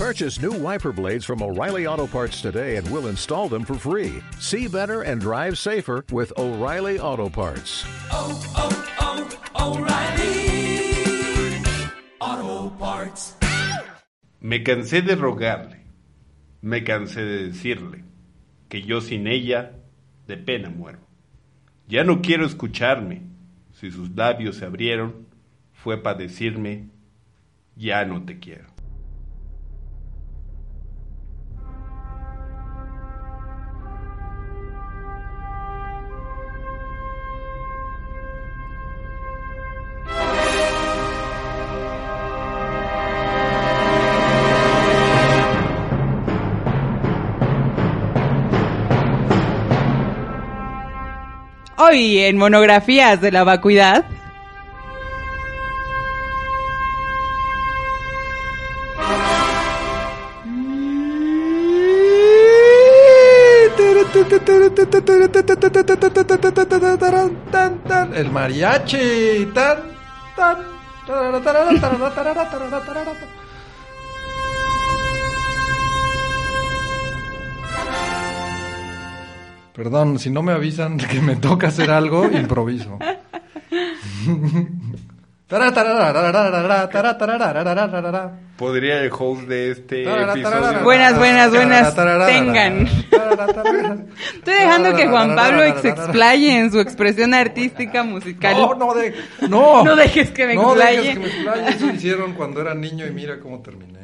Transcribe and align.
Purchase 0.00 0.40
new 0.40 0.52
wiper 0.52 0.92
blades 0.92 1.26
from 1.26 1.42
O'Reilly 1.42 1.86
Auto 1.86 2.06
Parts 2.06 2.40
today 2.40 2.76
and 2.76 2.90
we'll 2.90 3.08
install 3.08 3.50
them 3.50 3.66
for 3.66 3.74
free. 3.74 4.22
See 4.38 4.66
better 4.66 5.02
and 5.02 5.20
drive 5.20 5.58
safer 5.58 6.06
with 6.10 6.32
O'Reilly 6.38 6.98
Auto 6.98 7.28
Parts. 7.28 7.84
oh, 8.10 8.40
oh, 8.56 8.70
O'Reilly 9.60 11.60
Auto 12.18 12.70
Parts. 12.78 13.34
Me 14.40 14.60
cansé 14.60 15.02
de 15.02 15.16
rogarle, 15.16 15.84
me 16.62 16.80
cansé 16.80 17.16
de 17.16 17.48
decirle 17.48 18.02
que 18.70 18.80
yo 18.80 19.02
sin 19.02 19.26
ella 19.26 19.72
de 20.26 20.38
pena 20.38 20.70
muero. 20.70 21.00
Ya 21.88 22.04
no 22.04 22.22
quiero 22.22 22.46
escucharme. 22.46 23.20
Si 23.74 23.90
sus 23.90 24.08
labios 24.16 24.56
se 24.56 24.64
abrieron, 24.64 25.26
fue 25.74 26.02
para 26.02 26.16
decirme, 26.16 26.88
ya 27.76 28.06
no 28.06 28.24
te 28.24 28.38
quiero. 28.38 28.69
Hoy 51.90 52.20
en 52.20 52.36
monografías 52.36 53.20
de 53.20 53.32
la 53.32 53.42
vacuidad. 53.42 54.04
El 68.14 68.30
mariachi. 68.30 69.50
Tan, 69.52 69.78
tan, 70.36 70.58
Perdón, 79.80 80.18
si 80.18 80.28
no 80.28 80.42
me 80.42 80.52
avisan 80.52 80.98
que 80.98 81.22
me 81.22 81.36
toca 81.36 81.68
hacer 81.68 81.90
algo, 81.90 82.26
improviso. 82.30 82.98
¿Podría 88.58 89.02
el 89.02 89.10
host 89.18 89.48
de 89.48 89.70
este 89.70 90.02
episodio? 90.02 90.84
Buenas, 90.84 91.16
buenas, 91.16 91.50
buenas. 91.50 91.96
Tengan. 92.26 92.86
Estoy 94.34 94.54
dejando 94.54 94.94
que 94.94 95.06
Juan 95.06 95.34
Pablo 95.34 95.62
se 95.80 95.88
explaye 95.88 96.58
en 96.58 96.70
su 96.70 96.78
expresión 96.78 97.32
artística 97.32 98.02
musical. 98.02 98.56
No, 98.60 98.74
no, 98.74 98.92
de, 98.94 99.14
no. 99.48 99.82
No 99.82 99.96
dejes 99.96 100.30
que 100.30 100.46
me 100.46 100.56
No 100.56 100.74
explaye. 100.74 100.96
dejes 100.98 101.14
que 101.14 101.20
me 101.20 101.26
explaye. 101.26 101.68
Eso 101.70 101.86
hicieron 101.86 102.34
cuando 102.34 102.60
era 102.60 102.74
niño 102.74 103.06
y 103.06 103.12
mira 103.12 103.40
cómo 103.40 103.60
terminé. 103.62 104.00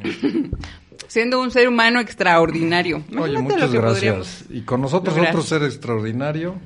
Siendo 1.08 1.40
un 1.40 1.50
ser 1.50 1.68
humano 1.68 2.00
extraordinario. 2.00 3.02
Oye, 3.18 3.38
muchas 3.38 3.72
gracias. 3.72 3.94
podríamos- 3.94 4.44
Y 4.50 4.60
con 4.62 4.80
nosotros 4.80 5.14
lograr. 5.16 5.34
otro 5.34 5.46
ser 5.46 5.62
extraordinario. 5.62 6.56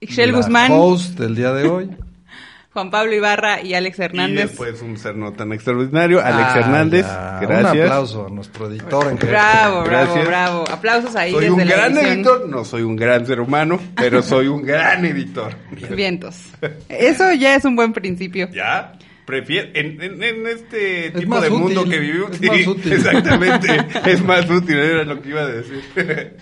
Ixchel 0.00 0.32
la 0.32 0.36
Guzmán, 0.38 0.72
Host 0.72 1.18
del 1.18 1.34
día 1.34 1.52
de 1.52 1.68
hoy. 1.68 1.90
Juan 2.74 2.90
Pablo 2.90 3.14
Ibarra 3.14 3.62
y 3.62 3.74
Alex 3.74 4.00
Y 4.00 4.02
Hernández. 4.02 4.48
después 4.48 4.82
un 4.82 4.98
ser 4.98 5.14
no 5.14 5.32
tan 5.32 5.52
extraordinario, 5.52 6.20
Alex 6.20 6.48
Ah, 6.54 6.58
Hernández. 6.58 7.06
ya. 7.06 7.38
Gracias. 7.40 7.72
Un 7.74 7.80
aplauso 7.82 8.26
a 8.26 8.30
nuestro 8.30 8.68
editor 8.68 9.06
en 9.12 9.16
Bravo, 9.16 9.84
bravo, 9.84 10.14
bravo. 10.26 10.64
Aplausos 10.68 11.14
ahí 11.14 11.30
Soy 11.30 11.42
desde 11.42 11.52
un 11.52 11.58
la 11.60 11.64
gran 11.76 11.92
edición. 11.92 12.12
editor, 12.14 12.48
no 12.48 12.64
soy 12.64 12.82
un 12.82 12.96
gran 12.96 13.24
ser 13.26 13.38
humano, 13.40 13.78
pero 13.94 14.22
soy 14.22 14.48
un 14.48 14.62
gran 14.64 15.04
editor. 15.04 15.54
Vientos. 15.94 16.34
Eso 16.88 17.32
ya 17.34 17.54
es 17.54 17.64
un 17.64 17.76
buen 17.76 17.92
principio. 17.92 18.48
¿Ya? 18.52 18.94
Prefiero, 19.26 19.68
en, 19.74 20.02
en- 20.02 20.22
en 20.22 20.46
este 20.46 21.06
Es 21.06 21.12
tipo 21.14 21.28
más 21.30 21.42
de 21.42 21.50
mundo 21.50 21.80
útil, 21.82 21.92
que 21.92 21.98
vivimos, 21.98 22.30
es 22.32 22.38
sí, 22.38 22.46
más 22.46 22.66
útil. 22.66 22.92
exactamente, 22.92 23.68
es 24.06 24.22
más 24.22 24.50
útil, 24.50 24.76
era 24.76 25.04
lo 25.04 25.22
que 25.22 25.28
iba 25.30 25.40
a 25.42 25.46
decir. 25.48 25.80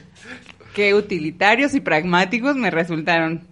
Qué 0.74 0.94
utilitarios 0.94 1.74
y 1.74 1.80
pragmáticos 1.80 2.56
me 2.56 2.70
resultaron. 2.70 3.42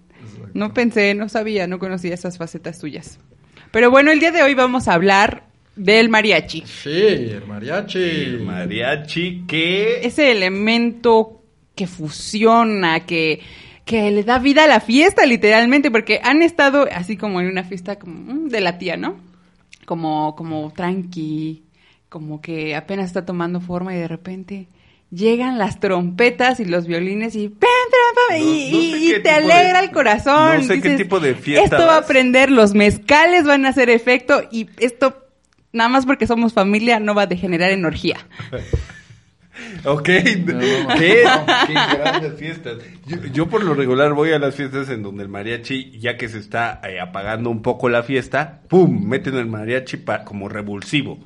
No 0.55 0.73
pensé, 0.75 1.15
no 1.15 1.29
sabía, 1.29 1.67
no 1.67 1.79
conocía 1.79 2.15
esas 2.15 2.39
facetas 2.39 2.79
tuyas. 2.81 3.21
Pero 3.71 3.91
bueno, 3.91 4.11
el 4.11 4.19
día 4.21 4.33
de 4.33 4.43
hoy 4.43 4.55
vamos 4.55 4.89
a 4.89 4.95
hablar 4.95 5.45
del 5.77 6.09
mariachi. 6.09 6.65
Sí, 6.67 6.91
el 6.91 7.45
mariachi. 7.47 7.99
El 8.03 8.41
mariachi 8.41 9.45
que... 9.47 10.01
Ese 10.03 10.33
elemento 10.33 11.43
que 11.77 11.87
fusiona, 11.87 13.01
que, 13.07 13.41
que 13.91 14.11
le 14.11 14.23
da 14.25 14.39
vida 14.39 14.65
a 14.65 14.69
la 14.69 14.81
fiesta, 14.81 15.27
literalmente, 15.27 15.91
porque 15.91 16.21
han 16.23 16.43
estado 16.43 16.87
así 16.93 17.17
como 17.17 17.41
en 17.41 17.49
una 17.49 17.65
fiesta 17.65 17.99
como 17.99 18.15
mm, 18.35 18.49
de 18.49 18.61
la 18.61 18.79
tía, 18.79 18.97
¿no? 18.97 19.17
Como, 19.85 20.35
como 20.37 20.73
tranqui, 20.73 21.65
como 22.09 22.41
que 22.41 22.77
apenas 22.77 23.07
está 23.07 23.27
tomando 23.27 23.61
forma 23.61 23.95
y 23.95 23.99
de 23.99 24.09
repente 24.09 24.69
llegan 25.11 25.59
las 25.59 25.81
trompetas 25.81 26.61
y 26.61 26.65
los 26.65 26.87
violines 26.87 27.35
y 27.35 27.49
te 27.51 29.19
de- 29.23 29.31
alegra 29.31 29.81
el 29.81 29.91
corazón. 29.91 30.59
no 30.59 30.63
sé 30.63 30.81
qué 30.81 30.91
tipo 30.97 31.19
de 31.19 31.35
fiesta 31.35 31.65
Esto 31.77 31.87
va 31.87 31.97
a 31.97 32.01
vas". 32.01 32.07
prender, 32.07 32.51
los 32.51 32.75
mezcales 32.75 33.45
van 33.45 33.67
a 33.67 33.71
hacer 33.71 33.91
efecto 33.91 34.43
y 34.53 34.69
esto, 34.79 35.27
nada 35.73 35.89
más 35.89 36.07
porque 36.07 36.27
somos 36.29 36.53
familia, 36.53 37.01
no 37.01 37.15
va 37.15 37.23
a 37.23 37.27
degenerar 37.27 37.71
en 37.73 37.85
orgía. 37.85 38.19
Ok, 39.85 40.09
no, 40.47 40.53
no. 40.55 40.95
¿qué? 40.99 41.25
Qué 41.67 41.73
grandes 41.75 42.35
fiestas. 42.39 42.79
Yo, 43.07 43.17
yo 43.33 43.47
por 43.49 43.65
lo 43.65 43.75
regular 43.75 44.13
voy 44.15 44.33
a 44.33 44.39
las 44.39 44.55
fiestas 44.55 44.89
en 44.91 45.03
donde 45.03 45.23
el 45.23 45.29
mariachi, 45.29 45.99
ya 45.99 46.17
que 46.17 46.29
se 46.29 46.39
está 46.39 46.81
eh, 46.85 47.01
apagando 47.01 47.51
un 47.51 47.63
poco 47.63 47.89
la 47.89 48.03
fiesta, 48.03 48.61
¡pum! 48.69 49.07
Meten 49.07 49.37
el 49.37 49.47
mariachi 49.47 49.97
pa- 49.99 50.25
como 50.25 50.49
revulsivo. 50.49 51.19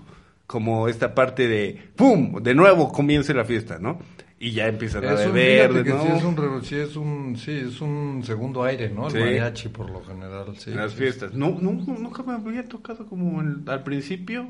Como 0.46 0.88
esta 0.88 1.14
parte 1.14 1.48
de 1.48 1.78
¡pum! 1.96 2.42
De 2.42 2.54
nuevo 2.54 2.92
comience 2.92 3.32
la 3.34 3.44
fiesta, 3.44 3.78
¿no? 3.80 3.98
Y 4.38 4.50
ya 4.50 4.66
empiezan 4.66 5.06
a 5.06 5.14
beber, 5.14 5.86
¿no? 5.86 6.02
sí 6.02 6.08
es 6.12 6.22
un, 6.22 6.64
sí 6.64 6.74
es 6.76 6.96
un, 6.96 7.36
sí, 7.38 7.50
es 7.52 7.80
un 7.80 8.22
segundo 8.24 8.62
aire, 8.62 8.90
¿no? 8.90 9.06
El 9.06 9.12
Sí. 9.12 9.18
mariachi 9.18 9.68
por 9.70 9.88
lo 9.90 10.04
general, 10.04 10.54
sí. 10.58 10.70
en 10.70 10.76
las 10.76 10.92
fiestas. 10.94 11.32
No, 11.32 11.56
no, 11.60 11.72
no, 11.72 11.96
nunca 11.98 12.22
me 12.22 12.34
había 12.34 12.68
tocado 12.68 13.06
como 13.06 13.40
el- 13.40 13.62
al 13.66 13.82
principio. 13.84 14.48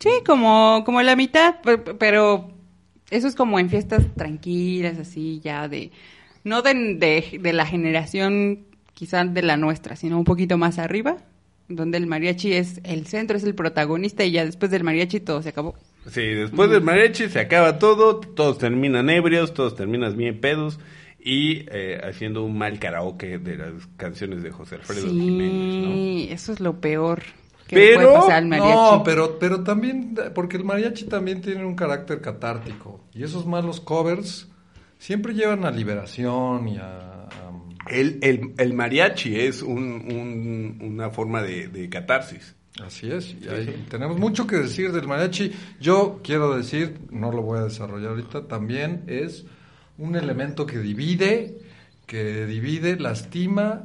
Sí, 0.00 0.10
como, 0.26 0.82
como 0.84 1.00
la 1.00 1.16
mitad, 1.16 1.60
pe- 1.62 1.78
pe- 1.78 1.94
pero 1.94 2.50
eso 3.12 3.28
es 3.28 3.34
como 3.34 3.58
en 3.58 3.68
fiestas 3.68 4.04
tranquilas, 4.16 4.98
así 4.98 5.40
ya 5.44 5.68
de, 5.68 5.90
no 6.44 6.62
de, 6.62 6.74
de, 6.74 7.38
de 7.40 7.52
la 7.52 7.66
generación 7.66 8.60
quizás 8.94 9.32
de 9.32 9.42
la 9.42 9.56
nuestra, 9.56 9.96
sino 9.96 10.18
un 10.18 10.24
poquito 10.24 10.56
más 10.58 10.78
arriba, 10.78 11.18
donde 11.68 11.98
el 11.98 12.06
mariachi 12.06 12.54
es 12.54 12.80
el 12.84 13.06
centro, 13.06 13.36
es 13.36 13.44
el 13.44 13.54
protagonista 13.54 14.24
y 14.24 14.32
ya 14.32 14.44
después 14.44 14.70
del 14.70 14.82
mariachi 14.82 15.20
todo 15.20 15.42
se 15.42 15.50
acabó. 15.50 15.74
Sí, 16.08 16.22
después 16.22 16.70
del 16.70 16.82
mariachi 16.82 17.28
se 17.28 17.40
acaba 17.40 17.78
todo, 17.78 18.18
todos 18.18 18.58
terminan 18.58 19.10
ebrios, 19.10 19.54
todos 19.54 19.76
terminan 19.76 20.16
bien 20.16 20.40
pedos 20.40 20.80
y 21.20 21.66
eh, 21.70 22.00
haciendo 22.02 22.42
un 22.42 22.58
mal 22.58 22.78
karaoke 22.78 23.38
de 23.38 23.56
las 23.56 23.86
canciones 23.96 24.42
de 24.42 24.50
José 24.50 24.76
Alfredo 24.76 25.08
Jiménez, 25.08 25.84
Sí, 25.94 26.28
eso 26.30 26.52
es 26.52 26.60
lo 26.60 26.80
peor 26.80 27.22
que 27.72 27.94
Pero- 27.96 28.00
puede 28.00 28.14
pasar 28.14 28.32
al 28.36 28.46
mariachi. 28.46 28.70
No, 28.72 29.02
pero, 29.04 29.38
pero 29.38 29.62
también, 29.64 30.14
porque 30.34 30.56
el 30.56 30.64
mariachi 30.64 31.06
también 31.06 31.40
tiene 31.40 31.64
un 31.64 31.74
carácter 31.74 32.20
catártico. 32.20 33.04
Y 33.14 33.22
esos 33.24 33.46
malos 33.46 33.80
covers 33.80 34.48
siempre 34.98 35.34
llevan 35.34 35.64
a 35.64 35.70
liberación 35.70 36.68
y 36.68 36.76
a... 36.78 37.08
El, 37.90 38.18
el, 38.22 38.52
el 38.58 38.74
mariachi 38.74 39.40
es 39.40 39.60
un, 39.62 39.82
un- 39.82 40.78
una 40.82 41.10
forma 41.10 41.42
de, 41.42 41.66
de 41.68 41.88
catarsis. 41.88 42.54
Así 42.82 43.10
es, 43.10 43.34
y 43.42 43.48
ahí 43.48 43.84
tenemos 43.90 44.18
mucho 44.18 44.46
que 44.46 44.56
decir 44.56 44.92
del 44.92 45.06
mariachi. 45.08 45.52
Yo 45.80 46.20
quiero 46.22 46.56
decir, 46.56 47.00
no 47.10 47.30
lo 47.32 47.42
voy 47.42 47.58
a 47.58 47.64
desarrollar 47.64 48.10
ahorita, 48.10 48.46
también 48.48 49.02
es 49.08 49.44
un 49.98 50.14
elemento 50.16 50.64
que 50.64 50.78
divide, 50.78 51.58
que 52.06 52.46
divide, 52.46 52.96
lastima 52.98 53.82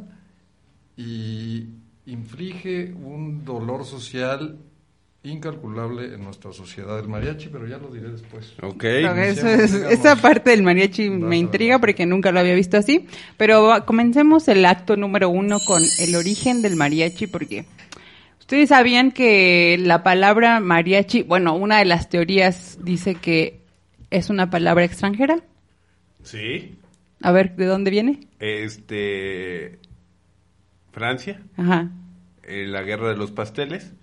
y 0.95 1.67
inflige 2.07 2.93
un 2.93 3.45
dolor 3.45 3.85
social 3.85 4.57
incalculable 5.23 6.13
en 6.15 6.23
nuestra 6.23 6.53
sociedad 6.53 6.97
el 6.99 7.07
mariachi, 7.09 7.49
pero 7.49 7.67
ya 7.67 7.77
lo 7.77 7.89
diré 7.91 8.09
después. 8.09 8.53
Ok. 8.63 8.83
No, 8.83 9.13
eso 9.15 9.41
Iniciamos, 9.41 9.59
es- 9.59 9.73
digamos. 9.73 9.93
esa 9.99 10.15
parte 10.15 10.49
del 10.51 10.63
mariachi 10.63 11.09
me 11.09 11.37
intriga 11.37 11.79
porque 11.79 12.05
nunca 12.05 12.31
lo 12.31 12.39
había 12.39 12.53
visto 12.55 12.77
así. 12.77 13.07
Pero 13.35 13.83
comencemos 13.85 14.47
el 14.47 14.65
acto 14.65 14.95
número 14.95 15.29
uno 15.29 15.57
con 15.67 15.83
el 15.99 16.15
origen 16.15 16.61
del 16.61 16.77
mariachi 16.77 17.27
porque 17.27 17.65
ustedes 18.39 18.69
sabían 18.69 19.11
que 19.11 19.77
la 19.79 20.01
palabra 20.01 20.61
mariachi, 20.61 21.23
bueno, 21.23 21.55
una 21.57 21.79
de 21.79 21.85
las 21.85 22.07
teorías 22.09 22.77
dice 22.81 23.15
que 23.15 23.59
es 24.09 24.29
una 24.29 24.49
palabra 24.49 24.85
extranjera. 24.85 25.41
Sí. 26.23 26.75
A 27.21 27.31
ver, 27.33 27.55
¿de 27.57 27.65
dónde 27.65 27.91
viene? 27.91 28.19
Este. 28.39 29.79
Francia, 30.97 31.39
Ajá. 31.57 31.89
eh, 32.43 32.65
la 32.67 32.81
guerra 32.81 33.09
de 33.09 33.17
los 33.17 33.31
pasteles. 33.31 33.93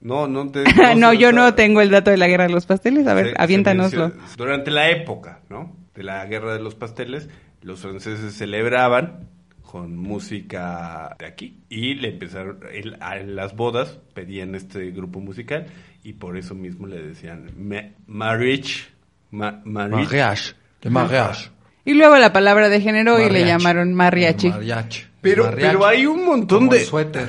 No, 0.00 0.28
no 0.28 0.50
te... 0.50 0.64
no, 0.96 1.12
yo 1.12 1.32
no 1.32 1.54
tengo 1.54 1.80
el 1.82 1.90
dato 1.90 2.10
de 2.10 2.16
la 2.16 2.26
guerra 2.26 2.44
de 2.46 2.52
los 2.52 2.64
pasteles. 2.64 3.06
A 3.06 3.12
ver, 3.14 3.30
se- 3.30 3.34
aviéntanoslo. 3.36 4.12
Durante 4.36 4.70
la 4.70 4.88
época, 4.90 5.40
¿no? 5.50 5.76
De 5.94 6.02
la 6.02 6.24
guerra 6.26 6.54
de 6.54 6.60
los 6.60 6.74
pasteles, 6.74 7.28
los 7.62 7.80
franceses 7.80 8.32
celebraban 8.34 9.28
con 9.62 9.96
música 9.96 11.14
de 11.18 11.26
aquí 11.26 11.58
y 11.68 11.94
le 11.94 12.08
empezaron 12.10 12.60
el- 12.72 12.96
a- 13.00 13.18
en 13.18 13.36
las 13.36 13.54
bodas 13.56 13.98
pedían 14.14 14.54
este 14.54 14.90
grupo 14.92 15.20
musical 15.20 15.66
y 16.02 16.14
por 16.14 16.36
eso 16.38 16.54
mismo 16.54 16.86
le 16.86 17.02
decían 17.02 17.50
ma- 17.58 17.90
marriage, 18.06 18.84
ma- 19.32 19.60
marriage. 19.64 20.04
Mariage. 20.04 20.54
De 20.82 20.90
mariage. 20.90 21.50
Y 21.84 21.94
luego 21.94 22.16
la 22.16 22.32
palabra 22.32 22.68
de 22.68 22.80
género 22.80 23.20
y 23.20 23.28
le 23.30 23.44
llamaron 23.44 23.92
mariachi. 23.94 24.48
Mariachi. 24.50 25.02
Pero- 25.30 25.44
mariachi. 25.44 25.66
pero 25.66 25.86
hay 25.86 26.06
un 26.06 26.24
montón 26.24 26.58
Como 26.60 26.72
de- 26.72 26.78
el 26.80 26.84
suéter 26.86 27.28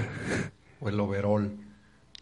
o 0.79 0.89
el 0.89 0.99
overol. 0.99 1.51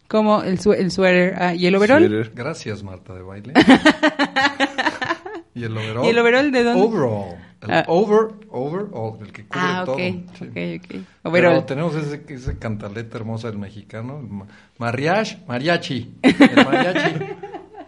Como 0.08 0.42
el, 0.42 0.60
su- 0.60 0.72
el 0.72 0.90
suéter 0.90 1.34
ah, 1.38 1.54
y 1.54 1.66
el 1.66 1.74
overol. 1.74 2.06
Suéter. 2.06 2.32
Gracias, 2.34 2.82
Marta 2.82 3.14
de 3.14 3.22
baile. 3.22 3.52
¿Y 5.54 5.64
el 5.64 5.76
overall? 5.76 6.04
¿Y 6.04 6.08
el 6.08 6.18
overall 6.18 6.52
de 6.52 6.62
dónde? 6.64 6.82
Overall. 6.82 7.36
El 7.62 7.70
Ah. 7.72 7.84
over, 7.88 8.28
overall, 8.50 9.18
el 9.22 9.32
que 9.32 9.44
cubre 9.46 9.60
Ah, 9.64 9.82
todo. 9.86 9.94
ok, 9.94 10.00
Sí. 10.00 10.44
ok, 10.44 10.44
ok. 10.44 10.88
Pero 10.90 11.04
Overol. 11.22 11.66
tenemos 11.66 11.94
ese, 11.96 12.22
ese 12.28 12.58
cantaleta 12.58 13.16
hermosa 13.16 13.48
del 13.48 13.58
mexicano. 13.58 14.18
el 14.20 14.26
ma- 14.28 14.46
Mariachi, 14.78 15.38
mariachi. 15.48 16.14
El 16.22 16.64
mariachi. 16.64 17.24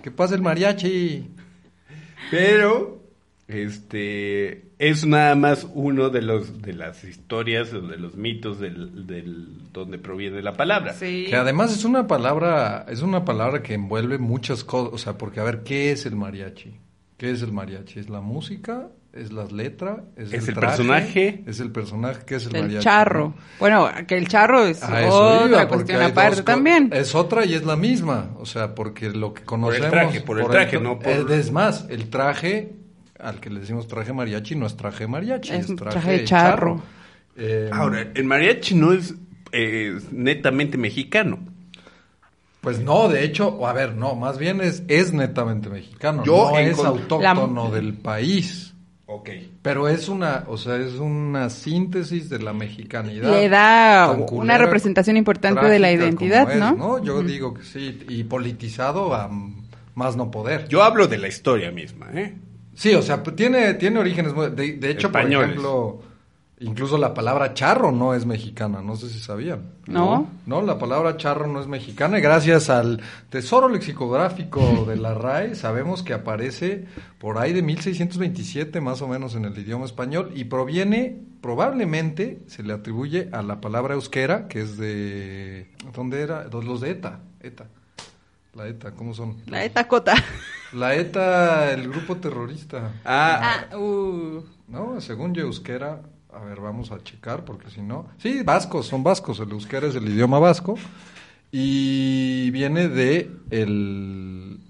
¿Qué 0.03 0.11
pasa 0.11 0.35
el 0.35 0.41
mariachi? 0.43 1.31
Pero 2.31 2.98
este 3.49 4.69
es 4.79 5.07
nada 5.07 5.35
más 5.35 5.67
uno 5.75 6.11
de 6.11 6.23
los 6.23 6.63
de 6.63 6.73
las 6.75 7.03
historias 7.05 7.73
o 7.73 7.81
de 7.81 7.97
los 7.97 8.15
mitos 8.15 8.61
del, 8.61 9.07
del 9.07 9.73
donde 9.73 9.99
proviene 9.99 10.43
la 10.43 10.53
palabra. 10.53 10.93
Sí. 10.95 11.27
Que 11.29 11.37
además 11.37 11.73
es 11.75 11.85
una 11.85 12.07
palabra, 12.07 12.87
es 12.89 13.03
una 13.03 13.25
palabra 13.25 13.63
que 13.63 13.75
envuelve 13.75 14.19
muchas 14.19 14.65
cosas, 14.65 14.93
o 14.95 14.99
sea, 14.99 15.19
porque 15.19 15.41
a 15.41 15.45
ver, 15.45 15.63
¿qué 15.63 15.91
es 15.93 16.07
el 16.07 16.15
mariachi? 16.17 16.77
¿Qué 17.17 17.31
es 17.31 17.43
el 17.43 17.53
mariachi? 17.53 17.99
¿Es 18.01 18.09
la 18.09 18.21
música? 18.21 18.89
¿Es 19.13 19.33
las 19.33 19.51
letras? 19.51 20.01
¿Es, 20.17 20.33
Es 20.33 20.47
el 20.49 20.55
traje? 20.55 20.77
personaje. 20.77 21.43
¿Es 21.47 21.59
el 21.61 21.73
personaje? 21.73 22.21
¿Qué 22.27 22.35
es 22.37 22.47
el, 22.47 22.55
El 22.55 22.63
mariachi? 22.63 22.85
charro. 22.85 23.35
Bueno, 23.59 23.89
que 24.07 24.17
el 24.17 24.29
charro 24.29 24.65
es 24.65 24.83
A 24.83 25.03
eso 25.03 25.11
otra 25.39 25.47
iba, 25.49 25.69
cuestión 25.69 26.03
aparte 26.03 26.43
también. 26.43 26.91
Es 26.93 27.15
otra 27.15 27.45
y 27.45 27.55
es 27.55 27.65
la 27.65 27.75
misma, 27.77 28.31
o 28.39 28.47
sea, 28.47 28.75
porque 28.75 29.11
lo 29.11 29.33
que 29.35 29.43
conocemos... 29.43 29.91
traje, 29.91 30.21
por 30.21 30.39
el 30.39 30.47
traje, 30.47 30.79
no 30.79 30.99
por- 31.01 31.33
es 31.33 31.51
más, 31.51 31.87
el 31.89 32.11
traje, 32.11 32.75
al 33.19 33.41
que 33.41 33.51
le 33.51 33.61
decimos 33.61 33.87
traje 33.89 34.13
mariachi, 34.13 34.55
no 34.55 34.67
es 34.67 34.77
traje 34.77 35.07
mariachi, 35.07 35.53
Es 35.53 35.67
traje, 35.67 35.77
traje 35.77 36.13
de 36.13 36.25
charro. 36.25 36.77
charro. 36.77 36.83
Eh, 37.37 37.71
Ahora, 37.73 38.07
el 38.15 38.25
mariachi 38.25 38.75
no 38.75 38.93
es 38.93 39.15
eh, 39.53 39.99
netamente 40.11 40.77
mexicano. 40.77 41.39
Pues 42.61 42.81
no, 42.81 43.09
de 43.09 43.25
hecho, 43.25 43.49
o 43.49 43.67
a 43.67 43.73
ver, 43.73 43.95
no, 43.95 44.17
más 44.17 44.37
bien 44.39 44.61
es, 44.61 44.83
es 44.89 45.13
netamente 45.13 45.69
mexicano, 45.69 46.25
Yo 46.25 46.51
no 46.51 46.59
es 46.59 46.79
autóctono 46.79 47.71
del 47.71 47.95
país. 47.95 48.75
Ok. 49.07 49.31
Pero 49.63 49.89
es 49.89 50.09
una, 50.09 50.45
o 50.49 50.59
sea, 50.59 50.77
es 50.77 50.95
una 50.95 51.49
síntesis 51.49 52.29
de 52.29 52.41
la 52.41 52.53
mexicanidad. 52.53 53.31
Le 53.31 53.49
da 53.49 54.11
una 54.33 54.59
representación 54.59 55.17
importante 55.17 55.67
de 55.67 55.79
la 55.79 55.91
identidad, 55.93 56.51
es, 56.51 56.59
¿no? 56.59 57.03
Yo 57.03 57.23
digo 57.23 57.55
que 57.55 57.63
sí, 57.63 58.05
y 58.09 58.25
politizado 58.25 59.15
a 59.15 59.31
más 59.95 60.17
no 60.17 60.31
poder. 60.31 60.69
Yo 60.69 60.83
hablo 60.83 61.07
de 61.07 61.17
la 61.19 61.29
historia 61.29 61.71
misma, 61.71 62.09
¿eh? 62.13 62.37
Sí, 62.79 62.95
o 62.95 63.03
sea, 63.03 63.25
pues, 63.25 63.35
tiene, 63.35 63.75
tiene 63.75 63.99
orígenes, 63.99 64.33
muy- 64.35 64.51
de, 64.51 64.75
de 64.75 64.91
hecho, 64.91 65.09
Españoles. 65.09 65.37
por 65.39 65.45
ejemplo, 65.49 66.03
incluso 66.61 66.97
la 66.97 67.13
palabra 67.13 67.53
charro 67.53 67.91
no 67.91 68.15
es 68.15 68.25
mexicana, 68.25 68.81
no 68.83 68.95
sé 68.95 69.09
si 69.09 69.19
sabían. 69.19 69.73
¿No? 69.89 70.29
No, 70.47 70.63
la 70.63 70.79
palabra 70.79 71.17
charro 71.17 71.49
no 71.49 71.61
es 71.61 71.67
mexicana 71.67 72.19
y 72.19 72.21
gracias 72.21 72.71
al 72.71 73.01
tesoro 73.31 73.69
lexicográfico 73.69 74.85
de 74.89 74.95
la 74.97 75.13
RAE 75.15 75.57
sabemos 75.57 76.05
que 76.05 76.15
aparece 76.15 76.85
por 77.19 77.39
ahí 77.39 77.53
de 77.53 77.63
1627 77.63 78.81
más 78.81 79.03
o 79.03 79.09
menos 79.09 79.35
en 79.35 79.45
el 79.45 79.59
idioma 79.59 79.85
español 79.85 80.31
y 80.37 80.45
proviene, 80.45 81.19
probablemente 81.41 82.39
se 82.47 82.63
le 82.63 82.75
atribuye 82.75 83.29
a 83.33 83.43
la 83.43 83.61
palabra 83.61 83.95
euskera, 83.95 84.47
que 84.47 84.61
es 84.61 84.77
de... 84.79 85.67
¿Dónde 85.97 86.21
era? 86.23 86.45
Los 86.45 86.81
de 86.81 86.91
ETA, 86.91 87.21
ETA. 87.41 87.67
La 88.55 88.67
ETA, 88.67 88.93
¿cómo 88.93 89.15
son? 89.15 89.37
La 89.47 89.65
etacota. 89.65 90.15
La 90.73 90.95
ETA, 90.95 91.73
el 91.73 91.89
grupo 91.89 92.17
terrorista. 92.17 92.93
Ah, 93.05 93.67
Ah, 93.71 93.77
uh. 93.77 94.43
No, 94.67 95.01
según 95.01 95.33
yo, 95.35 95.43
euskera, 95.43 96.01
a 96.33 96.41
ver, 96.45 96.61
vamos 96.61 96.91
a 96.93 97.03
checar 97.03 97.45
porque 97.45 97.71
si 97.71 97.81
no... 97.81 98.07
Sí, 98.19 98.43
vascos, 98.43 98.87
son 98.87 99.03
vascos, 99.03 99.41
el 99.41 99.51
euskera 99.51 99.87
es 99.87 99.95
el 99.95 100.09
idioma 100.09 100.39
vasco 100.39 100.75
y 101.51 102.51
viene 102.51 102.89
de 102.89 103.31
el, 103.51 104.61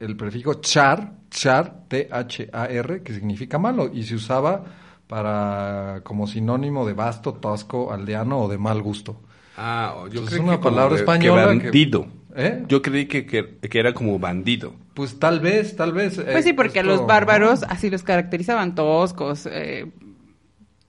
el 0.00 0.16
prefijo 0.16 0.54
char, 0.54 1.12
char, 1.30 1.84
T-H-A-R, 1.88 3.02
que 3.02 3.12
significa 3.14 3.58
malo 3.58 3.90
y 3.92 4.04
se 4.04 4.14
usaba 4.14 4.64
para 5.06 6.00
como 6.04 6.26
sinónimo 6.26 6.86
de 6.86 6.94
vasto, 6.94 7.34
tosco, 7.34 7.92
aldeano 7.92 8.38
o 8.40 8.48
de 8.48 8.56
mal 8.56 8.80
gusto. 8.80 9.20
ah, 9.58 9.92
yo 10.04 10.06
Entonces, 10.06 10.28
creí 10.30 10.40
es 10.40 10.44
una 10.48 10.56
que 10.56 10.62
palabra 10.62 10.96
española 10.96 11.42
que- 11.52 11.58
Que 11.58 11.64
bandido. 11.66 12.06
¿Eh? 12.34 12.62
Yo 12.68 12.80
creí 12.82 13.06
que, 13.06 13.26
que, 13.26 13.56
que 13.58 13.78
era 13.78 13.92
como 13.92 14.18
bandido. 14.18 14.74
Pues 14.94 15.18
tal 15.18 15.40
vez, 15.40 15.76
tal 15.76 15.92
vez. 15.92 16.18
eh, 16.18 16.26
Pues 16.32 16.44
sí, 16.44 16.52
porque 16.52 16.80
a 16.80 16.82
los 16.82 17.06
bárbaros 17.06 17.62
así 17.64 17.90
los 17.90 18.02
caracterizaban 18.02 18.74
toscos, 18.74 19.46
eh, 19.50 19.86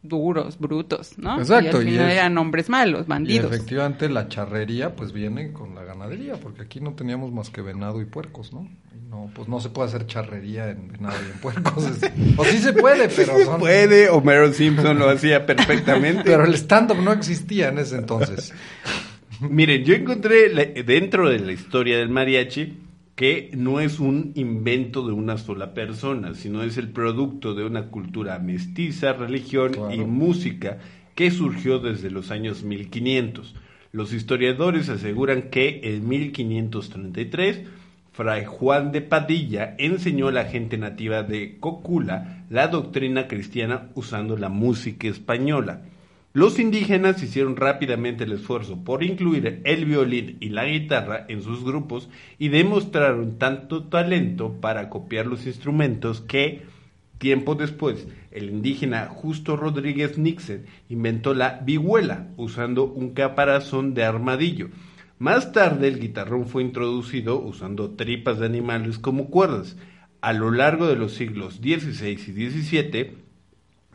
duros, 0.01 0.59
brutos, 0.59 1.17
¿no? 1.17 1.39
Exacto, 1.39 1.77
Y 1.77 1.81
al 1.81 1.87
y 1.87 1.91
final 1.91 2.09
es- 2.11 2.17
eran 2.17 2.37
hombres 2.37 2.69
malos, 2.69 3.05
Y 3.05 3.09
bandidos. 3.09 3.51
efectivamente 3.53 4.09
la 4.09 4.27
charrería 4.27 4.95
pues 4.95 5.13
viene 5.13 5.53
con 5.53 5.75
la 5.75 5.83
ganadería, 5.83 6.33
porque 6.35 6.61
aquí 6.63 6.81
no 6.81 6.93
teníamos 6.93 7.31
más 7.31 7.49
que 7.49 7.61
venado 7.61 8.01
y 8.01 8.05
puercos, 8.05 8.51
¿no? 8.51 8.67
Y 8.93 9.09
no, 9.09 9.29
pues 9.33 9.47
no 9.47 9.61
se 9.61 9.69
puede 9.69 9.87
hacer 9.87 10.05
charrería 10.05 10.69
en 10.71 10.89
venado 10.89 11.15
y 11.25 11.31
en 11.31 11.39
puercos. 11.39 11.85
es- 11.85 12.11
o 12.37 12.43
sí 12.43 12.57
se 12.57 12.73
puede, 12.73 13.07
pero 13.07 13.37
Se 13.37 13.45
son- 13.45 13.59
puede, 13.61 14.09
Homero 14.09 14.51
Simpson 14.51 14.99
lo 14.99 15.09
hacía 15.09 15.45
perfectamente. 15.45 16.23
Pero 16.25 16.43
el 16.43 16.53
stand-up 16.55 16.97
no 17.01 17.13
existía 17.13 17.69
en 17.69 17.79
ese 17.79 17.95
entonces. 17.97 18.53
Miren, 19.49 19.83
yo 19.83 19.93
encontré 19.93 20.49
dentro 20.83 21.29
de 21.29 21.39
la 21.39 21.51
historia 21.51 21.97
del 21.97 22.09
mariachi 22.09 22.73
que 23.15 23.51
no 23.55 23.79
es 23.79 23.99
un 23.99 24.31
invento 24.35 25.05
de 25.05 25.13
una 25.13 25.37
sola 25.37 25.73
persona, 25.73 26.33
sino 26.33 26.63
es 26.63 26.77
el 26.77 26.89
producto 26.89 27.53
de 27.53 27.63
una 27.65 27.87
cultura 27.87 28.39
mestiza, 28.39 29.13
religión 29.13 29.73
Claro. 29.73 29.93
y 29.93 29.99
música 29.99 30.79
que 31.15 31.29
surgió 31.29 31.79
desde 31.79 32.09
los 32.09 32.31
años 32.31 32.63
1500. 32.63 33.53
Los 33.91 34.13
historiadores 34.13 34.89
aseguran 34.89 35.43
que 35.51 35.81
en 35.83 36.07
1533 36.09 37.61
Fray 38.13 38.45
Juan 38.45 38.91
de 38.91 39.01
Padilla 39.01 39.75
enseñó 39.77 40.27
a 40.27 40.31
la 40.31 40.45
gente 40.45 40.77
nativa 40.77 41.23
de 41.23 41.57
Cocula 41.59 42.45
la 42.49 42.67
doctrina 42.67 43.27
cristiana 43.27 43.89
usando 43.95 44.37
la 44.37 44.49
música 44.49 45.07
española. 45.07 45.81
Los 46.35 46.57
indígenas 46.57 47.21
hicieron 47.21 47.55
rápidamente 47.55 48.23
el 48.23 48.31
esfuerzo 48.31 48.83
por 48.83 49.03
incluir 49.03 49.61
el 49.65 49.85
violín 49.85 50.37
y 50.39 50.49
la 50.49 50.65
guitarra 50.65 51.27
en 51.29 51.43
sus 51.43 51.63
grupos 51.63 52.09
y 52.39 52.49
demostraron 52.49 53.37
tanto 53.37 53.83
talento 53.83 54.59
para 54.59 54.89
copiar 54.89 55.27
los 55.27 55.45
instrumentos 55.45 56.21
que, 56.21 56.63
tiempo 57.19 57.53
después, 57.53 58.07
el 58.31 58.49
indígena 58.49 59.09
Justo 59.09 59.55
Rodríguez 59.57 60.17
Nixon 60.17 60.65
inventó 60.89 61.35
la 61.35 61.61
vihuela 61.63 62.29
usando 62.35 62.85
un 62.85 63.13
caparazón 63.13 63.93
de 63.93 64.03
armadillo. 64.03 64.69
Más 65.19 65.51
tarde 65.51 65.87
el 65.87 65.99
guitarrón 65.99 66.47
fue 66.47 66.63
introducido 66.63 67.39
usando 67.39 67.91
tripas 67.91 68.39
de 68.39 68.47
animales 68.47 68.97
como 68.97 69.29
cuerdas. 69.29 69.77
A 70.21 70.33
lo 70.33 70.49
largo 70.49 70.87
de 70.87 70.95
los 70.95 71.13
siglos 71.13 71.57
XVI 71.57 72.09
y 72.09 72.49
XVII, 72.49 73.22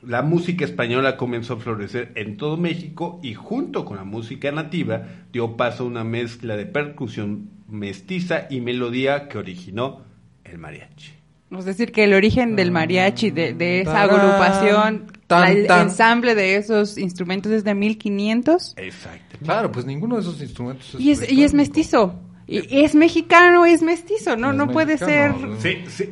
la 0.03 0.23
música 0.23 0.65
española 0.65 1.17
comenzó 1.17 1.55
a 1.55 1.57
florecer 1.59 2.13
en 2.15 2.37
todo 2.37 2.57
México 2.57 3.21
y 3.23 3.35
junto 3.35 3.85
con 3.85 3.97
la 3.97 4.05
música 4.05 4.51
nativa 4.53 5.03
dio 5.33 5.57
paso 5.57 5.85
a 5.85 5.87
una 5.87 6.05
mezcla 6.05 6.57
de 6.57 6.67
percusión 6.67 7.51
mestiza 7.69 8.47
y 8.51 8.61
melodía 8.61 9.29
que 9.29 9.39
originó 9.39 10.03
el 10.45 10.59
mariachi. 10.59 11.13
Es 11.57 11.65
decir, 11.65 11.93
que 11.93 12.05
el 12.05 12.13
origen 12.13 12.57
del 12.57 12.71
mariachi, 12.71 13.31
de, 13.31 13.55
de 13.55 13.81
esa 13.81 14.03
agrupación, 14.03 15.07
tan, 15.27 15.41
la- 15.41 15.51
el 15.53 15.67
tan. 15.67 15.89
ensamble 15.89 16.35
de 16.35 16.57
esos 16.57 16.99
instrumentos 16.99 17.51
es 17.53 17.65
de 17.65 17.75
1500 17.75 18.75
Exacto. 18.77 19.39
Claro, 19.43 19.73
pues 19.73 19.87
ninguno 19.87 20.17
de 20.17 20.23
esos 20.23 20.41
instrumentos 20.43 20.97
y 20.99 21.11
es, 21.11 21.31
y 21.31 21.45
es 21.45 21.55
mestizo. 21.55 22.21
Y 22.47 22.83
es 22.83 22.95
mexicano, 22.95 23.67
es 23.67 23.83
mestizo, 23.83 24.37
no, 24.37 24.51
Es 24.51 24.57
no 24.57 24.69
puede 24.69 24.97
ser. 24.99 25.33
Sí, 25.61 25.79
sí. 25.89 26.05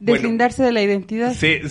Bueno, 0.00 0.20
deslindarse 0.22 0.62
de 0.62 0.72
la 0.72 0.82
identidad. 0.82 1.32
se, 1.34 1.62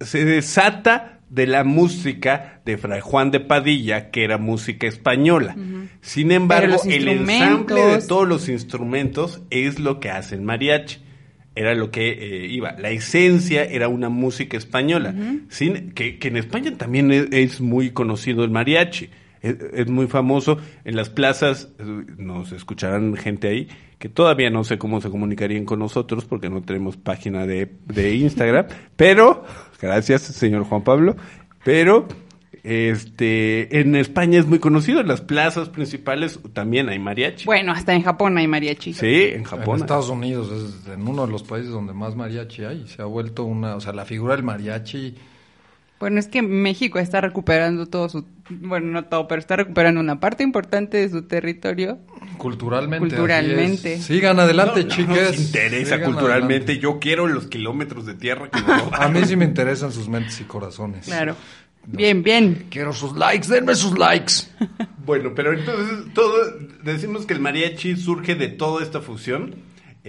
se 0.00 0.24
desata 0.24 1.20
de 1.30 1.46
la 1.46 1.64
música 1.64 2.60
de 2.64 2.78
Fray 2.78 3.00
Juan 3.00 3.30
de 3.30 3.40
Padilla, 3.40 4.10
que 4.10 4.24
era 4.24 4.38
música 4.38 4.86
española. 4.86 5.56
Sin 6.00 6.32
embargo, 6.32 6.76
el 6.86 7.08
ensamble 7.08 7.80
de 7.82 8.02
todos 8.02 8.26
los 8.26 8.48
instrumentos 8.48 9.42
es 9.50 9.78
lo 9.78 10.00
que 10.00 10.10
hace 10.10 10.36
el 10.36 10.42
mariachi. 10.42 10.98
Era 11.54 11.74
lo 11.74 11.90
que 11.90 12.10
eh, 12.10 12.46
iba. 12.46 12.72
La 12.78 12.90
esencia 12.90 13.64
era 13.64 13.88
una 13.88 14.08
música 14.08 14.56
española. 14.56 15.14
Sin, 15.48 15.90
que, 15.90 16.18
que 16.18 16.28
en 16.28 16.36
España 16.36 16.72
también 16.76 17.10
es, 17.10 17.26
es 17.32 17.60
muy 17.60 17.90
conocido 17.90 18.44
el 18.44 18.50
mariachi. 18.50 19.10
Es, 19.42 19.56
es 19.72 19.88
muy 19.88 20.06
famoso. 20.06 20.58
En 20.84 20.94
las 20.94 21.10
plazas 21.10 21.70
eh, 21.78 22.04
nos 22.16 22.52
escucharán 22.52 23.16
gente 23.16 23.48
ahí 23.48 23.68
que 23.98 24.08
todavía 24.08 24.48
no 24.50 24.62
sé 24.64 24.78
cómo 24.78 25.00
se 25.00 25.10
comunicarían 25.10 25.64
con 25.64 25.80
nosotros 25.80 26.24
porque 26.24 26.48
no 26.48 26.62
tenemos 26.62 26.96
página 26.96 27.46
de, 27.46 27.72
de 27.86 28.14
Instagram. 28.14 28.66
pero, 28.96 29.44
gracias, 29.80 30.22
señor 30.22 30.64
Juan 30.64 30.82
Pablo. 30.82 31.16
Pero 31.64 32.06
este, 32.62 33.80
en 33.80 33.96
España 33.96 34.38
es 34.38 34.46
muy 34.46 34.58
conocido, 34.58 35.00
en 35.00 35.08
las 35.08 35.20
plazas 35.20 35.68
principales 35.68 36.38
también 36.52 36.88
hay 36.88 36.98
mariachi. 36.98 37.46
Bueno, 37.46 37.72
hasta 37.72 37.94
en 37.94 38.02
Japón 38.02 38.36
hay 38.38 38.46
mariachi. 38.46 38.92
Sí, 38.92 39.22
en 39.24 39.38
En 39.38 39.44
Japón. 39.44 39.80
Estados 39.80 40.08
Unidos 40.08 40.50
es 40.50 40.92
en 40.92 41.06
uno 41.06 41.26
de 41.26 41.32
los 41.32 41.42
países 41.42 41.70
donde 41.70 41.92
más 41.92 42.16
mariachi 42.16 42.64
hay. 42.64 42.86
Se 42.86 43.02
ha 43.02 43.06
vuelto 43.06 43.44
una, 43.44 43.76
o 43.76 43.80
sea, 43.80 43.92
la 43.92 44.04
figura 44.04 44.34
del 44.34 44.44
mariachi 44.44 45.14
Bueno, 46.00 46.20
es 46.20 46.28
que 46.28 46.42
México 46.42 46.98
está 47.00 47.20
recuperando 47.20 47.86
todo 47.86 48.08
su, 48.08 48.24
bueno, 48.50 48.86
no 48.92 49.04
todo, 49.06 49.26
pero 49.26 49.40
está 49.40 49.56
recuperando 49.56 50.00
una 50.00 50.20
parte 50.20 50.44
importante 50.44 50.96
de 50.98 51.08
su 51.10 51.22
territorio. 51.22 51.98
culturalmente. 52.38 53.06
así 53.06 53.16
Culturalmente. 53.16 53.94
es. 53.94 54.04
Sigan 54.04 54.38
adelante, 54.38 54.82
No, 54.84 54.88
no 54.90 54.94
chiques. 54.94 55.30
nos 55.32 55.40
interesa 55.40 55.94
Sigan 55.96 56.12
culturalmente. 56.12 56.54
adelante. 56.72 56.78
Yo 56.78 56.98
quiero 57.00 57.26
los 57.26 57.46
kilómetros 57.48 58.06
de 58.06 58.14
tierra 58.14 58.48
que 58.48 58.60
nos 58.60 58.92
A 58.92 59.08
mí 59.08 59.24
sí 59.24 59.34
me 59.36 59.44
interesan 59.44 59.90
sus 59.92 60.08
mentes 60.08 60.40
y 60.40 60.44
corazones. 60.44 61.04
Claro. 61.06 61.34
Bien, 61.86 62.22
bien. 62.22 62.66
Quiero 62.70 62.92
sus 62.92 63.16
likes, 63.16 63.48
denme 63.48 63.74
sus 63.74 63.98
likes. 63.98 64.32
Bueno, 65.08 65.32
pero 65.34 65.54
entonces 65.54 66.12
todo 66.12 66.34
decimos 66.84 67.24
que 67.24 67.32
el 67.32 67.40
mariachi 67.40 67.96
surge 67.96 68.34
de 68.34 68.48
toda 68.48 68.82
esta 68.84 69.00
fusión. 69.00 69.54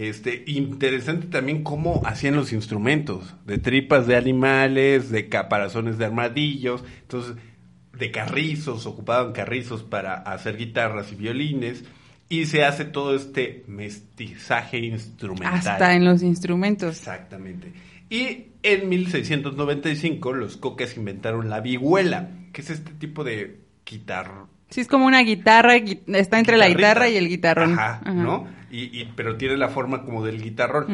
Este, 0.02 0.44
interesante 0.48 1.28
también 1.28 1.62
cómo 1.62 2.02
hacían 2.06 2.36
los 2.38 2.54
instrumentos, 2.54 3.36
de 3.46 3.58
tripas 3.58 4.08
de 4.08 4.16
animales, 4.16 5.10
de 5.10 5.28
caparazones 5.28 5.98
de 5.98 6.06
armadillos, 6.06 6.86
entonces 7.02 7.36
de 7.98 8.10
carrizos, 8.10 8.86
ocupaban 8.86 9.34
carrizos 9.34 9.84
para 9.84 10.14
hacer 10.14 10.56
guitarras 10.56 11.12
y 11.12 11.16
violines 11.16 11.84
y 12.30 12.46
se 12.46 12.64
hace 12.64 12.86
todo 12.86 13.14
este 13.14 13.66
mestizaje 13.68 14.78
instrumental. 14.80 15.54
Hasta 15.56 15.94
en 15.96 16.06
los 16.06 16.24
instrumentos. 16.24 16.98
Exactamente. 16.98 17.74
Y 18.10 18.46
en 18.64 18.88
1695 18.88 20.32
los 20.34 20.56
coques 20.56 20.96
inventaron 20.96 21.50
la 21.50 21.60
vihuela, 21.60 22.30
que 22.54 22.62
es 22.62 22.70
este 22.70 22.92
tipo 22.94 23.26
de 23.26 23.60
guitarra. 23.86 24.46
Sí, 24.70 24.80
es 24.82 24.88
como 24.88 25.06
una 25.08 25.20
guitarra, 25.24 25.76
gui- 25.78 26.00
está 26.16 26.40
entre 26.40 26.56
la 26.56 26.70
guitarra 26.70 27.10
y 27.10 27.18
el 27.18 27.28
guitarrón. 27.28 27.74
Ajá, 27.74 28.00
Ajá. 28.02 28.14
¿no? 28.14 28.48
Y, 28.72 28.84
y- 29.00 29.12
pero 29.16 29.36
tiene 29.38 29.58
la 29.58 29.70
forma 29.70 30.04
como 30.06 30.24
del 30.26 30.42
guitarrón. 30.42 30.86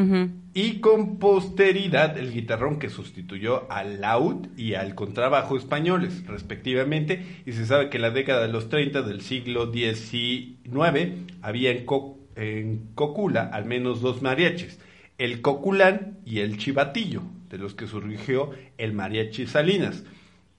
Y 0.54 0.80
con 0.80 1.18
posteridad 1.18 2.18
el 2.18 2.32
guitarrón 2.34 2.80
que 2.80 2.90
sustituyó 2.90 3.70
al 3.72 4.00
laúd 4.02 4.48
y 4.56 4.76
al 4.76 4.96
contrabajo 4.96 5.58
españoles, 5.58 6.26
respectivamente. 6.28 7.22
Y 7.46 7.52
se 7.52 7.66
sabe 7.66 7.90
que 7.90 7.98
en 7.98 8.04
la 8.04 8.12
década 8.12 8.42
de 8.48 8.54
los 8.54 8.70
30 8.70 9.02
del 9.02 9.22
siglo 9.22 9.72
XIX 9.74 11.14
había 11.42 11.72
en, 11.72 11.86
Co- 11.86 12.18
en 12.36 12.90
Cocula 12.96 13.50
al 13.52 13.66
menos 13.66 14.02
dos 14.02 14.22
mariachis, 14.22 14.80
el 15.18 15.42
Coculán 15.42 16.18
y 16.26 16.40
el 16.40 16.58
Chivatillo, 16.58 17.22
de 17.50 17.58
los 17.58 17.74
que 17.76 17.88
surgió 17.88 18.52
el 18.78 18.94
mariachi 18.94 19.48
Salinas 19.48 20.04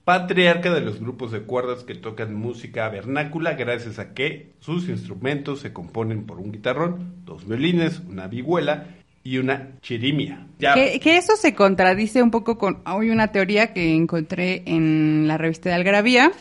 patriarca 0.07 0.73
de 0.73 0.79
los 0.79 1.01
grupos 1.01 1.33
de 1.33 1.41
cuerdas 1.41 1.83
que 1.83 1.93
tocan 1.93 2.33
música 2.33 2.87
vernácula 2.87 3.55
gracias 3.55 3.99
a 3.99 4.13
que 4.13 4.53
sus 4.61 4.87
instrumentos 4.87 5.59
se 5.59 5.73
componen 5.73 6.25
por 6.25 6.39
un 6.39 6.53
guitarrón, 6.53 7.15
dos 7.25 7.45
violines, 7.45 7.99
una 8.07 8.27
vihuela 8.27 8.87
y 9.21 9.37
una 9.37 9.71
chirimia. 9.81 10.47
Que, 10.59 11.01
que 11.01 11.17
eso 11.17 11.35
se 11.35 11.53
contradice 11.53 12.23
un 12.23 12.31
poco 12.31 12.57
con 12.57 12.79
hay 12.85 13.09
una 13.09 13.33
teoría 13.33 13.73
que 13.73 13.95
encontré 13.95 14.63
en 14.65 15.27
la 15.27 15.37
revista 15.37 15.67
de 15.67 15.75
Algarabía, 15.75 16.31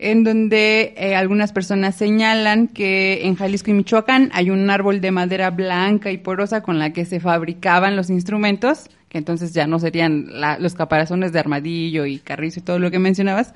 en 0.00 0.24
donde 0.24 0.92
eh, 0.96 1.14
algunas 1.14 1.52
personas 1.52 1.94
señalan 1.94 2.66
que 2.66 3.24
en 3.24 3.36
Jalisco 3.36 3.70
y 3.70 3.74
Michoacán 3.74 4.30
hay 4.32 4.50
un 4.50 4.68
árbol 4.68 5.00
de 5.00 5.12
madera 5.12 5.50
blanca 5.50 6.10
y 6.10 6.18
porosa 6.18 6.64
con 6.64 6.80
la 6.80 6.92
que 6.92 7.04
se 7.04 7.20
fabricaban 7.20 7.94
los 7.94 8.10
instrumentos, 8.10 8.90
que 9.12 9.18
entonces 9.18 9.52
ya 9.52 9.66
no 9.66 9.78
serían 9.78 10.40
la- 10.40 10.58
los 10.58 10.72
caparazones 10.74 11.32
de 11.34 11.38
armadillo 11.38 12.06
y 12.06 12.18
carrizo 12.18 12.60
y 12.60 12.62
todo 12.62 12.78
lo 12.78 12.90
que 12.90 12.98
mencionabas, 12.98 13.52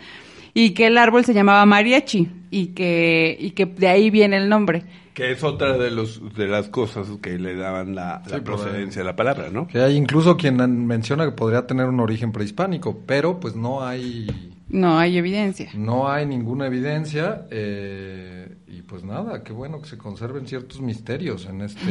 y 0.52 0.72
que 0.74 0.86
el 0.88 0.98
árbol 0.98 1.24
se 1.24 1.32
llamaba 1.32 1.64
mariachi 1.64 2.28
y 2.50 2.66
que, 2.68 3.34
y 3.40 3.52
que 3.52 3.64
de 3.64 3.88
ahí 3.88 4.10
viene 4.10 4.36
el 4.36 4.50
nombre. 4.50 4.82
que 5.14 5.32
es 5.32 5.42
otra 5.42 5.78
de 5.78 5.90
los 5.90 6.20
de 6.34 6.46
las 6.46 6.68
cosas 6.68 7.08
que 7.22 7.38
le 7.38 7.56
daban 7.56 7.94
la, 7.94 8.18
la 8.18 8.22
Sí, 8.24 8.30
pero, 8.32 8.44
procedencia 8.44 9.00
de 9.00 9.06
la 9.06 9.16
palabra, 9.16 9.48
¿no? 9.50 9.66
Que 9.66 9.78
hay 9.80 9.96
incluso 9.96 10.36
quien 10.36 10.56
menciona 10.86 11.24
que 11.24 11.32
podría 11.32 11.66
tener 11.66 11.86
un 11.86 12.00
origen 12.00 12.32
prehispánico, 12.32 12.98
pero 13.06 13.40
pues 13.40 13.56
no 13.56 13.82
hay 13.82 14.26
No 14.68 14.98
hay 14.98 15.16
evidencia. 15.16 15.70
no 15.74 16.10
hay 16.10 16.26
ninguna 16.26 16.66
evidencia 16.66 17.46
eh, 17.50 18.56
y 18.68 18.82
pues 18.82 19.04
nada, 19.04 19.42
qué 19.42 19.54
bueno 19.54 19.80
que 19.80 19.88
se 19.88 19.96
conserven 19.96 20.46
ciertos 20.46 20.82
misterios 20.82 21.46
en 21.46 21.62
este 21.62 21.90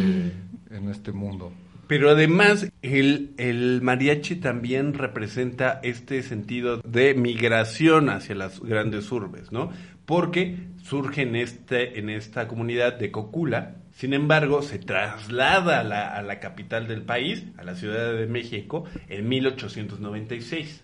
en 0.69 0.89
este 0.89 1.11
mundo. 1.11 1.51
Pero 1.87 2.09
además 2.09 2.71
el, 2.81 3.33
el 3.37 3.81
mariachi 3.81 4.37
también 4.37 4.93
representa 4.93 5.79
este 5.83 6.23
sentido 6.23 6.77
de 6.77 7.13
migración 7.13 8.09
hacia 8.09 8.35
las 8.35 8.59
grandes 8.59 9.11
urbes, 9.11 9.51
¿no? 9.51 9.71
Porque 10.05 10.57
surge 10.83 11.23
en, 11.23 11.35
este, 11.35 11.99
en 11.99 12.09
esta 12.09 12.47
comunidad 12.47 12.93
de 12.93 13.11
Cocula, 13.11 13.75
sin 13.91 14.13
embargo 14.13 14.61
se 14.61 14.79
traslada 14.79 15.79
a 15.79 15.83
la, 15.83 16.07
a 16.09 16.21
la 16.21 16.39
capital 16.39 16.87
del 16.87 17.03
país, 17.03 17.45
a 17.57 17.63
la 17.63 17.75
Ciudad 17.75 18.13
de 18.13 18.27
México, 18.27 18.85
en 19.07 19.27
1896, 19.27 20.83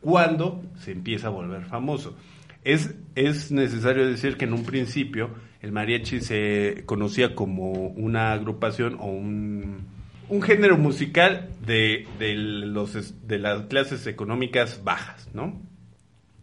cuando 0.00 0.62
se 0.78 0.92
empieza 0.92 1.28
a 1.28 1.30
volver 1.30 1.64
famoso. 1.64 2.16
Es, 2.64 2.94
es 3.14 3.50
necesario 3.50 4.06
decir 4.06 4.36
que 4.36 4.44
en 4.44 4.52
un 4.52 4.64
principio 4.64 5.30
el 5.62 5.72
mariachi 5.72 6.20
se 6.20 6.82
conocía 6.86 7.34
como 7.34 7.72
una 7.72 8.32
agrupación 8.32 8.96
o 9.00 9.06
un, 9.06 9.97
un 10.28 10.42
género 10.42 10.76
musical 10.76 11.48
de, 11.64 12.06
de, 12.18 12.34
los, 12.34 13.26
de 13.26 13.38
las 13.38 13.66
clases 13.66 14.06
económicas 14.06 14.82
bajas, 14.84 15.28
¿no? 15.32 15.60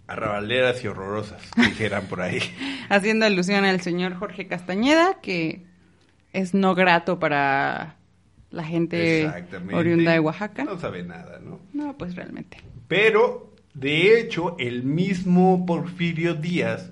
Arrabaleras 0.08 0.84
y 0.84 0.88
horrorosas, 0.88 1.42
dijeran 1.56 2.08
por 2.08 2.22
ahí. 2.22 2.39
haciendo 2.89 3.25
alusión 3.25 3.65
al 3.65 3.82
señor 3.82 4.15
Jorge 4.15 4.48
Castañeda, 4.48 5.20
que 5.22 5.63
es 6.34 6.54
no 6.54 6.75
grato 6.75 7.20
para 7.20 7.98
la 8.51 8.63
gente 8.63 9.30
oriunda 9.74 10.13
de 10.13 10.20
Oaxaca. 10.20 10.63
No 10.63 10.80
sabe 10.80 11.04
nada, 11.04 11.39
¿no? 11.44 11.60
No, 11.74 11.98
pues 11.98 12.15
realmente. 12.15 12.58
Pero, 12.88 13.54
de 13.74 14.20
hecho, 14.20 14.56
el 14.60 14.84
mismo 14.84 15.65
Porfirio 15.65 16.36
Díaz, 16.36 16.92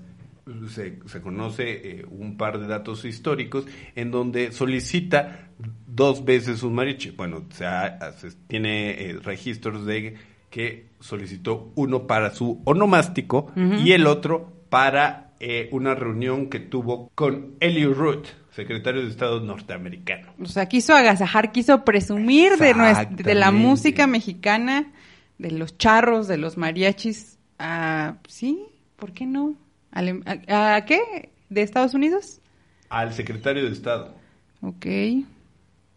se, 0.68 0.98
se 1.06 1.20
conoce 1.22 2.00
eh, 2.00 2.06
un 2.10 2.36
par 2.36 2.58
de 2.58 2.66
datos 2.66 3.04
históricos, 3.04 3.66
en 3.94 4.10
donde 4.10 4.52
solicita 4.52 5.48
dos 5.94 6.24
veces 6.24 6.62
un 6.62 6.74
mariachi. 6.74 7.10
Bueno, 7.10 7.44
o 7.50 7.54
sea, 7.54 7.98
se- 8.18 8.32
tiene 8.48 8.90
eh, 8.90 9.18
registros 9.22 9.86
de 9.86 10.14
que 10.50 10.86
solicitó 11.00 11.72
uno 11.74 12.06
para 12.06 12.30
su 12.34 12.60
onomástico 12.64 13.52
y 13.84 13.92
el 13.92 14.06
otro 14.06 14.52
para 14.68 15.32
eh, 15.40 15.68
una 15.72 15.94
reunión 15.94 16.48
que 16.48 16.60
tuvo 16.60 17.10
con 17.14 17.54
Elliot 17.60 17.96
Root, 17.96 18.26
secretario 18.52 19.02
de 19.02 19.08
Estado 19.10 19.40
norteamericano. 19.40 20.32
O 20.40 20.46
sea, 20.46 20.66
quiso 20.66 20.94
agasajar, 20.94 21.50
quiso 21.52 21.84
presumir 21.84 22.52
de, 22.56 22.72
nues- 22.74 23.16
de 23.16 23.34
la 23.34 23.50
música 23.50 24.06
mexicana, 24.06 24.92
de 25.38 25.50
los 25.50 25.76
charros, 25.76 26.28
de 26.28 26.38
los 26.38 26.56
mariachis. 26.56 27.38
Ah, 27.58 28.16
sí, 28.28 28.60
¿por 28.96 29.12
qué 29.12 29.26
no? 29.26 29.54
Ale- 29.90 30.22
¿A, 30.48 30.76
a 30.76 30.84
qué? 30.84 31.30
¿De 31.50 31.62
Estados 31.62 31.94
Unidos? 31.94 32.40
Al 32.88 33.12
secretario 33.12 33.64
de 33.64 33.72
Estado. 33.72 34.14
Ok. 34.62 34.86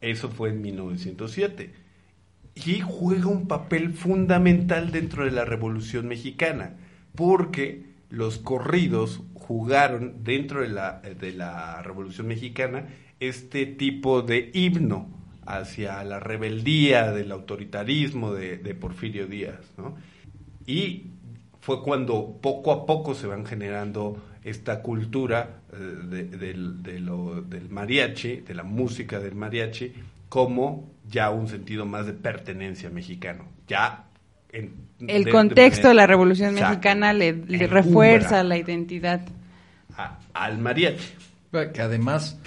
Eso 0.02 0.30
fue 0.30 0.50
en 0.50 0.62
1907. 0.62 1.74
Y 2.56 2.82
juega 2.82 3.28
un 3.28 3.48
papel 3.48 3.94
fundamental 3.94 4.92
dentro 4.92 5.26
de 5.26 5.32
la 5.32 5.46
Revolución 5.46 6.08
Mexicana, 6.08 6.76
porque 7.16 7.86
los 8.10 8.38
corridos 8.38 9.22
jugaron 9.34 10.24
dentro 10.24 10.62
de 10.62 10.70
la, 10.70 11.02
de 11.02 11.32
la 11.34 11.82
Revolución 11.82 12.28
Mexicana 12.28 12.88
este 13.20 13.66
tipo 13.66 14.22
de 14.22 14.52
himno 14.54 15.08
hacia 15.46 16.04
la 16.04 16.20
rebeldía 16.20 17.12
del 17.12 17.32
autoritarismo 17.32 18.34
de, 18.34 18.58
Porfirio 18.76 19.28
Díaz. 19.28 19.62
Y 20.66 21.12
fue 21.62 21.82
cuando 21.82 22.38
poco 22.42 22.72
a 22.72 22.86
poco 22.86 23.16
se 23.16 23.28
van 23.28 23.46
generando 23.46 24.22
esta 24.50 24.82
cultura 24.82 25.62
eh, 25.74 25.76
de- 25.78 27.00
lo- 27.00 27.42
del 27.42 27.70
mariachi, 27.70 28.38
de 28.42 28.54
la 28.54 28.64
música 28.64 29.20
del 29.20 29.36
mariachi, 29.36 29.94
como 30.30 30.90
ya 31.10 31.30
un 31.32 31.48
sentido 31.48 31.86
más 31.86 32.06
de 32.06 32.14
pertenencia 32.14 32.90
mexicano. 32.90 33.46
Ya 33.68 34.06
en- 34.52 34.74
El 35.08 35.26
de- 35.26 35.32
contexto 35.32 35.88
de, 35.90 35.94
manera- 35.94 36.02
la 36.04 36.08
Revolución 36.08 36.50
Exacto. 36.52 36.70
Mexicana 36.70 37.14
le, 37.14 37.68
refuerza 37.68 38.44
la 38.44 38.58
identidad. 38.58 39.22
a- 39.98 40.20
al 40.34 40.58
mariachi. 40.60 41.10
Que 41.74 41.82
además 41.82 42.38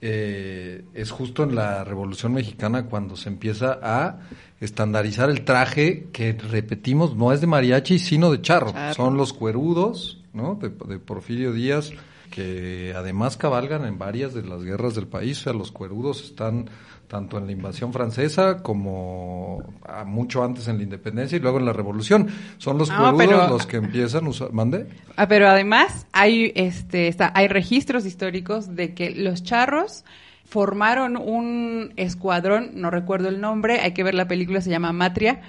eh, 0.00 0.84
es 0.94 1.10
justo 1.10 1.44
en 1.44 1.54
la 1.54 1.84
Revolución 1.84 2.32
Mexicana 2.34 2.84
cuando 2.86 3.16
se 3.16 3.28
empieza 3.28 3.78
a 3.82 4.18
estandarizar 4.60 5.30
el 5.30 5.44
traje 5.44 6.08
que 6.12 6.32
repetimos 6.32 7.16
no 7.16 7.32
es 7.32 7.40
de 7.40 7.46
mariachi 7.46 7.98
sino 7.98 8.30
de 8.32 8.40
charro. 8.42 8.72
Charro. 8.72 8.94
Son 8.94 9.16
los 9.16 9.32
cuerudos 9.32 10.21
¿no? 10.32 10.54
De, 10.56 10.68
de 10.70 10.98
Porfirio 10.98 11.52
Díaz, 11.52 11.90
que 12.30 12.94
además 12.96 13.36
cabalgan 13.36 13.84
en 13.84 13.98
varias 13.98 14.32
de 14.34 14.42
las 14.42 14.62
guerras 14.62 14.94
del 14.94 15.06
país. 15.06 15.40
O 15.40 15.42
sea, 15.44 15.52
los 15.52 15.70
cuerudos 15.72 16.24
están 16.24 16.70
tanto 17.08 17.36
en 17.36 17.44
la 17.44 17.52
invasión 17.52 17.92
francesa 17.92 18.62
como 18.62 19.62
ah, 19.86 20.04
mucho 20.04 20.42
antes 20.42 20.66
en 20.68 20.78
la 20.78 20.84
independencia 20.84 21.36
y 21.36 21.40
luego 21.40 21.58
en 21.58 21.66
la 21.66 21.74
revolución. 21.74 22.28
Son 22.56 22.78
los 22.78 22.88
No, 22.88 23.12
cuerudos 23.14 23.40
pero- 23.42 23.48
los 23.48 23.66
que 23.66 23.76
empiezan 23.76 24.24
a 24.24 24.28
usar... 24.30 24.52
¿Mande? 24.52 24.86
Ah, 25.16 25.28
pero 25.28 25.46
además 25.48 26.06
hay 26.12 26.52
este 26.54 27.08
está, 27.08 27.30
hay 27.34 27.48
registros 27.48 28.06
históricos 28.06 28.74
de 28.74 28.94
que 28.94 29.10
los 29.10 29.42
charros 29.42 30.06
formaron 30.46 31.18
un 31.18 31.92
escuadrón, 31.96 32.70
no 32.74 32.90
recuerdo 32.90 33.28
el 33.28 33.40
nombre, 33.42 33.80
hay 33.80 33.92
que 33.92 34.02
ver 34.04 34.14
la 34.14 34.26
película, 34.28 34.60
se 34.62 34.70
llama 34.70 34.92
Matria, 34.92 35.40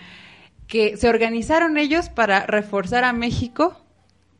que 0.68 0.98
se 0.98 1.08
organizaron 1.10 1.78
ellos 1.78 2.10
para 2.10 2.46
reforzar 2.46 3.04
a 3.06 3.13
México 3.13 3.78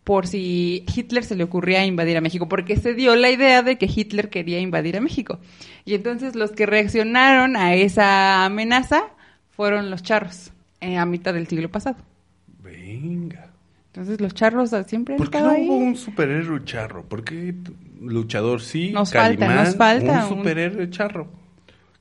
por 0.04 0.28
si 0.28 0.86
Hitler 0.94 1.24
se 1.24 1.36
le 1.36 1.44
ocurría 1.46 1.86
invadir 1.86 2.18
a 2.18 2.22
México, 2.22 2.50
porque 2.50 2.76
se 2.78 2.94
dio 2.94 3.16
la 3.16 3.30
idea 3.32 3.62
de 3.64 3.78
que 3.78 3.86
Hitler 3.94 4.30
quería 4.30 4.60
invadir 4.60 4.98
a 4.98 5.02
México. 5.02 5.40
Y 5.86 5.94
entonces 5.96 6.36
los 6.36 6.52
que 6.52 6.66
reaccionaron 6.66 7.56
a 7.56 7.74
esa 7.76 8.44
amenaza 8.46 9.04
fueron 9.52 9.90
los 9.90 10.04
charros, 10.04 10.52
eh, 10.82 10.98
a 10.98 11.06
mitad 11.06 11.34
del 11.34 11.48
siglo 11.48 11.70
pasado. 11.70 11.96
Venga. 12.62 13.50
Entonces 13.88 14.20
los 14.20 14.34
charros 14.34 14.74
ah, 14.74 14.84
siempre 14.84 15.14
han 15.16 15.18
¿Por 15.20 15.30
qué 15.30 15.40
no 15.40 15.50
ahí. 15.50 15.68
hubo 15.70 15.78
un 15.78 15.96
superhéroe 15.96 16.64
charro? 16.66 17.04
¿Por 17.06 17.24
qué 17.24 17.54
luchador 18.02 18.62
sí? 18.62 18.92
Nos 18.92 19.12
falta, 19.14 19.46
Calimán, 19.46 19.66
nos 19.66 19.76
falta 19.76 20.26
un 20.28 20.34
un- 20.34 20.38
superhéroe 20.40 20.90
charro. 20.90 21.28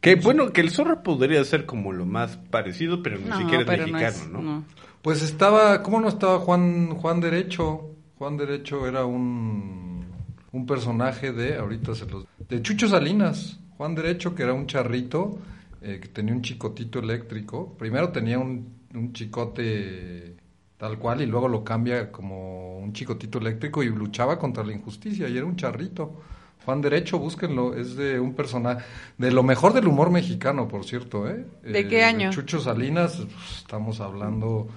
Que 0.01 0.17
bueno, 0.17 0.53
que 0.53 0.63
el 0.63 0.71
zorro 0.71 1.03
podría 1.05 1.45
ser 1.45 1.65
como 1.67 1.93
lo 1.93 2.07
más 2.07 2.37
parecido, 2.37 3.03
pero 3.03 3.19
ni 3.19 3.29
No, 3.29 3.39
siquiera 3.39 3.63
es 3.63 3.69
no 3.69 3.77
mexicano, 3.77 4.07
es- 4.17 4.29
¿no? 4.29 4.43
no. 4.43 4.65
Pues 5.03 5.23
estaba, 5.23 5.83
¿cómo 5.83 6.01
no 6.01 6.09
estaba 6.09 6.39
Juan 6.39 6.95
Juan 6.95 7.21
Derecho? 7.21 7.91
Juan 8.23 8.37
Derecho 8.37 8.87
era 8.87 9.05
un, 9.05 10.07
un 10.53 10.65
personaje 10.65 11.33
de, 11.33 11.57
ahorita 11.57 11.93
se 11.97 12.07
los... 12.07 12.25
De 12.49 12.63
Chucho 12.63 12.87
Salinas. 12.87 13.59
Juan 13.77 13.97
Derecho, 13.97 14.33
que 14.33 14.45
era 14.45 14.53
un 14.53 14.69
charrito, 14.69 15.41
eh, 15.81 15.99
que 16.01 16.07
tenía 16.07 16.33
un 16.33 16.41
chicotito 16.41 17.01
eléctrico. 17.01 17.75
Primero 17.77 18.11
tenía 18.11 18.39
un, 18.39 18.75
un 18.95 19.13
chicote 19.13 20.37
tal 20.77 21.01
cual 21.01 21.23
y 21.23 21.27
luego 21.27 21.49
lo 21.49 21.65
cambia 21.65 22.13
como 22.13 22.79
un 22.79 22.93
chicotito 22.93 23.41
eléctrico 23.41 23.83
y 23.83 23.89
luchaba 23.89 24.39
contra 24.39 24.63
la 24.63 24.73
injusticia 24.73 25.29
y 25.29 25.37
era 25.37 25.45
un 25.45 25.57
charrito. 25.57 26.23
Juan 26.65 26.81
Derecho, 26.81 27.19
búsquenlo, 27.19 27.75
es 27.75 27.97
de 27.97 28.21
un 28.21 28.35
personaje, 28.35 28.85
de 29.19 29.33
lo 29.33 29.43
mejor 29.43 29.73
del 29.73 29.89
humor 29.89 30.13
mexicano, 30.13 30.69
por 30.69 30.85
cierto, 30.85 31.29
¿eh? 31.29 31.45
¿De 31.65 31.89
qué 31.89 32.05
año? 32.05 32.31
Chucho 32.31 32.61
Salinas, 32.61 33.17
pues, 33.17 33.59
estamos 33.59 33.99
hablando, 33.99 34.69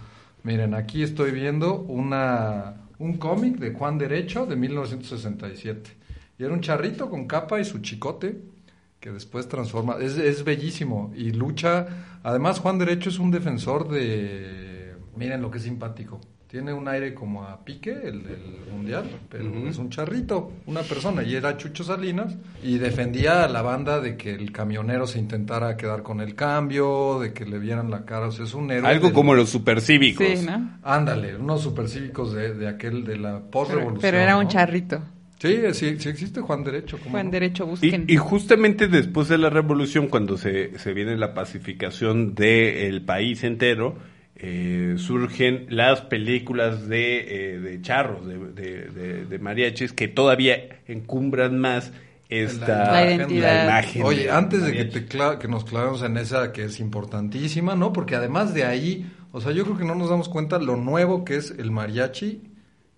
miren, 0.41 0.73
aquí 0.73 1.03
estoy 1.03 1.29
viendo 1.29 1.75
una 1.81 2.84
un 2.99 3.17
cómic 3.17 3.57
de 3.57 3.73
Juan 3.73 3.97
Derecho 3.97 4.45
de 4.45 4.55
1967. 4.55 5.91
Y 6.37 6.43
era 6.43 6.53
un 6.53 6.61
charrito 6.61 7.09
con 7.09 7.27
capa 7.27 7.59
y 7.59 7.65
su 7.65 7.79
chicote 7.79 8.41
que 8.99 9.11
después 9.11 9.47
transforma, 9.47 9.97
es, 10.01 10.17
es 10.17 10.43
bellísimo 10.43 11.13
y 11.15 11.31
lucha, 11.31 12.19
además 12.23 12.59
Juan 12.59 12.79
Derecho 12.79 13.09
es 13.09 13.19
un 13.19 13.29
defensor 13.29 13.87
de, 13.87 14.95
miren 15.15 15.43
lo 15.43 15.51
que 15.51 15.59
es 15.59 15.63
simpático, 15.63 16.19
tiene 16.55 16.71
un 16.71 16.87
aire 16.87 17.13
como 17.13 17.43
a 17.43 17.65
pique, 17.65 17.91
el 17.91 18.23
del 18.23 18.39
mundial, 18.71 19.03
pero 19.29 19.67
es 19.67 19.77
un 19.77 19.89
charrito, 19.89 20.53
una 20.67 20.83
persona, 20.83 21.21
y 21.21 21.35
era 21.35 21.57
Chucho 21.57 21.83
Salinas, 21.83 22.33
y 22.63 22.77
defendía 22.77 23.43
a 23.43 23.49
la 23.49 23.61
banda 23.61 23.99
de 23.99 24.15
que 24.15 24.33
el 24.33 24.53
camionero 24.53 25.05
se 25.05 25.19
intentara 25.19 25.75
quedar 25.75 26.01
con 26.01 26.21
el 26.21 26.33
cambio, 26.33 27.19
de 27.19 27.33
que 27.33 27.43
le 27.45 27.59
vieran 27.59 27.91
la 27.91 28.05
cara, 28.05 28.27
o 28.27 28.31
sea, 28.31 28.45
es 28.45 28.53
un 28.53 28.71
héroe. 28.71 28.89
Algo 28.89 29.07
del- 29.07 29.13
como 29.13 29.33
los 29.35 29.49
supercívicos. 29.49 30.25
Sí, 30.25 30.45
¿no? 30.45 30.77
Ándale, 30.81 31.35
unos 31.35 31.61
supercívicos 31.61 32.33
de, 32.33 32.53
de 32.53 32.69
aquel, 32.69 33.03
de 33.03 33.17
la 33.17 33.31
Pero, 33.39 33.51
post-revolución. 33.51 33.99
pero 34.01 34.17
era 34.19 34.37
un 34.37 34.45
¿no? 34.45 34.49
charrito. 34.49 35.01
Sí, 35.39 35.57
sí, 35.73 35.99
sí 35.99 36.07
existe 36.07 36.39
Juan 36.39 36.63
Derecho. 36.63 36.97
¿cómo 36.99 37.11
Juan? 37.11 37.31
Derecho, 37.31 37.65
busquen. 37.65 38.05
Y, 38.07 38.13
y 38.13 38.15
justamente 38.15 38.87
después 38.87 39.27
de 39.27 39.37
la 39.37 39.49
revolución, 39.49 40.07
cuando 40.07 40.37
se, 40.37 40.79
se 40.79 40.93
viene 40.93 41.17
la 41.17 41.33
pacificación 41.33 42.33
del 42.33 43.01
país 43.01 43.43
entero, 43.43 43.97
eh, 44.35 44.95
surgen 44.97 45.65
las 45.69 46.01
películas 46.01 46.87
de, 46.87 47.53
eh, 47.55 47.59
de 47.59 47.81
charros, 47.81 48.27
de, 48.27 48.37
de- 48.37 48.89
de- 48.89 49.25
de 49.25 49.39
mariachis, 49.39 49.93
que 49.93 50.07
todavía 50.07 50.81
encumbran 50.87 51.57
más 51.59 51.91
esta 52.27 52.93
La 53.39 53.63
imagen. 53.65 54.03
Oye, 54.03 54.29
antes 54.31 54.63
de 54.63 54.73
que, 54.73 54.85
te 54.85 55.05
que 55.39 55.47
nos 55.47 55.63
clavemos 55.63 56.01
en 56.03 56.17
esa 56.17 56.51
que 56.51 56.65
es 56.65 56.79
importantísima, 56.79 57.75
¿no? 57.75 57.93
Porque 57.93 58.15
además 58.15 58.53
de 58.53 58.65
ahí, 58.65 59.09
o 59.31 59.39
sea, 59.41 59.51
yo 59.51 59.63
creo 59.63 59.77
que 59.77 59.85
no 59.85 59.95
nos 59.95 60.09
damos 60.09 60.27
cuenta 60.27 60.59
lo 60.59 60.75
nuevo 60.75 61.23
que 61.23 61.37
es 61.37 61.51
el 61.51 61.71
mariachi, 61.71 62.41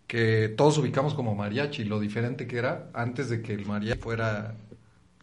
que 0.07 0.47
todos 0.55 0.77
ubicamos 0.77 1.13
como 1.13 1.35
mariachi, 1.35 1.83
lo 1.83 1.99
diferente 1.99 2.47
que 2.47 2.57
era 2.57 2.89
antes 2.93 3.29
de 3.29 3.41
que 3.41 3.53
el 3.53 3.65
mariachi 3.65 3.99
fuera 3.99 4.55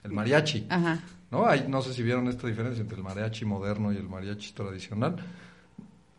el 0.04 0.12
mariachi. 0.12 0.66
Ajá. 0.68 1.00
¿no? 1.30 1.46
Hay, 1.46 1.64
no 1.68 1.80
sé 1.82 1.94
si 1.94 2.02
vieron 2.02 2.28
esta 2.28 2.46
diferencia 2.46 2.82
entre 2.82 2.98
el 2.98 3.02
mariachi 3.02 3.46
moderno 3.46 3.92
y 3.92 3.96
el 3.96 4.08
mariachi 4.08 4.52
tradicional. 4.52 5.16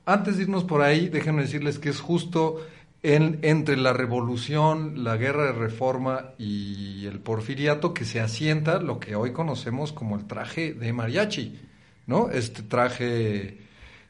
Antes 0.05 0.37
de 0.37 0.43
irnos 0.43 0.63
por 0.63 0.81
ahí, 0.81 1.09
déjenme 1.09 1.41
decirles 1.41 1.79
que 1.79 1.89
es 1.89 1.99
justo 1.99 2.65
en, 3.01 3.39
entre 3.41 3.75
la 3.75 3.91
revolución, 3.91 5.03
la 5.03 5.17
guerra 5.17 5.45
de 5.45 5.51
reforma 5.53 6.31
y 6.37 7.05
el 7.07 7.19
porfiriato 7.19 7.93
que 7.93 8.05
se 8.05 8.19
asienta 8.19 8.79
lo 8.79 8.99
que 8.99 9.15
hoy 9.15 9.31
conocemos 9.31 9.91
como 9.91 10.15
el 10.15 10.25
traje 10.25 10.73
de 10.73 10.93
mariachi, 10.93 11.59
¿no? 12.07 12.29
Este 12.29 12.63
traje 12.63 13.59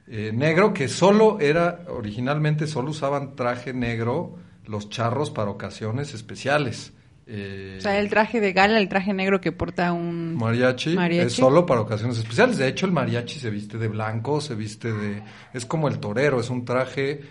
eh, 0.08 0.32
negro 0.34 0.74
que 0.74 0.88
solo 0.88 1.40
era, 1.40 1.86
originalmente 1.88 2.68
solo 2.68 2.92
usaban 2.92 3.36
traje 3.36 3.74
negro 3.74 4.38
los 4.66 4.90
charros 4.90 5.32
para 5.32 5.50
ocasiones 5.50 6.14
especiales. 6.14 6.92
Eh, 7.28 7.76
O 7.80 7.82
sea, 7.82 7.98
el 8.00 8.10
traje 8.10 8.40
de 8.40 8.54
gala, 8.54 8.80
el 8.80 8.88
traje 8.88 9.14
negro 9.14 9.42
que 9.42 9.52
porta 9.52 9.92
un... 9.94 10.36
Mariachi, 10.36 10.96
Mariachi. 10.96 11.28
es 11.28 11.34
solo 11.34 11.66
para 11.66 11.82
ocasiones 11.82 12.18
especiales. 12.20 12.58
De 12.58 12.68
hecho, 12.68 12.86
el 12.86 12.92
mariachi 12.92 13.40
se 13.40 13.50
viste 13.50 13.78
de 13.78 13.88
blanco, 13.88 14.42
se 14.42 14.54
viste 14.56 14.92
de... 14.94 15.24
Es 15.54 15.66
como 15.66 15.88
el 15.88 16.00
torero, 16.00 16.40
es 16.40 16.50
un 16.50 16.66
traje 16.66 17.22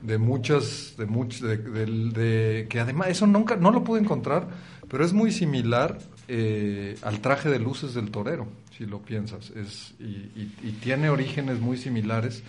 de 0.00 0.18
muchas... 0.18 0.94
de 0.96 1.06
muchos 1.06 1.40
de, 1.40 1.56
de- 1.56 1.86
de- 1.86 2.66
que 2.68 2.78
además, 2.80 3.08
eso 3.08 3.26
nunca... 3.26 3.56
No 3.56 3.70
lo 3.72 3.82
pude 3.82 4.00
encontrar, 4.00 4.46
pero 4.88 5.04
es 5.04 5.12
muy 5.12 5.32
similar 5.32 5.98
eh, 6.28 6.96
al 7.02 7.18
traje 7.20 7.50
de 7.50 7.58
luces 7.58 7.94
del 7.94 8.10
torero, 8.12 8.46
si 8.78 8.86
lo 8.86 9.00
piensas. 9.02 9.50
Es, 9.50 9.94
y, 9.98 10.04
y- 10.04 10.52
y 10.62 10.70
tiene 10.80 11.10
orígenes 11.10 11.58
muy 11.58 11.76
similares 11.78 12.44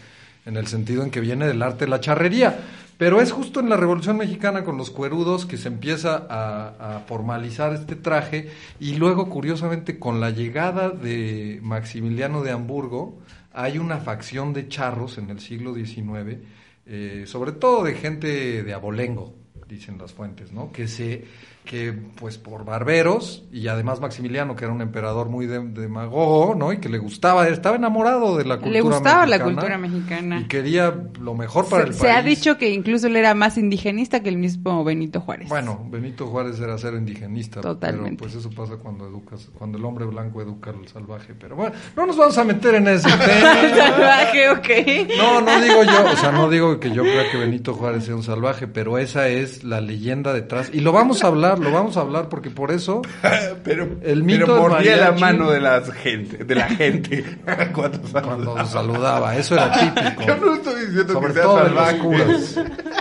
en 0.45 0.57
el 0.57 0.67
sentido 0.67 1.03
en 1.03 1.09
que 1.09 1.21
viene 1.21 1.47
del 1.47 1.61
arte 1.63 1.85
de 1.85 1.89
la 1.91 1.99
charrería. 2.01 2.59
Pero 2.97 3.21
es 3.21 3.31
justo 3.31 3.59
en 3.59 3.69
la 3.69 3.77
Revolución 3.77 4.17
Mexicana 4.17 4.63
con 4.63 4.77
los 4.77 4.91
cuerudos 4.91 5.45
que 5.45 5.57
se 5.57 5.67
empieza 5.67 6.27
a, 6.29 6.99
formalizar 7.07 7.73
este 7.73 7.95
traje 7.95 8.49
y 8.79 8.95
luego, 8.95 9.29
curiosamente, 9.29 9.99
con 9.99 10.19
la 10.19 10.29
llegada 10.29 10.89
de 10.89 11.59
Maximiliano 11.61 12.43
de 12.43 12.51
Hamburgo, 12.51 13.19
hay 13.51 13.77
una 13.77 13.97
facción 13.97 14.53
de 14.53 14.67
charros 14.67 15.17
en 15.17 15.29
el 15.29 15.39
siglo 15.39 15.73
XIX, 15.73 16.37
eh, 16.85 17.23
sobre 17.27 17.51
todo 17.51 17.83
de 17.83 17.95
gente 17.95 18.63
de 18.63 18.73
abolengo, 18.73 19.33
dicen 19.67 19.97
las 19.97 20.13
fuentes, 20.13 20.51
¿no? 20.51 20.71
Que 20.71 20.87
se 20.87 21.25
que 21.65 21.93
pues 22.19 22.37
por 22.37 22.65
barberos 22.65 23.45
y 23.51 23.67
además 23.69 24.01
Maximiliano 24.01 24.55
que 24.55 24.65
era 24.65 24.73
un 24.73 24.81
emperador 24.81 25.29
muy 25.29 25.45
de- 25.45 25.59
demagogo, 25.63 26.55
¿no? 26.55 26.73
Y 26.73 26.79
que 26.79 26.89
le 26.89 26.97
gustaba, 26.97 27.47
estaba 27.47 27.77
enamorado 27.77 28.35
de 28.37 28.43
la 28.43 28.55
cultura 28.55 28.73
Le 28.73 28.81
gustaba 28.81 29.25
la 29.25 29.37
mexicana 29.37 29.43
cultura 29.53 29.77
mexicana. 29.77 30.39
y 30.41 30.47
quería 30.47 30.93
lo 31.21 31.35
mejor 31.35 31.69
para 31.69 31.83
Se, 31.83 31.89
el 31.89 31.95
se 31.95 32.11
ha 32.11 32.15
país. 32.21 32.25
dicho 32.37 32.57
que 32.57 32.69
incluso 32.71 33.07
él 33.07 33.15
era 33.15 33.33
más 33.33 33.57
indigenista 33.57 34.21
que 34.21 34.27
el 34.29 34.37
mismo 34.37 34.83
Benito 34.83 35.21
Juárez. 35.21 35.47
Bueno, 35.47 35.87
Benito 35.89 36.27
Juárez 36.27 36.59
era 36.59 36.77
ser 36.77 36.95
indigenista, 36.95 37.61
Totalmente. 37.61 38.17
pero 38.17 38.29
pues 38.31 38.35
eso 38.35 38.49
pasa 38.49 38.75
cuando 38.75 39.07
educas, 39.07 39.49
cuando 39.57 39.77
el 39.77 39.85
hombre 39.85 40.05
blanco 40.05 40.41
educa 40.41 40.71
al 40.71 40.85
salvaje, 40.89 41.33
pero 41.39 41.55
bueno, 41.55 41.73
no 41.95 42.05
nos 42.05 42.17
vamos 42.17 42.37
a 42.37 42.43
meter 42.43 42.75
en 42.75 42.87
ese 42.89 43.07
tema. 43.17 43.53
Salvaje, 43.77 44.49
ok. 44.49 45.17
No, 45.17 45.41
no 45.41 45.61
digo 45.61 45.83
yo, 45.83 46.11
o 46.11 46.17
sea, 46.17 46.31
no 46.33 46.49
digo 46.49 46.79
que 46.79 46.91
yo 46.91 47.03
crea 47.03 47.31
que 47.31 47.37
Benito 47.37 47.73
Juárez 47.73 48.03
sea 48.05 48.15
un 48.15 48.23
salvaje, 48.23 48.67
pero 48.67 48.97
esa 48.97 49.27
es 49.29 49.63
la 49.63 49.79
leyenda 49.81 50.33
detrás 50.33 50.69
y 50.73 50.81
lo 50.81 50.91
vamos 50.91 51.23
a 51.23 51.27
hablar, 51.27 51.52
lo 51.59 51.71
vamos 51.71 51.97
a 51.97 52.01
hablar 52.01 52.29
porque 52.29 52.49
por 52.49 52.71
eso 52.71 53.01
pero 53.63 53.97
el 54.01 54.23
mito 54.23 54.45
pero 54.45 54.59
mordía 54.59 54.97
la 54.97 55.11
mano 55.13 55.49
de 55.51 55.59
la 55.59 55.81
gente, 55.81 56.43
de 56.43 56.55
la 56.55 56.67
gente 56.69 57.23
cuando 57.73 57.99
cuando 58.21 58.65
saludaba. 58.65 59.35
eso 59.35 59.55
era 59.55 59.71
típico. 59.71 60.23
Yo 60.27 60.37
no 60.37 60.53
estoy 60.55 60.85
diciendo 60.85 61.13
Sobre 61.13 61.27
que 61.27 61.33
sea 61.33 61.43
todo 61.43 61.63
de 61.63 61.69
los 61.71 61.93
curas. 61.93 62.55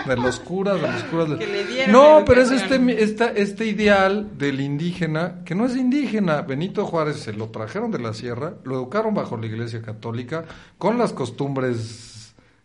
De 0.07 0.17
los 0.17 0.41
curas, 0.41 0.81
de 0.81 0.89
los 0.93 1.03
curas. 1.05 1.31
de- 1.31 1.39
Que 1.39 1.47
le 1.47 1.65
dieron 1.65 1.93
No, 1.93 2.25
pero 2.27 2.43
es 2.43 2.51
este, 2.51 3.03
esta, 3.03 3.27
este 3.29 3.67
ideal 3.67 4.29
del 4.39 4.61
indígena, 4.61 5.37
que 5.45 5.55
no 5.55 5.67
es 5.67 5.77
indígena. 5.77 6.43
Benito 6.43 6.85
Juárez 6.87 7.17
se 7.21 7.33
lo 7.33 7.49
trajeron 7.49 7.91
de 7.91 7.99
la 7.99 8.15
sierra, 8.15 8.55
lo 8.65 8.75
educaron 8.77 9.15
bajo 9.15 9.37
la 9.37 9.47
iglesia 9.47 9.83
católica, 9.83 10.45
con 10.79 10.99
las 10.99 11.13
costumbres 11.13 12.12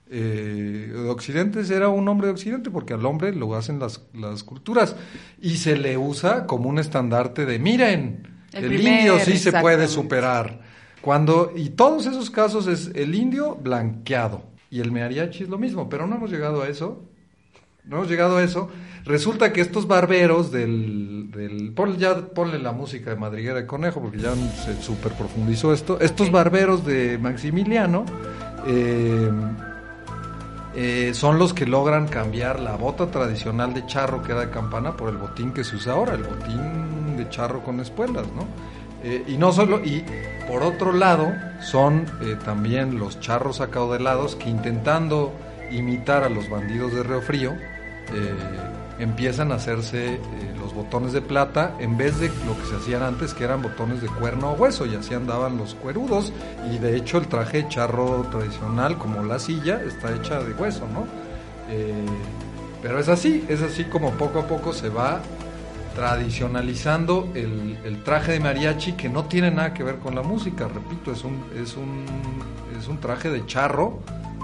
eh, 0.09 0.91
de 0.93 1.09
occidentes, 1.09 1.69
era 1.69 1.89
un 1.89 2.07
hombre 2.07 2.27
de 2.27 2.33
occidente, 2.33 2.69
porque 2.71 2.93
al 2.93 3.05
hombre 3.05 3.33
lo 3.33 3.55
hacen 3.55 3.79
las, 3.79 4.01
las 4.13 4.43
culturas. 4.43 4.95
Y 5.41 5.57
se 5.57 5.77
le 5.77 5.97
usa 5.97 6.45
como 6.45 6.69
un 6.69 6.79
estandarte 6.79 7.45
de, 7.45 7.59
miren, 7.59 8.27
El 8.53 8.65
el, 8.65 8.69
primer, 8.69 8.99
indio 8.99 9.19
sí 9.19 9.37
se 9.37 9.51
puede 9.51 9.87
superar. 9.87 10.61
Cuando, 11.01 11.51
y 11.55 11.69
todos 11.69 12.05
esos 12.05 12.29
casos 12.29 12.67
es 12.67 12.91
el 12.95 13.15
indio 13.15 13.55
blanqueado 13.55 14.43
y 14.69 14.79
el 14.79 14.91
mariachi 14.91 15.43
es 15.43 15.49
lo 15.49 15.57
mismo, 15.57 15.89
pero 15.89 16.07
no 16.07 16.15
hemos 16.15 16.31
llegado 16.31 16.61
a 16.61 16.67
eso. 16.67 17.03
no 17.85 17.97
hemos 17.97 18.09
llegado 18.09 18.37
a 18.37 18.43
eso. 18.43 18.69
Resulta 19.05 19.53
que 19.53 19.61
estos 19.61 19.87
barberos 19.87 20.51
del... 20.51 21.31
del 21.31 21.73
ponle, 21.73 21.97
ya 21.97 22.15
ponle 22.27 22.59
la 22.59 22.73
música 22.73 23.09
de 23.09 23.15
Madriguera 23.15 23.55
de 23.55 23.65
Conejo, 23.65 24.01
porque 24.01 24.19
ya 24.19 24.35
se 24.35 24.81
super 24.81 25.13
profundizó 25.13 25.71
esto. 25.73 25.99
Estos 26.01 26.29
barberos 26.29 26.85
de 26.85 27.17
Maximiliano 27.17 28.05
eh, 28.67 29.31
eh, 30.79 31.15
son 31.15 31.39
los 31.39 31.55
que 31.55 31.65
logran 31.65 32.07
cambiar 32.07 32.59
la 32.59 32.75
bota 32.75 33.09
tradicional 33.09 33.73
de 33.73 33.87
charro 33.87 34.21
que 34.21 34.31
era 34.31 34.41
de 34.41 34.51
campana 34.51 34.95
por 34.95 35.09
el 35.09 35.17
botín 35.17 35.51
que 35.51 35.63
se 35.63 35.75
usa 35.75 35.93
ahora, 35.93 36.13
el 36.13 36.21
botín 36.21 37.17
de 37.17 37.27
charro 37.29 37.63
con 37.63 37.79
espuelas, 37.79 38.27
¿no? 38.27 38.45
Eh, 39.03 39.23
y 39.27 39.37
no 39.37 39.51
solo, 39.51 39.83
y 39.83 40.05
por 40.47 40.61
otro 40.61 40.91
lado, 40.91 41.33
son 41.61 42.05
eh, 42.21 42.37
también 42.45 42.99
los 42.99 43.19
charros 43.19 43.59
acaudalados 43.59 44.35
que 44.35 44.49
intentando 44.49 45.33
imitar 45.71 46.23
a 46.23 46.29
los 46.29 46.47
bandidos 46.47 46.93
de 46.93 47.01
Río 47.01 47.21
Frío, 47.21 47.53
eh, 48.13 48.35
empiezan 48.99 49.51
a 49.51 49.55
hacerse 49.55 50.15
eh, 50.15 50.19
los 50.59 50.73
botones 50.73 51.13
de 51.13 51.21
plata 51.21 51.75
en 51.79 51.97
vez 51.97 52.19
de 52.19 52.29
lo 52.45 52.57
que 52.59 52.65
se 52.69 52.75
hacían 52.75 53.03
antes, 53.03 53.33
que 53.33 53.43
eran 53.43 53.61
botones 53.61 54.01
de 54.01 54.07
cuerno 54.07 54.51
o 54.51 54.53
hueso, 54.53 54.85
y 54.85 54.95
así 54.95 55.13
andaban 55.13 55.57
los 55.57 55.75
cuerudos, 55.75 56.33
y 56.71 56.77
de 56.77 56.95
hecho 56.95 57.17
el 57.17 57.27
traje 57.27 57.67
charro 57.67 58.25
tradicional, 58.31 58.97
como 58.97 59.23
la 59.23 59.39
silla, 59.39 59.81
está 59.83 60.15
hecha 60.15 60.39
de 60.41 60.53
hueso, 60.53 60.87
¿no? 60.87 61.05
Eh, 61.69 62.05
pero 62.81 62.99
es 62.99 63.09
así, 63.09 63.45
es 63.49 63.61
así 63.61 63.85
como 63.85 64.11
poco 64.11 64.39
a 64.39 64.47
poco 64.47 64.73
se 64.73 64.89
va 64.89 65.21
tradicionalizando 65.95 67.27
el, 67.33 67.77
el 67.83 68.03
traje 68.03 68.33
de 68.33 68.39
mariachi 68.39 68.93
que 68.93 69.09
no 69.09 69.25
tiene 69.25 69.49
nada 69.49 69.73
que 69.73 69.83
ver 69.83 69.97
con 69.97 70.13
la 70.13 70.21
música, 70.21 70.67
repito, 70.67 71.11
es 71.11 71.23
un, 71.23 71.43
es 71.59 71.75
un, 71.75 72.05
es 72.79 72.87
un 72.87 72.99
traje 72.99 73.31
de 73.31 73.45
charro 73.47 73.99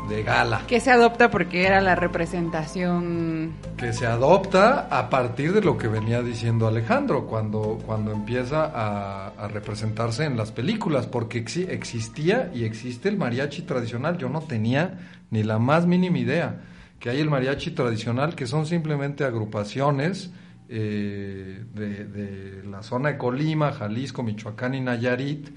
de 0.09 0.23
gala. 0.23 0.63
Que 0.67 0.79
se 0.79 0.91
adopta 0.91 1.29
porque 1.31 1.65
era 1.65 1.79
la 1.81 1.95
representación. 1.95 3.53
que 3.77 3.93
se 3.93 4.05
adopta 4.05 4.87
a 4.89 5.09
partir 5.09 5.53
de 5.53 5.61
lo 5.61 5.77
que 5.77 5.87
venía 5.87 6.21
diciendo 6.21 6.67
Alejandro 6.67 7.25
cuando, 7.25 7.79
cuando 7.85 8.11
empieza 8.11 8.65
a, 8.65 9.27
a 9.29 9.47
representarse 9.47 10.25
en 10.25 10.37
las 10.37 10.51
películas, 10.51 11.07
porque 11.07 11.43
exi- 11.43 11.67
existía 11.69 12.51
y 12.53 12.63
existe 12.65 13.09
el 13.09 13.17
mariachi 13.17 13.63
tradicional. 13.63 14.17
Yo 14.17 14.29
no 14.29 14.41
tenía 14.41 14.99
ni 15.31 15.43
la 15.43 15.59
más 15.59 15.85
mínima 15.87 16.17
idea 16.19 16.61
que 16.99 17.09
hay 17.09 17.19
el 17.19 17.29
mariachi 17.29 17.71
tradicional, 17.71 18.33
que 18.35 18.47
son 18.47 18.65
simplemente 18.65 19.25
agrupaciones 19.25 20.31
eh, 20.69 21.63
de, 21.73 22.05
de 22.05 22.63
la 22.63 22.81
zona 22.81 23.09
de 23.09 23.17
Colima, 23.17 23.73
Jalisco, 23.73 24.23
Michoacán 24.23 24.73
y 24.75 24.79
Nayarit, 24.81 25.49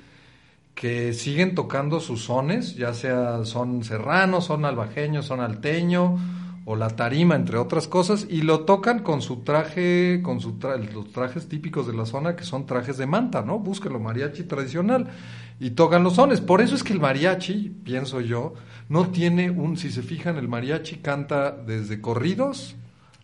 que 0.77 1.15
siguen 1.15 1.55
tocando 1.55 2.01
sus 2.01 2.25
sones, 2.25 2.77
ya 2.77 2.93
sea 2.93 3.47
son 3.47 3.83
serranos, 3.83 4.45
son 4.45 4.67
albajeños, 4.67 5.25
son 5.25 5.41
alteño 5.41 6.19
o 6.67 6.77
la 6.77 6.91
tarima, 6.91 7.35
entre 7.35 7.57
otras 7.57 7.89
cosas, 7.89 8.27
y 8.29 8.43
lo 8.43 8.65
tocan 8.65 8.99
con 8.99 9.23
su 9.23 9.39
traje, 9.39 10.21
con 10.23 10.41
su 10.41 10.59
los 10.93 11.13
trajes 11.13 11.49
típicos 11.49 11.87
de 11.87 11.95
la 11.95 12.05
zona, 12.05 12.37
que 12.37 12.45
son 12.45 12.67
trajes 12.67 12.99
de 12.99 13.07
manta, 13.07 13.41
¿no? 13.41 13.59
Búsquelo, 13.59 13.99
mariachi 14.01 14.43
tradicional, 14.45 15.09
y 15.59 15.71
tocan 15.71 16.05
los 16.05 16.17
sones. 16.17 16.43
Por 16.43 16.61
eso 16.61 16.75
es 16.75 16.83
que 16.83 16.93
el 16.93 17.01
mariachi, 17.01 17.71
pienso 17.83 18.21
yo, 18.21 18.53
no 18.91 19.09
tiene 19.09 19.51
un, 19.51 19.79
si 19.79 19.91
se 19.91 20.03
fijan, 20.03 20.37
el 20.37 20.49
mariachi 20.49 20.97
canta 20.97 21.53
desde 21.53 22.03
corridos. 22.03 22.77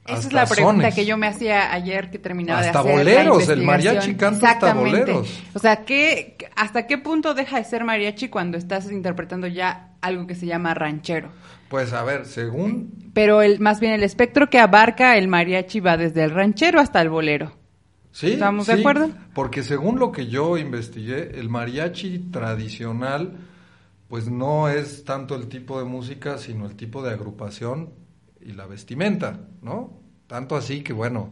Esa 0.05 0.19
es 0.19 0.33
la 0.33 0.47
pregunta 0.47 0.83
sones. 0.83 0.95
que 0.97 1.07
yo 1.07 1.17
me 1.17 1.29
hacía 1.29 1.73
ayer 1.73 2.11
que 2.11 2.19
terminaba 2.19 2.61
Hasta 2.61 2.83
de 2.83 2.91
hacer 2.91 2.99
boleros, 2.99 3.47
la 3.47 3.55
el 3.55 3.63
mariachi 3.63 4.15
canta 4.17 4.51
hasta 4.51 4.75
boleros. 4.75 5.41
O 5.55 5.59
sea, 5.61 5.85
¿qué, 5.85 6.37
¿hasta 6.57 6.89
qué 6.89 6.99
punto 6.99 7.35
deja 7.35 7.59
de 7.59 7.65
ser 7.65 7.85
mariachi 7.85 8.29
cuando 8.29 8.59
estás 8.59 8.91
interpretando 8.91 9.47
ya 9.47 9.93
algo 10.01 10.27
que 10.27 10.35
se 10.35 10.47
llama 10.47 10.75
ranchero? 10.75 11.31
Pues 11.69 11.93
a 11.93 12.03
ver, 12.03 12.27
según 12.27 13.11
Pero 13.15 13.43
el, 13.43 13.61
más 13.61 13.79
bien 13.79 13.93
el 13.93 14.03
espectro 14.03 14.51
que 14.51 14.59
abarca 14.59 15.17
el 15.17 15.29
mariachi 15.29 15.79
va 15.79 15.97
desde 15.97 16.25
el 16.25 16.31
ranchero 16.31 16.81
hasta 16.81 17.01
el 17.01 17.09
bolero. 17.09 17.53
Sí, 18.11 18.33
¿Estamos 18.33 18.67
de 18.67 18.75
acuerdo? 18.75 19.09
Porque 19.35 19.63
según 19.63 20.01
lo 20.01 20.11
que 20.11 20.27
yo 20.27 20.59
investigué, 20.59 21.39
el 21.39 21.49
mariachi 21.49 22.19
tradicional, 22.31 23.39
pues 24.09 24.29
no 24.29 24.69
es 24.69 25.05
tanto 25.05 25.37
el 25.37 25.49
tipo 25.49 25.79
de 25.79 25.85
música, 25.85 26.39
sino 26.39 26.67
el 26.67 26.75
tipo 26.75 27.03
de 27.03 27.13
agrupación 27.13 28.02
y 28.47 28.53
la 28.53 28.67
vestimenta, 28.67 29.41
¿no? 29.63 30.01
Tanto 30.27 30.57
así 30.57 30.83
que, 30.83 30.93
bueno, 30.93 31.31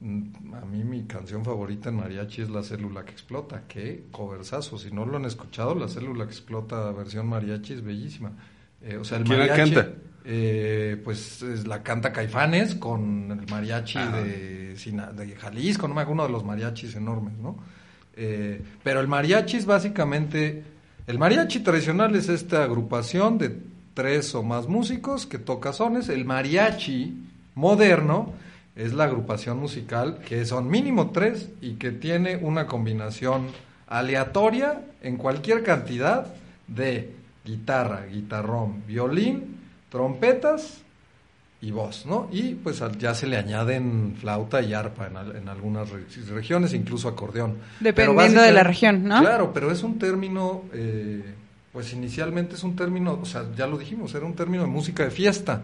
mm, 0.00 0.54
a 0.54 0.64
mí 0.64 0.84
mi 0.84 1.04
canción 1.04 1.44
favorita 1.44 1.88
en 1.90 1.96
mariachi 1.96 2.42
es 2.42 2.50
La 2.50 2.62
célula 2.62 3.04
que 3.04 3.12
explota. 3.12 3.64
Qué 3.68 4.06
coversazo. 4.10 4.78
Si 4.78 4.90
no 4.90 5.04
lo 5.06 5.16
han 5.16 5.24
escuchado, 5.24 5.74
La 5.74 5.88
célula 5.88 6.24
que 6.26 6.32
explota 6.32 6.90
versión 6.92 7.26
mariachi 7.28 7.74
es 7.74 7.82
bellísima. 7.82 8.32
Eh, 8.82 8.96
o 8.96 9.04
sea, 9.04 9.18
el 9.18 9.24
¿Quién 9.24 9.38
la 9.38 9.46
mariachi... 9.46 9.74
canta? 9.74 9.92
eh, 10.26 11.00
pues 11.04 11.42
es 11.42 11.66
la 11.66 11.82
canta 11.82 12.12
Caifanes 12.12 12.74
con 12.76 13.30
el 13.30 13.50
mariachi 13.50 13.98
de, 13.98 14.74
de 14.74 15.36
Jalisco, 15.36 15.86
no 15.86 15.94
me 15.94 16.00
acuerdo 16.00 16.14
uno 16.22 16.26
de 16.26 16.32
los 16.32 16.44
mariachis 16.44 16.96
enormes, 16.96 17.34
¿no? 17.38 17.56
Eh, 18.16 18.62
pero 18.82 19.00
el 19.00 19.08
mariachi 19.08 19.58
es 19.58 19.66
básicamente, 19.66 20.64
el 21.06 21.18
mariachi 21.18 21.60
tradicional 21.60 22.14
es 22.16 22.28
esta 22.30 22.64
agrupación 22.64 23.36
de 23.38 23.58
tres 23.94 24.34
o 24.34 24.42
más 24.42 24.68
músicos 24.68 25.26
que 25.26 25.38
toca 25.38 25.72
sones, 25.72 26.08
el 26.08 26.24
mariachi 26.24 27.14
moderno 27.54 28.32
es 28.76 28.92
la 28.92 29.04
agrupación 29.04 29.58
musical 29.60 30.18
que 30.26 30.44
son 30.44 30.68
mínimo 30.68 31.10
tres 31.10 31.48
y 31.60 31.74
que 31.74 31.92
tiene 31.92 32.36
una 32.36 32.66
combinación 32.66 33.46
aleatoria 33.86 34.80
en 35.02 35.16
cualquier 35.16 35.62
cantidad 35.62 36.26
de 36.66 37.14
guitarra, 37.44 38.06
guitarrón, 38.10 38.82
violín, 38.86 39.58
trompetas 39.90 40.80
y 41.60 41.70
voz, 41.70 42.04
¿no? 42.04 42.28
Y 42.32 42.54
pues 42.56 42.82
ya 42.98 43.14
se 43.14 43.26
le 43.26 43.36
añaden 43.36 44.16
flauta 44.20 44.60
y 44.60 44.74
arpa 44.74 45.06
en, 45.06 45.16
al- 45.16 45.36
en 45.36 45.48
algunas 45.48 45.88
re- 45.90 46.04
regiones, 46.34 46.74
incluso 46.74 47.08
acordeón. 47.08 47.56
Dependiendo 47.80 48.42
de 48.42 48.52
la 48.52 48.64
región, 48.64 49.04
¿no? 49.04 49.20
Claro, 49.20 49.52
pero 49.54 49.70
es 49.70 49.82
un 49.82 49.98
término, 49.98 50.62
eh, 50.74 51.22
pues 51.74 51.92
inicialmente 51.92 52.54
es 52.54 52.62
un 52.64 52.74
término, 52.76 53.18
o 53.20 53.26
sea, 53.26 53.44
ya 53.54 53.66
lo 53.66 53.76
dijimos, 53.76 54.14
era 54.14 54.24
un 54.24 54.34
término 54.34 54.62
de 54.62 54.68
música 54.70 55.02
de 55.04 55.10
fiesta. 55.10 55.60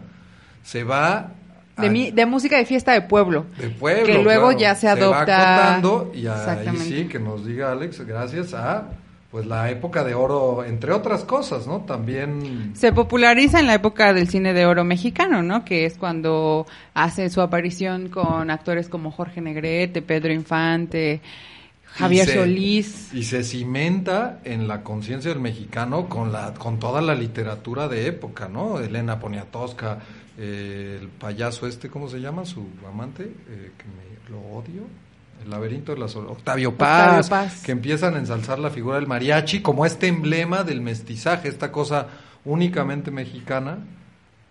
Se 0.63 0.83
va 0.83 1.31
De, 1.77 1.89
mi- 1.89 2.11
de 2.11 2.25
música 2.27 2.57
de 2.57 2.65
fiesta 2.65 2.91
de 2.91 3.01
pueblo. 3.01 3.45
de 3.57 3.69
pueblo, 3.69 4.05
Que 4.05 4.21
luego 4.21 4.49
claro. 4.49 4.59
ya 4.59 4.75
se 4.75 4.85
va 4.87 4.93
adopta. 4.93 5.55
acotando 5.73 6.11
y 6.13 6.27
ahí 6.27 6.77
sí 6.77 7.05
que 7.05 7.17
nos 7.17 7.45
diga 7.45 7.71
Alex, 7.71 8.05
gracias 8.05 8.53
a 8.53 8.89
pues 9.31 9.45
la 9.45 9.71
época 9.71 10.03
de 10.03 10.13
oro, 10.13 10.65
entre 10.65 10.91
otras 10.91 11.23
cosas, 11.23 11.65
¿no? 11.65 11.79
También 11.85 12.73
Se 12.75 12.91
populariza 12.91 13.61
en 13.61 13.67
la 13.67 13.75
época 13.75 14.13
del 14.13 14.27
cine 14.27 14.53
de 14.53 14.65
oro 14.65 14.83
mexicano, 14.83 15.41
¿no? 15.41 15.63
Que 15.63 15.85
es 15.85 15.97
cuando 15.97 16.67
hace 16.93 17.29
su 17.29 17.39
aparición 17.39 18.09
con 18.09 18.51
actores 18.51 18.89
como 18.89 19.09
Jorge 19.09 19.39
Negrete, 19.39 20.01
Pedro 20.01 20.33
Infante, 20.33 21.21
Javier 21.93 22.27
y 22.27 22.31
se- 22.31 22.37
Solís. 22.39 23.13
Y 23.13 23.23
se 23.23 23.43
cimenta 23.43 24.39
en 24.43 24.67
la 24.67 24.81
conciencia 24.83 25.31
del 25.31 25.39
mexicano 25.41 26.07
con 26.09 26.31
la 26.31 26.53
con 26.53 26.79
toda 26.79 27.01
la 27.01 27.15
literatura 27.15 27.87
de 27.87 28.07
época, 28.07 28.47
¿no? 28.47 28.79
Elena 28.79 29.19
Poniatowska, 29.19 29.99
eh, 30.37 30.97
el 31.01 31.09
payaso 31.09 31.67
este, 31.67 31.89
¿cómo 31.89 32.07
se 32.09 32.19
llama? 32.19 32.45
Su 32.45 32.65
amante, 32.87 33.23
eh, 33.23 33.71
que 33.77 33.85
me 33.85 34.29
lo 34.31 34.39
odio. 34.55 34.83
El 35.43 35.49
laberinto 35.49 35.91
de 35.93 35.97
la 35.99 36.07
soledad. 36.07 36.33
Octavio 36.33 36.75
Paz, 36.77 37.25
Octavio 37.25 37.29
Paz. 37.29 37.63
que 37.63 37.71
empiezan 37.71 38.13
a 38.13 38.19
ensalzar 38.19 38.59
la 38.59 38.69
figura 38.69 38.97
del 38.97 39.07
mariachi 39.07 39.61
como 39.61 39.85
este 39.87 40.07
emblema 40.07 40.63
del 40.63 40.81
mestizaje, 40.81 41.47
esta 41.49 41.71
cosa 41.71 42.07
únicamente 42.45 43.09
mexicana, 43.11 43.79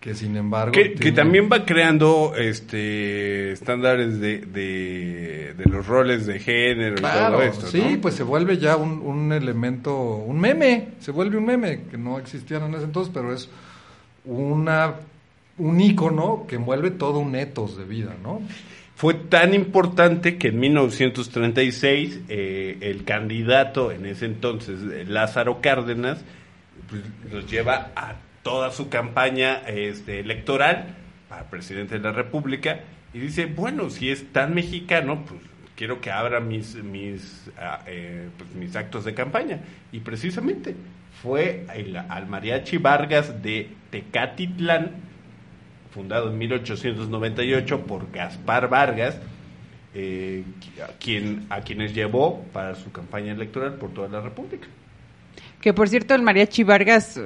que 0.01 0.15
sin 0.15 0.37
embargo... 0.37 0.73
Que, 0.73 1.13
también 1.13 1.49
va 1.53 1.65
creando 1.65 2.33
este 2.37 3.53
estándares 3.53 4.19
de, 4.19 4.39
de, 4.39 5.55
de 5.57 5.65
los 5.67 5.87
roles 5.87 6.27
de 6.27 6.41
género 6.41 6.95
y 6.97 7.01
Claro, 7.01 7.37
todo 7.37 7.43
esto. 7.43 7.67
sí, 7.67 7.85
¿no? 7.97 8.01
pues 8.01 8.15
se 8.15 8.23
vuelve 8.23 8.59
ya 8.59 8.77
un, 8.77 9.03
un 9.03 9.33
elemento, 9.33 9.95
un 9.95 10.41
meme, 10.41 10.89
se 11.01 11.11
vuelve 11.11 11.37
un 11.37 11.45
meme, 11.45 11.83
que 11.91 11.99
no 11.99 12.19
existían 12.19 12.65
en 12.65 12.75
ese 12.75 12.85
entonces, 12.85 13.13
pero 13.15 13.33
es 13.33 13.49
una 14.25 14.95
un 15.59 15.81
ícono 15.81 16.47
que 16.49 16.57
envuelve 16.57 16.91
todo 16.91 17.19
un 17.19 17.35
etos 17.37 17.77
de 17.77 17.85
vida, 17.85 18.17
¿no? 18.23 18.41
Fue 18.97 19.15
tan 19.15 19.55
importante 19.55 20.37
que 20.37 20.49
en 20.49 20.61
1936 20.61 22.21
eh, 22.29 22.79
el 22.81 23.05
candidato 23.05 23.93
en 23.93 24.07
ese 24.07 24.27
entonces, 24.27 25.09
Lázaro 25.09 25.61
Cárdenas, 25.61 26.23
pues, 26.89 27.03
los 27.33 27.51
lleva 27.51 27.93
a 27.95 28.17
toda 28.43 28.71
su 28.73 28.89
campaña 28.89 29.63
este, 29.67 30.21
electoral 30.21 30.87
para 31.29 31.51
presidente 31.51 31.97
de 31.99 32.01
la 32.05 32.13
República 32.13 32.81
y 33.13 33.19
dice, 33.19 33.47
bueno, 33.47 33.91
si 33.91 34.11
es 34.11 34.33
tan 34.33 34.55
mexicano, 34.55 35.25
pues 35.27 35.41
quiero 35.77 36.01
que 36.01 36.11
abra 36.11 36.41
mis, 36.41 36.75
mis, 36.77 37.51
ah, 37.59 37.81
eh, 37.87 38.29
pues, 38.37 38.55
mis 38.55 38.77
actos 38.77 39.05
de 39.05 39.15
campaña. 39.15 39.61
Y 39.93 40.01
precisamente 40.01 40.75
fue 41.23 41.67
el- 41.75 41.97
al 41.97 42.27
Mariachi 42.27 42.79
Vargas 42.79 43.43
de 43.43 43.69
Tecatitlán, 43.91 44.91
fundado 45.93 46.31
en 46.31 46.39
1898 46.39 47.81
por 47.87 48.11
Gaspar 48.13 48.69
Vargas, 48.69 49.19
eh, 49.95 50.45
a, 50.83 50.93
quien, 50.99 51.47
a 51.51 51.63
quienes 51.63 51.95
llevó 51.95 52.45
para 52.53 52.77
su 52.77 52.93
campaña 52.93 53.33
electoral 53.33 53.75
por 53.75 53.93
toda 53.93 54.09
la 54.09 54.21
República. 54.21 54.69
Que 55.61 55.73
por 55.75 55.89
cierto, 55.89 56.15
el 56.15 56.23
Mariachi 56.23 56.63
Vargas, 56.63 57.21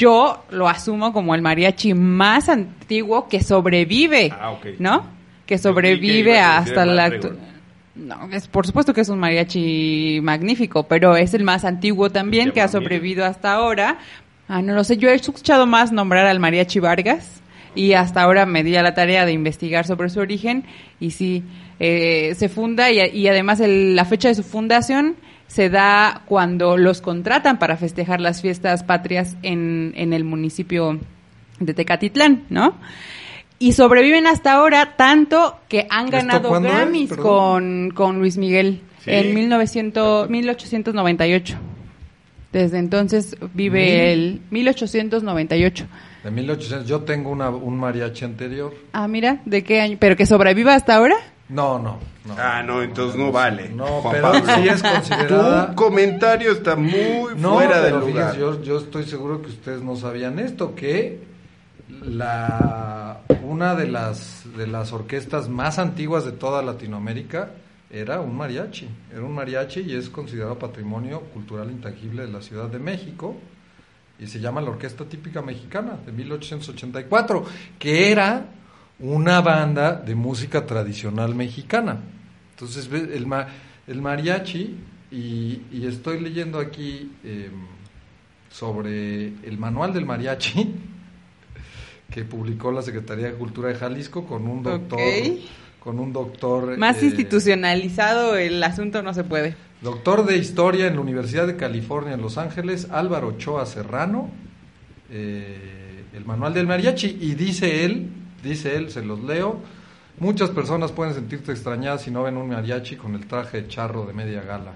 yo 0.00 0.42
lo 0.50 0.66
asumo 0.68 1.12
como 1.12 1.34
el 1.34 1.42
mariachi 1.42 1.92
más 1.94 2.48
antiguo 2.48 3.28
que 3.28 3.42
sobrevive, 3.42 4.32
Ah. 4.32 4.54
¿no? 4.78 5.04
Que 5.46 5.58
sobrevive 5.58 6.38
hasta 6.40 6.86
la. 6.86 7.10
No, 7.94 8.28
es, 8.32 8.48
por 8.48 8.66
supuesto 8.66 8.94
que 8.94 9.02
es 9.02 9.08
un 9.10 9.18
mariachi 9.18 10.20
magnífico, 10.22 10.84
pero 10.84 11.16
es 11.16 11.34
el 11.34 11.42
más 11.44 11.64
antiguo 11.64 12.08
también 12.10 12.52
que 12.52 12.60
ha 12.62 12.68
sobrevivido 12.68 13.24
hasta 13.26 13.52
ahora. 13.52 13.98
Ah, 14.48 14.62
no 14.62 14.72
lo 14.74 14.84
sé, 14.84 14.96
yo 14.96 15.10
he 15.10 15.14
escuchado 15.14 15.66
más 15.66 15.92
nombrar 15.92 16.26
al 16.26 16.40
mariachi 16.40 16.80
Vargas 16.80 17.42
y 17.74 17.92
hasta 17.92 18.22
ahora 18.22 18.46
me 18.46 18.64
di 18.64 18.74
a 18.76 18.82
la 18.82 18.94
tarea 18.94 19.26
de 19.26 19.32
investigar 19.32 19.86
sobre 19.86 20.08
su 20.08 20.18
origen 20.20 20.64
y 20.98 21.10
sí, 21.10 21.42
eh, 21.78 22.34
se 22.36 22.48
funda 22.48 22.90
y, 22.90 23.00
y 23.00 23.28
además 23.28 23.60
el- 23.60 23.94
la 23.94 24.04
fecha 24.04 24.28
de 24.28 24.34
su 24.34 24.42
fundación 24.44 25.16
se 25.50 25.68
da 25.68 26.22
cuando 26.26 26.76
los 26.76 27.00
contratan 27.00 27.58
para 27.58 27.76
festejar 27.76 28.20
las 28.20 28.40
fiestas 28.40 28.84
patrias 28.84 29.36
en, 29.42 29.92
en 29.96 30.12
el 30.12 30.22
municipio 30.22 31.00
de 31.58 31.74
Tecatitlán, 31.74 32.44
¿no? 32.50 32.74
Y 33.58 33.72
sobreviven 33.72 34.28
hasta 34.28 34.52
ahora 34.52 34.94
tanto 34.96 35.58
que 35.68 35.88
han 35.90 36.04
¿Esto 36.06 36.16
ganado? 36.18 36.60
Grammys 36.60 37.12
con, 37.14 37.90
con 37.94 38.18
Luis 38.20 38.36
Miguel 38.38 38.80
Sí. 39.04 39.10
en 39.12 39.34
1900, 39.34 40.28
1898. 40.30 41.56
Desde 42.52 42.78
entonces 42.78 43.34
vive 43.54 43.80
Mil. 43.82 43.90
el 44.00 44.40
1898. 44.50 45.86
De 46.22 46.30
1800, 46.30 46.86
yo 46.86 47.00
tengo 47.00 47.30
una, 47.30 47.48
un 47.50 47.76
mariachi 47.78 48.24
anterior. 48.24 48.74
Ah, 48.92 49.08
mira, 49.08 49.40
¿de 49.46 49.64
qué 49.64 49.80
año? 49.80 49.96
¿Pero 49.98 50.16
que 50.16 50.26
sobreviva 50.26 50.74
hasta 50.74 50.94
ahora? 50.96 51.16
No, 51.50 51.78
no, 51.78 51.98
no. 52.24 52.34
Ah, 52.38 52.62
no, 52.62 52.82
entonces 52.82 53.18
no 53.18 53.32
vale. 53.32 53.68
No, 53.70 53.86
Juan 54.02 54.12
pero 54.14 54.32
Pablo. 54.32 54.54
sí 54.54 54.68
es 54.68 54.82
considerada... 54.82 55.66
Tu 55.70 55.74
comentario 55.74 56.52
está 56.52 56.76
muy 56.76 57.34
No, 57.36 57.54
fuera 57.54 57.80
de 57.82 57.90
lugar. 57.90 58.06
fíjense, 58.06 58.38
yo, 58.38 58.62
yo 58.62 58.78
estoy 58.78 59.04
seguro 59.04 59.42
que 59.42 59.48
ustedes 59.48 59.82
no 59.82 59.96
sabían 59.96 60.38
esto, 60.38 60.74
que 60.74 61.28
la 62.02 63.20
una 63.42 63.74
de 63.74 63.88
las 63.88 64.44
de 64.56 64.66
las 64.66 64.92
orquestas 64.92 65.48
más 65.48 65.78
antiguas 65.78 66.24
de 66.24 66.32
toda 66.32 66.62
Latinoamérica 66.62 67.50
era 67.90 68.20
un 68.20 68.36
mariachi, 68.36 68.88
era 69.12 69.22
un 69.22 69.34
mariachi 69.34 69.80
y 69.80 69.96
es 69.96 70.08
considerado 70.08 70.58
patrimonio 70.58 71.20
cultural 71.34 71.70
intangible 71.70 72.22
de 72.26 72.28
la 72.32 72.40
Ciudad 72.42 72.68
de 72.68 72.78
México 72.78 73.34
y 74.18 74.26
se 74.28 74.38
llama 74.38 74.60
la 74.60 74.70
Orquesta 74.70 75.04
Típica 75.04 75.42
Mexicana 75.42 75.96
de 76.06 76.12
1884, 76.12 77.44
que 77.78 78.12
era 78.12 78.44
una 79.00 79.40
banda 79.40 79.94
de 79.94 80.14
música 80.14 80.66
tradicional 80.66 81.34
mexicana. 81.34 81.98
Entonces, 82.52 82.88
el, 82.92 83.26
ma- 83.26 83.46
el 83.86 84.02
mariachi, 84.02 84.76
y, 85.10 85.62
y 85.72 85.86
estoy 85.86 86.20
leyendo 86.20 86.58
aquí 86.58 87.10
eh, 87.24 87.50
sobre 88.50 89.28
el 89.42 89.58
manual 89.58 89.92
del 89.92 90.04
mariachi 90.06 90.74
que 92.10 92.24
publicó 92.24 92.72
la 92.72 92.82
Secretaría 92.82 93.26
de 93.26 93.34
Cultura 93.34 93.68
de 93.68 93.74
Jalisco 93.76 94.26
con 94.26 94.46
un 94.46 94.62
doctor, 94.62 94.98
con 95.78 95.98
un 95.98 96.12
doctor 96.12 96.76
Más 96.76 97.02
eh, 97.02 97.06
institucionalizado 97.06 98.36
el 98.36 98.62
asunto 98.62 99.02
no 99.02 99.14
se 99.14 99.24
puede. 99.24 99.54
Doctor 99.80 100.26
de 100.26 100.36
Historia 100.36 100.86
en 100.88 100.94
la 100.96 101.00
Universidad 101.00 101.46
de 101.46 101.56
California 101.56 102.14
en 102.14 102.20
Los 102.20 102.36
Ángeles, 102.36 102.88
Álvaro 102.90 103.28
Ochoa 103.28 103.64
Serrano, 103.64 104.28
eh, 105.10 106.02
el 106.12 106.24
manual 106.24 106.52
del 106.52 106.66
mariachi, 106.66 107.16
y 107.20 107.34
dice 107.34 107.84
él, 107.84 108.08
dice 108.42 108.76
él, 108.76 108.90
se 108.90 109.02
los 109.02 109.20
leo, 109.22 109.60
muchas 110.18 110.50
personas 110.50 110.92
pueden 110.92 111.14
sentirse 111.14 111.52
extrañadas 111.52 112.02
si 112.02 112.10
no 112.10 112.22
ven 112.24 112.36
un 112.36 112.48
mariachi 112.48 112.96
con 112.96 113.14
el 113.14 113.26
traje 113.26 113.62
de 113.62 113.68
charro 113.68 114.06
de 114.06 114.12
media 114.12 114.42
gala. 114.42 114.72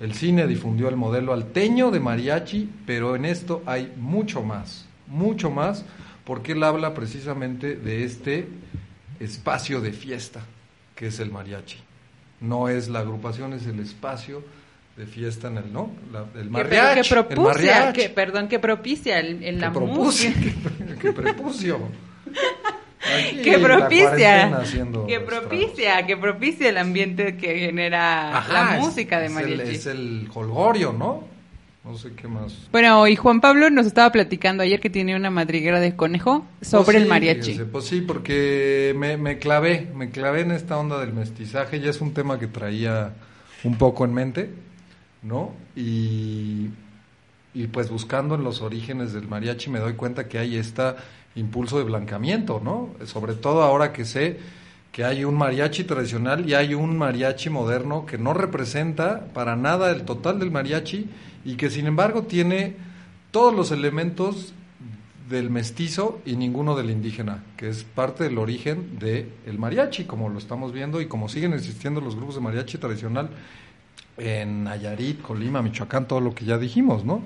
El 0.00 0.14
cine 0.14 0.46
difundió 0.46 0.88
el 0.88 0.96
modelo 0.96 1.32
alteño 1.32 1.90
de 1.90 2.00
mariachi, 2.00 2.68
pero 2.86 3.16
en 3.16 3.24
esto 3.26 3.62
hay 3.66 3.92
mucho 3.98 4.42
más, 4.42 4.86
mucho 5.06 5.50
más, 5.50 5.84
porque 6.24 6.52
él 6.52 6.62
habla 6.62 6.94
precisamente 6.94 7.76
de 7.76 8.04
este 8.04 8.48
espacio 9.18 9.80
de 9.80 9.92
fiesta 9.92 10.40
que 10.94 11.08
es 11.08 11.18
el 11.20 11.30
mariachi. 11.30 11.78
No 12.40 12.68
es 12.68 12.88
la 12.88 13.00
agrupación, 13.00 13.52
es 13.52 13.66
el 13.66 13.80
espacio 13.80 14.42
de 14.96 15.06
fiesta 15.06 15.48
en 15.48 15.58
el, 15.58 15.72
¿no? 15.72 15.90
La- 16.12 16.24
el 16.34 16.44
Que, 16.44 16.50
mariachi. 16.50 17.08
pero 17.08 17.28
que 17.28 17.34
el 17.34 17.40
mariachi. 17.40 18.00
que, 18.00 18.08
perdón, 18.10 18.48
que 18.48 18.58
propicia 18.58 19.18
el, 19.18 19.42
en 19.44 19.54
Que 19.56 19.60
la 19.60 19.72
propucio, 19.72 20.30
música. 20.30 20.58
que, 20.78 20.94
que 20.96 21.12
prepucio. 21.12 21.78
Aquí 23.18 23.42
que 23.42 23.58
propicia, 23.58 24.62
que 25.06 25.20
propicia, 25.20 26.06
que 26.06 26.16
propicia 26.16 26.68
el 26.68 26.78
ambiente 26.78 27.36
que 27.36 27.58
genera 27.58 28.38
Ajá, 28.38 28.52
la 28.52 28.76
es- 28.76 28.82
música 28.82 29.18
de 29.20 29.26
es 29.26 29.32
mariachi. 29.32 29.62
El, 29.62 29.70
es 29.70 29.86
el 29.86 30.28
holgorio, 30.34 30.92
¿no? 30.92 31.24
No 31.84 31.96
sé 31.96 32.12
qué 32.14 32.28
más. 32.28 32.68
Bueno, 32.70 33.06
y 33.08 33.16
Juan 33.16 33.40
Pablo 33.40 33.70
nos 33.70 33.86
estaba 33.86 34.12
platicando 34.12 34.62
ayer 34.62 34.80
que 34.80 34.90
tiene 34.90 35.16
una 35.16 35.30
madriguera 35.30 35.80
de 35.80 35.96
conejo 35.96 36.44
sobre 36.60 36.84
Pues 36.84 36.96
el 36.98 37.06
mariachi. 37.06 37.40
fíjese, 37.52 37.64
pues 37.64 37.86
sí, 37.86 38.02
porque 38.02 38.94
me, 38.98 39.16
me 39.16 39.38
clavé, 39.38 39.88
me 39.94 40.10
clavé 40.10 40.42
en 40.42 40.50
esta 40.50 40.76
onda 40.76 40.98
del 41.00 41.14
mestizaje, 41.14 41.80
ya 41.80 41.88
es 41.90 42.00
un 42.02 42.12
tema 42.12 42.38
que 42.38 42.46
traía 42.48 43.14
un 43.64 43.78
poco 43.78 44.04
en 44.04 44.12
mente, 44.12 44.50
¿no? 45.22 45.52
Y, 45.74 46.68
y 47.54 47.66
pues 47.72 47.88
buscando 47.90 48.34
en 48.34 48.44
los 48.44 48.60
orígenes 48.60 49.14
del 49.14 49.26
mariachi 49.26 49.70
me 49.70 49.78
doy 49.78 49.94
cuenta 49.94 50.28
que 50.28 50.38
hay 50.38 50.56
este 50.56 50.82
impulso 51.34 51.78
de 51.78 51.84
blancamiento, 51.84 52.60
¿no? 52.62 52.90
Sobre 53.06 53.34
todo 53.34 53.62
ahora 53.62 53.92
que 53.92 54.04
sé 54.04 54.38
que 54.92 55.04
hay 55.04 55.24
un 55.24 55.36
mariachi 55.36 55.84
tradicional 55.84 56.48
y 56.48 56.54
hay 56.54 56.74
un 56.74 56.98
mariachi 56.98 57.48
moderno 57.48 58.06
que 58.06 58.18
no 58.18 58.34
representa 58.34 59.26
para 59.32 59.54
nada 59.54 59.90
el 59.90 60.02
total 60.02 60.40
del 60.40 60.50
mariachi 60.50 61.08
y 61.44 61.54
que 61.54 61.70
sin 61.70 61.86
embargo 61.86 62.24
tiene 62.24 62.74
todos 63.30 63.54
los 63.54 63.70
elementos 63.70 64.52
del 65.28 65.48
mestizo 65.48 66.20
y 66.26 66.34
ninguno 66.34 66.74
del 66.74 66.90
indígena, 66.90 67.44
que 67.56 67.68
es 67.68 67.84
parte 67.84 68.24
del 68.24 68.36
origen 68.38 68.98
del 68.98 69.32
el 69.46 69.58
mariachi, 69.58 70.04
como 70.04 70.28
lo 70.28 70.38
estamos 70.38 70.72
viendo 70.72 71.00
y 71.00 71.06
como 71.06 71.28
siguen 71.28 71.52
existiendo 71.52 72.00
los 72.00 72.16
grupos 72.16 72.34
de 72.34 72.40
mariachi 72.40 72.78
tradicional 72.78 73.30
en 74.18 74.64
Nayarit, 74.64 75.22
Colima, 75.22 75.62
Michoacán, 75.62 76.08
todo 76.08 76.20
lo 76.20 76.34
que 76.34 76.44
ya 76.44 76.58
dijimos, 76.58 77.04
¿no? 77.04 77.22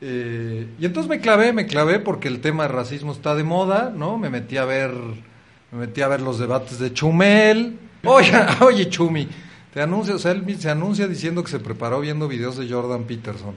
Eh, 0.00 0.66
y 0.78 0.86
entonces 0.86 1.10
me 1.10 1.20
clavé, 1.20 1.52
me 1.52 1.66
clavé 1.66 1.98
porque 1.98 2.28
el 2.28 2.40
tema 2.40 2.64
de 2.64 2.68
racismo 2.68 3.12
está 3.12 3.34
de 3.34 3.42
moda, 3.42 3.92
¿no? 3.94 4.16
Me 4.16 4.30
metí 4.30 4.56
a 4.56 4.64
ver, 4.64 4.92
me 5.72 5.78
metí 5.78 6.02
a 6.02 6.08
ver 6.08 6.20
los 6.20 6.38
debates 6.38 6.78
de 6.78 6.92
Chumel. 6.92 7.78
Oye, 8.04 8.32
oye 8.60 8.88
Chumi, 8.88 9.28
te 9.74 9.80
anuncia, 9.82 10.14
o 10.14 10.18
sea, 10.18 10.32
él 10.32 10.44
se 10.58 10.70
anuncia 10.70 11.08
diciendo 11.08 11.42
que 11.42 11.50
se 11.50 11.58
preparó 11.58 12.00
viendo 12.00 12.28
videos 12.28 12.56
de 12.56 12.68
Jordan 12.68 13.04
Peterson. 13.04 13.54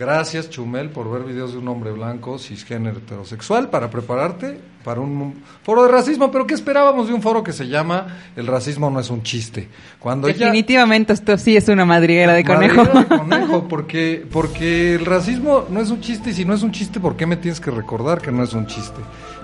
Gracias, 0.00 0.48
Chumel, 0.48 0.88
por 0.88 1.10
ver 1.10 1.24
videos 1.24 1.52
de 1.52 1.58
un 1.58 1.68
hombre 1.68 1.92
blanco, 1.92 2.38
cisgénero, 2.38 2.96
heterosexual, 3.00 3.68
para 3.68 3.90
prepararte 3.90 4.58
para 4.82 4.98
un 5.02 5.42
foro 5.62 5.82
de 5.84 5.92
racismo. 5.92 6.30
Pero 6.30 6.46
¿qué 6.46 6.54
esperábamos 6.54 7.08
de 7.08 7.12
un 7.12 7.20
foro 7.20 7.44
que 7.44 7.52
se 7.52 7.68
llama 7.68 8.06
El 8.34 8.46
racismo 8.46 8.88
no 8.88 8.98
es 8.98 9.10
un 9.10 9.22
chiste? 9.22 9.68
Cuando 9.98 10.26
ella- 10.26 10.46
Definitivamente 10.46 11.12
esto 11.12 11.36
sí 11.36 11.54
es 11.54 11.68
una 11.68 11.84
madriguera 11.84 12.32
de 12.32 12.42
conejo. 12.46 12.76
Madriguera 12.82 13.00
de 13.10 13.18
conejo, 13.18 13.68
porque, 13.68 14.26
porque 14.32 14.94
el 14.94 15.04
racismo 15.04 15.66
no 15.68 15.80
es 15.82 15.90
un 15.90 16.00
chiste 16.00 16.30
y 16.30 16.32
si 16.32 16.46
no 16.46 16.54
es 16.54 16.62
un 16.62 16.72
chiste, 16.72 16.98
¿por 16.98 17.14
qué 17.14 17.26
me 17.26 17.36
tienes 17.36 17.60
que 17.60 17.70
recordar 17.70 18.22
que 18.22 18.32
no 18.32 18.42
es 18.42 18.54
un 18.54 18.66
chiste? 18.66 19.02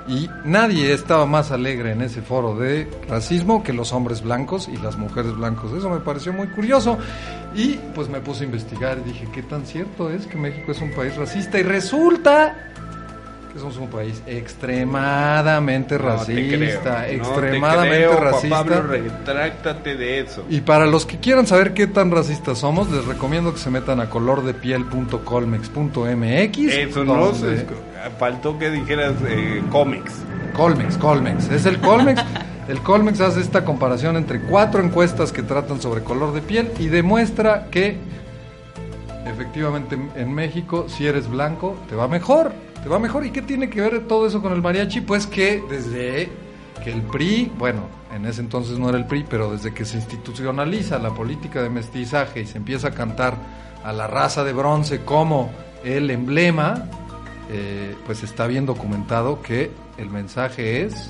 Y 0.08 0.30
nadie 0.44 0.92
estaba 0.92 1.26
más 1.26 1.50
alegre 1.50 1.90
en 1.90 2.00
ese 2.02 2.22
foro 2.22 2.54
de 2.56 2.88
racismo 3.08 3.64
que 3.64 3.72
los 3.72 3.92
hombres 3.92 4.22
blancos 4.22 4.68
y 4.68 4.76
las 4.76 4.96
mujeres 4.96 5.34
blancos. 5.36 5.72
Eso 5.72 5.90
me 5.90 5.98
pareció 5.98 6.32
muy 6.32 6.46
curioso 6.46 6.96
y 7.56 7.74
pues 7.94 8.08
me 8.08 8.20
puse 8.20 8.44
a 8.44 8.46
investigar 8.46 8.98
y 9.04 9.08
dije, 9.08 9.26
¿qué 9.34 9.42
tan 9.42 9.66
cierto 9.66 10.08
es 10.10 10.26
que 10.28 10.36
México 10.36 10.70
es 10.70 10.80
un 10.80 10.92
país 10.92 11.16
racista? 11.16 11.58
Y 11.58 11.64
resulta 11.64 12.54
que 13.52 13.58
somos 13.58 13.78
un 13.78 13.88
país 13.88 14.22
extremadamente 14.26 15.98
No 15.98 16.16
te 16.24 16.34
creo, 16.34 16.60
racista, 16.60 16.98
no 16.98 17.04
extremadamente 17.06 17.96
creo, 18.06 18.20
racista. 18.20 18.56
Pablo, 18.64 18.82
retráctate 18.82 19.96
de 19.96 20.20
eso. 20.20 20.44
Y 20.48 20.60
para 20.60 20.86
los 20.86 21.04
que 21.06 21.18
quieran 21.18 21.48
saber 21.48 21.74
qué 21.74 21.88
tan 21.88 22.12
racistas 22.12 22.58
somos, 22.58 22.88
les 22.92 23.04
recomiendo 23.06 23.52
que 23.52 23.58
se 23.58 23.70
metan 23.70 23.98
a 24.00 24.08
colordepiel.colmex.mx. 24.08 26.58
Eso 26.58 27.04
no 27.04 27.34
se- 27.34 27.66
faltó 28.10 28.58
que 28.58 28.70
dijeras 28.70 29.14
eh, 29.26 29.62
cómics. 29.70 30.12
Colmex, 30.54 30.96
Colmex. 30.98 31.50
Es 31.50 31.66
el 31.66 31.78
Colmex. 31.80 32.22
El 32.68 32.80
Colmex 32.80 33.20
hace 33.20 33.40
esta 33.40 33.64
comparación 33.64 34.16
entre 34.16 34.40
cuatro 34.40 34.82
encuestas 34.82 35.30
que 35.30 35.44
tratan 35.44 35.80
sobre 35.80 36.02
color 36.02 36.34
de 36.34 36.42
piel 36.42 36.72
y 36.80 36.88
demuestra 36.88 37.68
que 37.70 37.96
efectivamente 39.24 39.96
en 40.16 40.34
México, 40.34 40.86
si 40.88 41.06
eres 41.06 41.28
blanco, 41.28 41.76
te 41.88 41.94
va 41.94 42.08
mejor. 42.08 42.52
Te 42.82 42.88
va 42.88 42.98
mejor. 42.98 43.24
¿Y 43.24 43.30
qué 43.30 43.42
tiene 43.42 43.70
que 43.70 43.80
ver 43.80 44.08
todo 44.08 44.26
eso 44.26 44.42
con 44.42 44.52
el 44.52 44.62
mariachi? 44.62 45.00
Pues 45.00 45.28
que 45.28 45.62
desde 45.70 46.28
que 46.82 46.92
el 46.92 47.02
PRI, 47.02 47.52
bueno, 47.56 47.82
en 48.14 48.26
ese 48.26 48.40
entonces 48.40 48.78
no 48.78 48.88
era 48.88 48.98
el 48.98 49.06
PRI, 49.06 49.26
pero 49.28 49.52
desde 49.52 49.72
que 49.72 49.84
se 49.84 49.96
institucionaliza 49.96 50.98
la 50.98 51.10
política 51.10 51.62
de 51.62 51.70
mestizaje 51.70 52.40
y 52.40 52.46
se 52.46 52.58
empieza 52.58 52.88
a 52.88 52.90
cantar 52.92 53.36
a 53.84 53.92
la 53.92 54.06
raza 54.06 54.42
de 54.42 54.52
bronce 54.52 55.02
como 55.04 55.50
el 55.84 56.10
emblema, 56.10 56.84
eh, 57.50 57.94
pues 58.06 58.22
está 58.22 58.46
bien 58.46 58.66
documentado 58.66 59.40
que 59.42 59.70
el 59.98 60.10
mensaje 60.10 60.82
es 60.84 61.08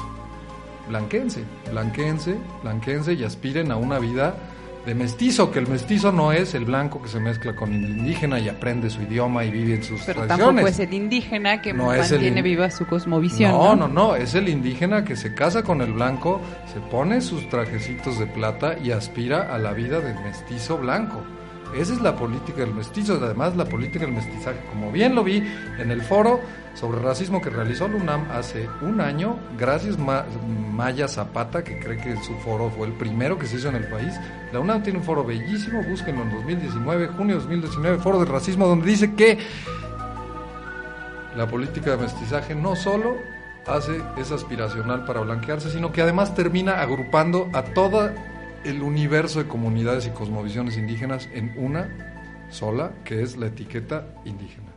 blanquense, 0.89 1.43
blanquense, 1.71 2.37
blanquense 2.63 3.15
y 3.15 3.25
aspiren 3.25 3.71
a 3.73 3.77
una 3.77 3.99
vida 3.99 4.37
de 4.87 4.95
mestizo, 4.95 5.51
que 5.51 5.59
el 5.59 5.67
mestizo 5.67 6.13
no 6.13 6.31
es 6.31 6.55
el 6.55 6.65
blanco 6.65 7.03
que 7.03 7.09
se 7.09 7.19
mezcla 7.19 7.57
con 7.57 7.75
el 7.75 7.91
indígena 7.99 8.39
y 8.39 8.49
aprende 8.49 8.89
su 8.89 9.03
idioma 9.03 9.45
y 9.45 9.51
vive 9.51 9.75
en 9.75 9.83
sus 9.83 10.01
Pero 10.03 10.21
tradiciones. 10.23 10.47
tampoco 10.47 10.69
es 10.69 10.79
el 10.79 10.95
indígena 10.95 11.61
que 11.61 11.73
No 11.73 11.87
mantiene 11.87 12.39
in- 12.39 12.45
viva 12.45 12.71
su 12.71 12.87
cosmovisión. 12.87 13.51
No, 13.51 13.75
no, 13.75 13.89
no, 13.89 14.15
es 14.15 14.37
el 14.37 14.49
indígena 14.49 15.05
que 15.05 15.17
se 15.17 15.35
casa 15.35 15.65
con 15.65 15.81
el 15.83 15.93
blanco, 15.93 16.41
se 16.73 16.79
pone 16.79 17.21
sus 17.21 17.49
trajecitos 17.49 18.21
de 18.21 18.27
plata 18.27 18.77
y 18.79 18.93
aspira 18.93 19.53
a 19.53 19.59
la 19.59 19.73
vida 19.73 19.99
del 19.99 20.21
mestizo 20.23 20.79
blanco. 20.79 21.21
Esa 21.75 21.93
es 21.93 22.01
la 22.01 22.17
política 22.17 22.61
del 22.61 22.73
mestizo, 22.75 23.19
además 23.23 23.57
la 23.57 23.65
política 23.65 24.05
del 24.07 24.15
mestizaje. 24.15 24.59
Como 24.71 24.91
bien 24.93 25.15
lo 25.15 25.25
vi 25.25 25.43
en 25.79 25.91
el 25.91 26.01
foro 26.03 26.41
sobre 26.75 27.01
racismo 27.01 27.41
que 27.41 27.51
realizó 27.51 27.89
la 27.89 27.97
UNAM 27.97 28.31
hace 28.31 28.69
un 28.83 29.01
año, 29.01 29.39
gracias 29.59 29.99
Ma- 29.99 30.25
Maya 30.73 31.09
Zapata, 31.09 31.65
que 31.65 31.79
cree 31.79 31.99
que 31.99 32.17
su 32.23 32.35
foro 32.37 32.71
fue 32.71 32.87
el 32.87 32.93
primero 32.95 33.39
que 33.39 33.47
se 33.47 33.57
hizo 33.57 33.69
en 33.69 33.77
el 33.77 33.89
país. 33.89 34.15
La 34.53 34.61
UNAM 34.61 34.83
tiene 34.83 34.99
un 35.01 35.05
foro 35.05 35.25
bellísimo, 35.25 35.83
búsquenlo 35.83 36.23
en 36.23 36.33
2019, 36.33 37.09
junio 37.09 37.35
de 37.37 37.41
2019, 37.43 37.99
foro 37.99 38.21
de 38.21 38.27
racismo, 38.27 38.67
donde 38.67 38.87
dice 38.87 39.15
que 39.15 39.39
la 41.37 41.47
política 41.47 41.91
de 41.93 41.97
mestizaje 41.99 42.55
no 42.55 42.77
solo 42.77 43.17
hace 43.67 44.01
es 44.17 44.31
aspiracional 44.33 45.05
para 45.05 45.21
blanquearse, 45.21 45.71
sino 45.71 45.93
que 45.93 46.01
además 46.01 46.35
termina 46.35 46.81
agrupando 46.81 47.51
a 47.53 47.63
todo 47.63 48.11
el 48.67 48.83
universo 48.83 49.39
de 49.39 49.49
comunidades 49.49 50.07
y 50.07 50.11
cosmovisiones 50.11 50.77
indígenas 50.77 51.29
en 51.33 51.55
una 51.57 52.47
sola, 52.51 52.93
que 53.05 53.23
es 53.23 53.37
la 53.37 53.47
etiqueta 53.47 54.15
indígena. 54.25 54.76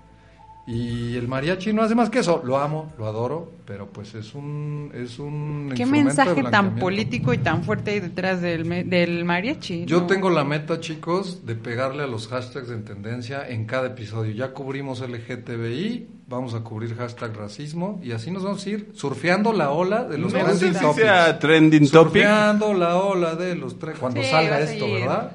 Y 0.72 1.16
el 1.18 1.28
mariachi 1.28 1.74
no 1.74 1.82
hace 1.82 1.96
más 1.96 2.12
que 2.12 2.20
eso. 2.20 2.44
Lo 2.46 2.60
amo, 2.60 2.94
lo 3.00 3.08
adoro, 3.08 3.52
pero 3.66 3.88
pues 3.88 4.14
es 4.14 4.36
un 4.36 4.92
es 4.94 5.18
un 5.18 5.74
¿Qué 5.76 5.84
mensaje 5.88 6.44
tan 6.44 6.76
político 6.76 7.34
y 7.34 7.40
tan 7.40 7.64
fuerte 7.64 7.90
hay 7.92 8.00
detrás 8.02 8.40
del, 8.40 8.66
me- 8.66 8.84
del 8.84 9.26
mariachi? 9.26 9.86
Yo 9.86 10.02
No. 10.02 10.06
tengo 10.06 10.30
la 10.30 10.44
meta, 10.44 10.80
chicos, 10.80 11.44
de 11.44 11.56
pegarle 11.56 12.04
a 12.04 12.08
los 12.08 12.28
hashtags 12.28 12.70
en 12.70 12.86
tendencia 12.86 13.50
en 13.50 13.66
cada 13.66 13.88
episodio. 13.88 14.32
Ya 14.32 14.52
cubrimos 14.54 15.02
LGTBI, 15.02 16.08
vamos 16.28 16.54
a 16.54 16.60
cubrir 16.60 16.96
hashtag 16.96 17.36
racismo 17.36 18.00
y 18.04 18.12
así 18.12 18.30
nos 18.30 18.44
vamos 18.44 18.64
a 18.64 18.70
ir 18.70 18.92
surfeando 18.94 19.52
la 19.54 19.72
ola 19.72 20.04
de 20.04 20.20
los 20.20 20.32
trending 20.32 20.74
topics. 20.74 20.96
sea 21.02 21.40
trending 21.40 21.90
topic. 21.90 22.22
Surfeando 22.22 22.74
la 22.76 22.96
ola 22.98 23.34
de 23.36 23.56
los 23.56 23.80
tre- 23.80 23.96
cuando 24.00 24.22
Sí, 24.22 24.30
salga 24.30 24.60
esto. 24.60 24.86
¿verdad? 24.94 25.32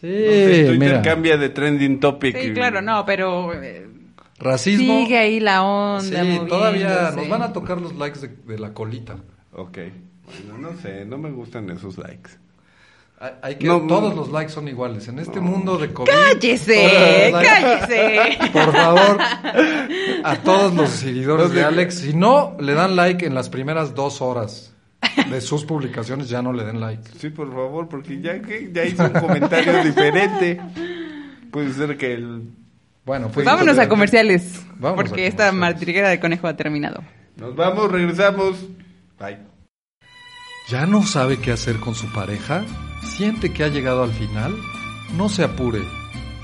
Sí, 0.00 0.06
No 0.06 0.30
sé, 0.30 0.64
Twitter 0.66 0.78
mira. 0.78 1.02
cambia 1.02 1.36
de 1.38 1.48
trending 1.48 1.98
topic. 1.98 2.36
Sí, 2.38 2.52
claro, 2.52 2.82
no, 2.82 3.04
pero 3.06 3.54
eh, 3.54 3.85
Racismo. 4.38 5.00
sigue 5.00 5.18
ahí 5.18 5.40
la 5.40 5.62
onda. 5.62 6.02
Sí, 6.22 6.40
todavía 6.48 7.12
nos 7.16 7.28
van 7.28 7.42
a 7.42 7.52
tocar 7.52 7.80
los 7.80 7.94
likes 7.96 8.20
de, 8.20 8.28
de 8.28 8.58
la 8.58 8.72
colita. 8.74 9.16
Ok. 9.52 9.78
Bueno, 10.48 10.70
no 10.72 10.80
sé, 10.80 11.04
no 11.04 11.18
me 11.18 11.30
gustan 11.30 11.70
esos 11.70 11.96
likes. 11.98 12.30
Hay, 13.40 13.54
que 13.54 13.66
No, 13.66 13.80
todos 13.86 14.14
no. 14.14 14.20
los 14.20 14.30
likes 14.30 14.52
son 14.52 14.68
iguales 14.68 15.08
en 15.08 15.18
este 15.18 15.40
mundo 15.40 15.78
de 15.78 15.90
COVID. 15.90 16.10
¡Cállese! 16.10 17.30
¡Cállese! 17.32 18.38
Por 18.52 18.72
favor, 18.72 19.18
a 20.22 20.36
todos 20.44 20.74
los 20.74 20.90
seguidores 20.90 21.52
de 21.52 21.64
Alex, 21.64 22.00
si 22.00 22.12
no 22.12 22.56
le 22.60 22.74
dan 22.74 22.94
like 22.94 23.24
en 23.24 23.34
las 23.34 23.48
primeras 23.48 23.94
dos 23.94 24.20
horas 24.20 24.74
de 25.30 25.40
sus 25.40 25.64
publicaciones, 25.64 26.28
ya 26.28 26.42
no 26.42 26.52
le 26.52 26.64
den 26.64 26.78
like. 26.78 27.02
Sí, 27.18 27.30
por 27.30 27.48
favor, 27.50 27.88
porque 27.88 28.20
ya 28.20 28.42
que 28.42 28.70
ya 28.70 28.84
hizo 28.84 29.04
un 29.04 29.10
comentario 29.12 29.82
diferente. 29.82 30.60
Puede 31.50 31.72
ser 31.72 31.96
que 31.96 32.12
el 32.12 32.50
Bueno, 33.06 33.30
pues 33.32 33.46
Vámonos 33.46 33.78
a 33.78 33.88
comerciales. 33.88 34.66
Vámonos 34.78 35.08
porque 35.08 35.24
a 35.24 35.28
esta 35.28 35.52
martiriguera 35.52 36.08
de 36.08 36.18
conejo 36.18 36.48
ha 36.48 36.56
terminado. 36.56 37.04
Nos 37.36 37.54
vamos, 37.54 37.90
regresamos. 37.90 38.56
Bye. 39.18 39.38
¿Ya 40.68 40.86
no 40.86 41.04
sabe 41.04 41.38
qué 41.38 41.52
hacer 41.52 41.78
con 41.78 41.94
su 41.94 42.12
pareja? 42.12 42.64
¿Siente 43.04 43.52
que 43.52 43.62
ha 43.62 43.68
llegado 43.68 44.02
al 44.02 44.10
final? 44.10 44.56
No 45.16 45.28
se 45.28 45.44
apure. 45.44 45.82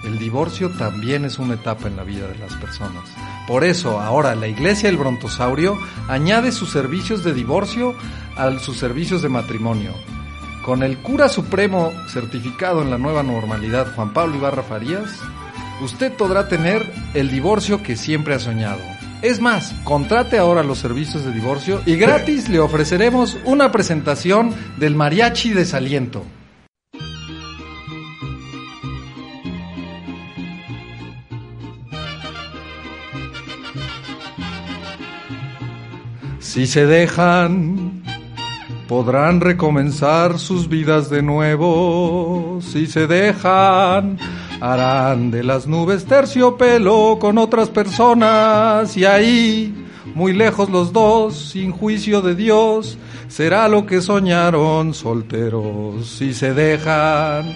El 0.04 0.20
divorcio 0.20 0.70
también 0.70 1.24
es 1.24 1.40
una 1.40 1.54
etapa 1.54 1.88
en 1.88 1.96
la 1.96 2.04
vida 2.04 2.28
de 2.28 2.38
las 2.38 2.54
personas. 2.54 3.10
Por 3.48 3.64
eso, 3.64 4.00
ahora 4.00 4.36
la 4.36 4.46
Iglesia 4.46 4.88
del 4.88 4.98
Brontosaurio 4.98 5.76
añade 6.06 6.52
sus 6.52 6.70
servicios 6.70 7.24
de 7.24 7.34
divorcio 7.34 7.96
a 8.36 8.56
sus 8.60 8.78
servicios 8.78 9.20
de 9.22 9.28
matrimonio. 9.28 9.92
Con 10.64 10.84
el 10.84 10.98
cura 10.98 11.28
supremo 11.28 11.92
certificado 12.08 12.82
en 12.82 12.90
la 12.90 12.98
nueva 12.98 13.24
normalidad, 13.24 13.92
Juan 13.96 14.12
Pablo 14.12 14.36
Ibarra 14.36 14.62
Farías, 14.62 15.20
usted 15.82 16.12
podrá 16.12 16.48
tener 16.48 16.90
el 17.14 17.30
divorcio 17.30 17.82
que 17.82 17.96
siempre 17.96 18.34
ha 18.34 18.38
soñado. 18.38 18.80
Es 19.22 19.40
más, 19.40 19.74
contrate 19.84 20.38
ahora 20.38 20.62
los 20.62 20.78
servicios 20.78 21.24
de 21.24 21.32
divorcio 21.32 21.80
y 21.86 21.96
gratis 21.96 22.48
le 22.48 22.58
ofreceremos 22.58 23.36
una 23.44 23.70
presentación 23.70 24.54
del 24.78 24.96
mariachi 24.96 25.50
desaliento. 25.50 26.24
Si 36.40 36.66
se 36.66 36.84
dejan, 36.84 38.02
podrán 38.86 39.40
recomenzar 39.40 40.38
sus 40.38 40.68
vidas 40.68 41.08
de 41.08 41.22
nuevo. 41.22 42.58
Si 42.60 42.86
se 42.86 43.06
dejan, 43.06 44.18
harán 44.62 45.32
de 45.32 45.42
las 45.42 45.66
nubes 45.66 46.04
terciopelo 46.04 47.18
con 47.20 47.36
otras 47.36 47.68
personas. 47.68 48.96
Y 48.96 49.04
ahí, 49.04 49.74
muy 50.14 50.32
lejos 50.32 50.70
los 50.70 50.92
dos, 50.92 51.50
sin 51.50 51.72
juicio 51.72 52.22
de 52.22 52.36
Dios, 52.36 52.96
será 53.26 53.66
lo 53.66 53.86
que 53.86 54.00
soñaron 54.00 54.94
solteros. 54.94 56.08
Si 56.08 56.32
se 56.32 56.54
dejan, 56.54 57.52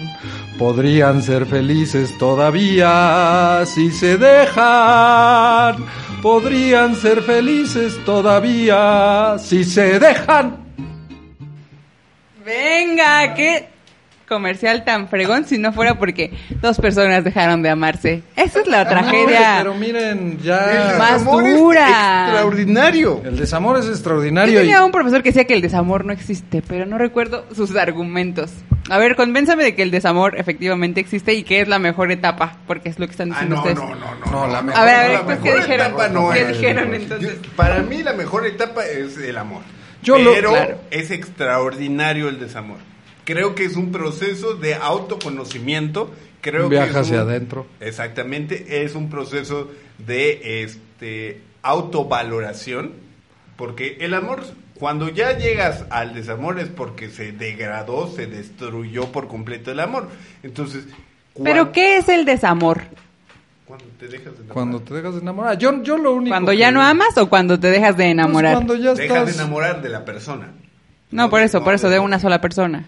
podrían 0.59 1.23
ser 1.23 1.45
felices 1.45 2.17
todavía. 2.17 3.63
Si 3.65 3.89
se 3.89 4.17
dejan, 4.17 5.77
podrían 6.21 6.93
ser 6.97 7.21
felices 7.21 7.97
todavía. 8.03 9.37
Si 9.39 9.63
se 9.63 9.97
dejan. 9.97 10.57
Venga, 12.45 13.33
qué 13.33 13.76
comercial 14.27 14.83
tan 14.83 15.07
fregón 15.07 15.45
si 15.45 15.57
no 15.57 15.71
fuera 15.73 15.97
porque 15.97 16.33
dos 16.61 16.77
personas 16.79 17.23
dejaron 17.23 17.61
de 17.63 17.69
amarse. 17.69 18.23
Esa 18.35 18.61
es 18.61 18.67
la 18.67 18.87
tragedia. 18.87 19.55
Pero 19.59 19.73
miren, 19.75 20.31
El 20.33 20.41
ya. 20.41 20.95
Más 20.97 21.13
desamor 21.19 21.47
es 21.47 21.57
dura. 21.57 22.23
extraordinario. 22.25 23.21
El 23.23 23.37
desamor 23.37 23.77
es 23.79 23.85
Yo 23.85 23.91
extraordinario. 23.91 24.53
y- 24.59 24.63
tenía 24.63 24.83
un 24.83 24.91
profesor 24.91 25.23
que 25.23 25.29
decía 25.29 25.45
que 25.45 25.53
el 25.53 25.61
desamor 25.61 26.05
no 26.05 26.13
existe, 26.13 26.61
pero 26.67 26.85
no 26.85 26.97
recuerdo 26.97 27.45
sus 27.55 27.75
argumentos. 27.75 28.51
A 28.89 28.97
ver, 28.97 29.15
convénzame 29.15 29.63
de 29.63 29.75
que 29.75 29.83
el 29.83 29.91
desamor 29.91 30.37
efectivamente 30.37 31.01
existe 31.01 31.33
y 31.33 31.43
que 31.43 31.59
es 31.61 31.67
la 31.67 31.79
mejor 31.79 32.11
etapa, 32.11 32.57
porque 32.67 32.89
es 32.89 32.99
lo 32.99 33.05
que 33.05 33.11
están 33.11 33.31
Ah, 33.31 33.35
diciendo 33.35 33.55
no, 33.55 33.61
ustedes. 33.61 33.77
no, 33.77 33.95
no, 33.95 34.15
no. 34.25 34.31
No, 34.31 34.47
la 34.47 34.61
no, 34.61 34.63
mejor- 34.67 34.81
A 34.81 34.85
ver, 34.85 34.95
a 34.95 35.01
ver, 35.03 35.11
la 35.13 35.23
pues, 35.25 35.39
¿qué 35.39 35.55
dijeron? 35.55 35.87
etapa 35.87 36.07
no 36.09 36.29
¿Qué 36.31 36.41
es. 36.41 36.47
dijeron 36.49 36.93
entonces? 36.93 37.41
Yo- 37.41 37.49
para 37.55 37.79
mí 37.79 38.03
la 38.03 38.13
mejor 38.13 38.45
etapa 38.45 38.85
es 38.85 39.17
el 39.17 39.37
amor. 39.37 39.61
Yo 40.03 40.17
lo- 40.17 40.33
Pero 40.33 40.51
Claro. 40.51 40.77
es 40.91 41.11
extraordinario 41.11 42.29
el 42.29 42.39
desamor. 42.39 42.77
Creo 43.27 43.55
que 43.55 43.65
es 43.65 43.75
un 43.75 43.91
proceso 43.91 44.53
de 44.55 44.73
autoconocimiento. 44.75 46.09
Creo 46.39 46.65
Un 46.65 46.69
que 46.69 46.77
es 46.81 46.95
hacia 46.95 47.23
un- 47.23 47.29
adentro. 47.29 47.67
Exactamente, 47.81 48.83
es 48.85 48.95
un 48.95 49.09
proceso 49.09 49.69
de 49.97 50.63
este 50.63 51.41
autovaloración, 51.61 52.93
porque 53.57 53.97
el 53.99 54.13
amor, 54.13 54.43
cuando 54.75 55.09
ya 55.09 55.37
llegas 55.37 55.83
al 55.89 56.13
desamor 56.13 56.57
es 56.59 56.69
porque 56.69 57.09
se 57.09 57.33
degradó, 57.33 58.07
se 58.15 58.27
destruyó 58.27 59.11
por 59.11 59.27
completo 59.27 59.71
el 59.71 59.81
amor. 59.81 60.07
Entonces, 60.43 60.85
Pero 61.43 61.71
¿qué 61.73 61.97
es 61.97 62.07
el 62.07 62.23
desamor? 62.23 62.83
Cuando 63.65 63.85
te 63.99 64.07
dejas 64.07 64.23
de 64.25 64.29
enamorar. 64.45 64.53
Cuando 64.53 64.79
te 64.81 64.93
dejas 64.93 65.13
de 65.15 65.19
enamorar. 65.21 65.57
Yo, 65.57 65.83
yo 65.83 65.97
lo 65.97 66.13
único. 66.13 66.31
¿Cuando 66.31 66.51
que- 66.53 66.57
ya 66.59 66.71
no 66.71 66.81
amas 66.81 67.17
o 67.17 67.27
cuando 67.27 67.59
te 67.59 67.69
dejas 67.69 67.97
de 67.97 68.03
Pues 68.05 68.11
enamorar? 68.13 68.53
cuando 68.53 68.75
ya 68.75 68.93
Dejas 68.93 69.25
de 69.25 69.31
estás. 69.31 69.35
enamorar 69.35 69.81
de 69.81 69.89
la 69.89 70.05
persona. 70.05 70.53
No, 71.11 71.29
por 71.29 71.41
eso, 71.41 71.59
no, 71.59 71.65
por 71.65 71.73
eso, 71.73 71.89
de 71.89 71.99
una 71.99 72.19
sola 72.19 72.39
persona. 72.39 72.85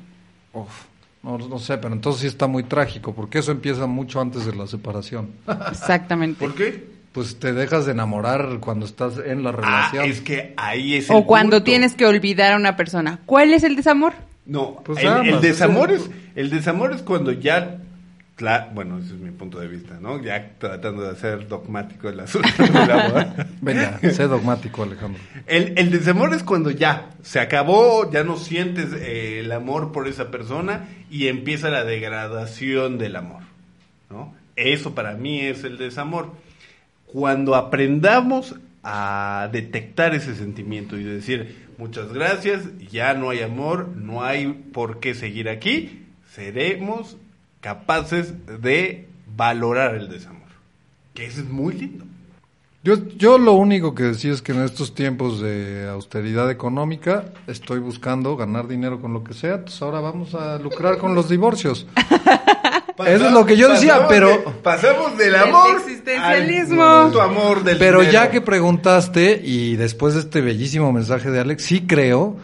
Uf, 0.53 0.85
no, 1.23 1.37
no 1.37 1.59
sé, 1.59 1.77
pero 1.77 1.93
entonces 1.93 2.21
sí 2.21 2.27
está 2.27 2.47
muy 2.47 2.63
trágico, 2.63 3.13
porque 3.13 3.39
eso 3.39 3.51
empieza 3.51 3.85
mucho 3.87 4.19
antes 4.21 4.45
de 4.45 4.55
la 4.55 4.67
separación. 4.67 5.29
Exactamente. 5.71 6.39
¿Por 6.39 6.55
qué? 6.55 6.87
Pues 7.11 7.39
te 7.39 7.53
dejas 7.53 7.85
de 7.85 7.91
enamorar 7.93 8.59
cuando 8.59 8.85
estás 8.85 9.13
en 9.25 9.43
la 9.43 9.49
Ah, 9.49 9.53
relación. 9.53 10.05
es 10.05 10.21
que 10.21 10.53
ahí 10.57 10.95
es 10.95 11.09
el 11.09 11.15
O 11.17 11.25
cuando 11.25 11.57
punto. 11.57 11.63
tienes 11.65 11.95
que 11.95 12.05
olvidar 12.05 12.53
a 12.53 12.55
una 12.55 12.75
persona. 12.75 13.19
¿Cuál 13.25 13.53
es 13.53 13.63
el 13.63 13.75
desamor? 13.75 14.13
No, 14.45 14.75
Pues 14.83 14.99
el, 14.99 15.07
amas, 15.07 15.27
el 15.27 15.33
es 15.35 15.41
desamor 15.41 15.89
el- 15.91 15.97
es, 15.97 16.09
el 16.35 16.49
desamor 16.49 16.93
es 16.93 17.01
cuando 17.01 17.31
ya 17.31 17.77
bueno, 18.73 18.99
ese 18.99 19.15
es 19.15 19.19
mi 19.19 19.31
punto 19.31 19.59
de 19.59 19.67
vista, 19.67 19.99
¿no? 19.99 20.21
Ya 20.21 20.53
tratando 20.57 21.03
de 21.03 21.11
hacer 21.11 21.47
dogmático 21.47 22.09
el 22.09 22.19
asunto. 22.19 22.47
Venga, 23.61 23.99
sé 23.99 24.27
dogmático, 24.27 24.83
Alejandro. 24.83 25.21
El, 25.45 25.73
el 25.77 25.91
desamor 25.91 26.33
es 26.33 26.43
cuando 26.43 26.71
ya 26.71 27.09
se 27.21 27.39
acabó, 27.39 28.09
ya 28.09 28.23
no 28.23 28.37
sientes 28.37 28.93
eh, 28.93 29.41
el 29.41 29.51
amor 29.51 29.91
por 29.91 30.07
esa 30.07 30.31
persona 30.31 30.87
y 31.09 31.27
empieza 31.27 31.69
la 31.69 31.83
degradación 31.83 32.97
del 32.97 33.15
amor, 33.15 33.43
¿no? 34.09 34.33
Eso 34.55 34.95
para 34.95 35.13
mí 35.13 35.41
es 35.41 35.63
el 35.63 35.77
desamor. 35.77 36.33
Cuando 37.05 37.55
aprendamos 37.55 38.55
a 38.83 39.49
detectar 39.51 40.15
ese 40.15 40.35
sentimiento 40.35 40.97
y 40.97 41.03
decir 41.03 41.67
muchas 41.77 42.13
gracias, 42.13 42.63
ya 42.91 43.13
no 43.13 43.29
hay 43.29 43.41
amor, 43.41 43.89
no 43.95 44.23
hay 44.23 44.47
por 44.47 44.99
qué 44.99 45.13
seguir 45.13 45.49
aquí, 45.49 46.05
seremos 46.31 47.17
capaces 47.61 48.33
de 48.61 49.07
valorar 49.35 49.95
el 49.95 50.09
desamor. 50.09 50.39
Que 51.13 51.25
eso 51.25 51.41
es 51.41 51.49
muy 51.49 51.73
lindo. 51.73 52.05
Yo, 52.81 52.95
yo 53.17 53.37
lo 53.37 53.53
único 53.53 53.93
que 53.93 54.03
decía 54.03 54.31
es 54.31 54.41
que 54.41 54.53
en 54.53 54.63
estos 54.63 54.95
tiempos 54.95 55.41
de 55.41 55.89
austeridad 55.89 56.49
económica 56.49 57.25
estoy 57.45 57.79
buscando 57.79 58.37
ganar 58.37 58.69
dinero 58.69 59.01
con 59.01 59.11
lo 59.11 59.21
que 59.23 59.33
sea, 59.33 59.55
entonces 59.55 59.81
ahora 59.81 59.99
vamos 59.99 60.33
a 60.33 60.57
lucrar 60.59 60.97
con 60.97 61.13
los 61.13 61.27
divorcios. 61.29 61.85
Eso 63.05 63.27
es 63.27 63.31
lo 63.33 63.45
que 63.45 63.55
yo 63.55 63.69
decía, 63.69 63.93
Pasamos 63.93 64.09
pero- 64.13 64.27
de- 64.29 64.43
pasamos 64.61 65.17
del 65.17 65.31
Del 65.31 65.41
amor 65.41 65.77
existencialismo. 65.77 66.83
al 66.83 67.19
amor 67.21 67.63
del 67.63 67.77
Pero 67.77 67.99
dinero. 67.99 68.13
ya 68.13 68.29
que 68.31 68.41
preguntaste 68.41 69.41
y 69.43 69.75
después 69.77 70.13
de 70.15 70.21
este 70.21 70.41
bellísimo 70.41 70.91
mensaje 70.91 71.31
de 71.31 71.39
Alex, 71.39 71.63
sí 71.63 71.85
creo 71.87 72.35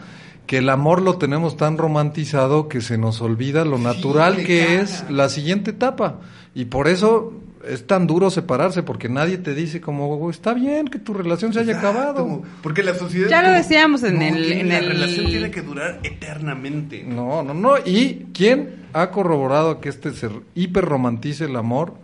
que 0.46 0.58
el 0.58 0.68
amor 0.68 1.02
lo 1.02 1.18
tenemos 1.18 1.56
tan 1.56 1.76
romantizado 1.78 2.68
que 2.68 2.80
se 2.80 2.98
nos 2.98 3.20
olvida 3.20 3.64
lo 3.64 3.78
natural 3.78 4.36
que 4.44 4.80
es 4.80 5.04
la 5.10 5.28
siguiente 5.28 5.70
etapa. 5.72 6.20
Y 6.54 6.66
por 6.66 6.86
eso 6.88 7.32
es 7.68 7.84
tan 7.86 8.06
duro 8.06 8.30
separarse, 8.30 8.84
porque 8.84 9.08
nadie 9.08 9.38
te 9.38 9.52
dice 9.54 9.80
como, 9.80 10.30
está 10.30 10.54
bien 10.54 10.86
que 10.86 11.00
tu 11.00 11.12
relación 11.14 11.52
se 11.52 11.58
haya 11.60 11.72
Exacto, 11.72 11.98
acabado. 11.98 12.42
Porque 12.62 12.84
la 12.84 12.94
sociedad. 12.94 13.28
Ya 13.28 13.42
lo 13.42 13.48
como, 13.48 13.58
decíamos 13.58 14.02
en 14.04 14.14
no, 14.20 14.24
el- 14.24 14.52
en 14.52 14.68
la 14.68 14.78
el- 14.78 14.86
relación 14.86 15.26
tiene 15.26 15.50
que 15.50 15.62
durar 15.62 15.98
eternamente. 16.04 17.02
No, 17.04 17.42
no, 17.42 17.52
no. 17.54 17.74
¿Y 17.84 18.26
quién 18.32 18.86
ha 18.92 19.10
corroborado 19.10 19.80
que 19.80 19.88
este 19.88 20.12
se 20.12 20.30
hiperromantice 20.54 21.46
el 21.46 21.56
amor? 21.56 21.94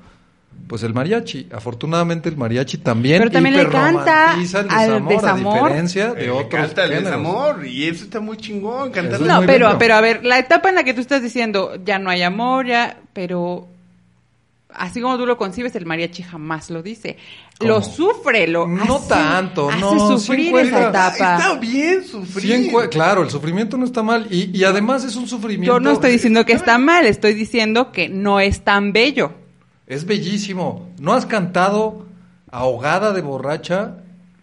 Pues 0.68 0.82
el 0.84 0.94
mariachi. 0.94 1.48
Afortunadamente 1.52 2.28
el 2.30 2.36
mariachi 2.36 2.78
también 2.78 3.18
Pero 3.18 3.30
también 3.30 3.56
le 3.56 3.68
canta 3.68 4.36
hiperromantiza 4.42 4.60
el 4.60 4.70
al 4.70 4.88
desamor, 4.88 5.08
desamor. 5.14 5.52
a 5.58 5.62
diferencia 5.64 6.14
de 6.14 6.24
Eh, 6.26 6.30
otros 6.30 6.48
canta 6.48 6.84
el 6.84 6.88
géneros. 6.90 7.04
desamor 7.10 7.66
y 7.66 7.88
eso 7.88 8.04
está 8.04 8.20
muy 8.20 8.36
chingón. 8.38 8.90
Cantar 8.90 9.20
No, 9.20 9.36
muy 9.38 9.46
pero, 9.46 9.66
lindo. 9.66 9.78
pero 9.78 9.94
a 9.96 10.00
ver, 10.00 10.24
la 10.24 10.38
etapa 10.38 10.68
en 10.70 10.76
la 10.76 10.84
que 10.84 10.94
tú 10.94 11.00
estás 11.02 11.22
diciendo 11.22 11.72
ya 11.84 11.98
no 11.98 12.08
hay 12.08 12.22
amor, 12.22 12.66
ya, 12.66 12.96
pero 13.12 13.68
así 14.74 15.02
como 15.02 15.18
tú 15.18 15.26
lo 15.26 15.36
concibes, 15.36 15.74
el 15.76 15.84
mariachi 15.84 16.22
jamás 16.22 16.70
lo 16.70 16.82
dice. 16.82 17.18
¿Cómo? 17.58 17.72
Lo 17.72 17.82
sufre, 17.82 18.46
lo 18.48 18.66
No 18.66 18.96
hace- 18.96 19.08
tanto, 19.10 19.68
hace 19.68 19.78
no, 19.80 20.18
sufrir 20.18 20.46
encuentra- 20.48 20.78
esa 20.78 20.88
etapa. 20.88 21.36
Está 21.38 21.54
bien 21.58 22.04
sufrir. 22.04 22.70
Claro, 22.90 23.22
el 23.22 23.30
sufrimiento 23.30 23.76
no 23.76 23.84
está 23.84 24.02
mal 24.02 24.26
y, 24.30 24.56
y 24.58 24.64
además 24.64 25.04
es 25.04 25.16
un 25.16 25.28
sufrimiento. 25.28 25.74
Yo 25.74 25.80
no 25.80 25.90
estoy 25.90 26.12
diciendo 26.12 26.46
que 26.46 26.54
está 26.54 26.78
mal, 26.78 27.04
estoy 27.04 27.34
diciendo 27.34 27.92
que 27.92 28.08
no 28.08 28.40
es 28.40 28.62
tan 28.64 28.92
bello. 28.94 29.32
Es 29.92 30.06
bellísimo. 30.06 30.88
¿No 30.98 31.12
has 31.12 31.26
cantado 31.26 32.06
ahogada 32.50 33.12
de 33.12 33.20
borracha, 33.20 33.96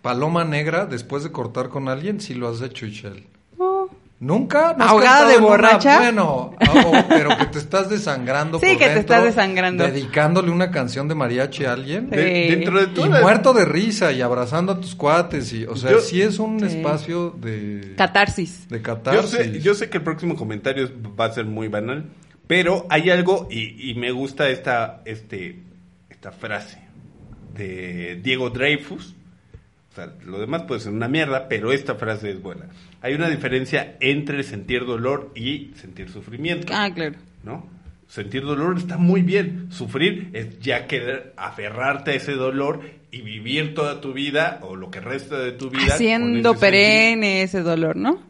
paloma 0.03 0.43
negra, 0.43 0.85
después 0.85 1.23
de 1.23 1.31
cortar 1.31 1.69
con 1.69 1.87
alguien? 1.89 2.21
Sí 2.21 2.35
lo 2.35 2.47
has 2.49 2.61
hecho, 2.61 2.85
Ishel. 2.85 3.23
Oh. 3.57 3.87
¿Nunca? 4.19 4.75
¿No 4.77 4.83
¿Ahogada 4.83 5.27
de 5.27 5.37
una- 5.37 5.47
borracha? 5.47 5.97
Bueno, 5.99 6.51
ah, 6.59 6.73
oh, 6.85 6.93
pero 7.09 7.35
que 7.37 7.45
te 7.47 7.57
estás 7.57 7.89
desangrando 7.89 8.59
Sí, 8.59 8.67
por 8.67 8.77
que 8.77 8.89
te 8.89 8.99
estás 8.99 9.23
desangrando. 9.23 9.83
Dedicándole 9.85 10.51
una 10.51 10.69
canción 10.69 11.07
de 11.07 11.15
mariachi 11.15 11.65
a 11.65 11.73
alguien. 11.73 12.09
Sí. 12.11 12.17
De- 12.17 12.47
dentro 12.55 12.77
de 12.77 12.83
Y 12.83 12.93
todas 12.93 13.09
las- 13.09 13.21
muerto 13.23 13.53
de 13.53 13.65
risa 13.65 14.11
y 14.11 14.21
abrazando 14.21 14.73
a 14.73 14.79
tus 14.79 14.93
cuates. 14.93 15.51
Y, 15.53 15.65
o 15.65 15.75
sea, 15.75 15.91
Yo- 15.91 15.99
sí 16.01 16.21
es 16.21 16.37
un 16.37 16.59
Sí. 16.59 16.65
espacio 16.77 17.31
de, 17.31 17.93
Catarsis. 17.97 18.67
de 18.69 18.77
Yo 18.77 18.83
catarsis. 18.83 19.29
sé, 19.31 19.59
yo 19.61 19.73
sé 19.73 19.89
que 19.89 19.97
el 19.97 20.03
próximo 20.03 20.35
comentario 20.35 20.87
va 21.19 21.25
a 21.25 21.31
ser 21.31 21.45
muy 21.45 21.67
banal, 21.69 22.05
pero 22.49 22.87
hay 22.89 23.11
algo 23.11 23.47
y, 23.51 23.91
y 23.91 23.93
me 23.93 24.09
gusta 24.09 24.49
esta, 24.49 25.03
este, 25.05 25.59
esta 26.09 26.31
frase 26.31 26.79
de 27.55 28.19
Diego 28.23 28.49
Dreyfus. 28.49 29.13
O 29.91 29.93
sea, 29.93 30.15
lo 30.25 30.39
demás 30.39 30.63
puede 30.63 30.81
ser 30.81 30.91
una 30.91 31.07
mierda, 31.07 31.47
pero 31.47 31.71
esta 31.71 31.93
frase 31.93 32.31
es 32.31 32.41
buena. 32.41 32.65
Hay 33.03 33.13
una 33.13 33.29
diferencia 33.29 33.97
entre 33.99 34.41
sentir 34.41 34.87
dolor 34.87 35.31
y 35.35 35.73
sentir 35.75 36.09
sufrimiento. 36.09 36.73
Ah, 36.75 36.89
claro. 36.91 37.17
¿no? 37.43 37.69
Sentir 38.07 38.41
dolor 38.41 38.79
está 38.79 38.97
muy 38.97 39.21
bien. 39.21 39.67
Sufrir 39.69 40.31
es 40.33 40.59
ya 40.59 40.87
querer 40.87 41.35
aferrarte 41.37 42.09
a 42.09 42.13
ese 42.15 42.31
dolor 42.33 42.81
y 43.11 43.21
vivir 43.21 43.75
toda 43.75 44.01
tu 44.01 44.11
vida 44.11 44.57
o 44.63 44.75
lo 44.75 44.89
que 44.89 45.01
resta 45.01 45.37
de 45.37 45.51
tu 45.51 45.69
vida. 45.69 45.93
Haciendo 45.93 46.53
ese 46.53 46.59
perenne 46.59 47.43
ese 47.43 47.61
dolor, 47.61 47.95
¿no? 47.95 48.27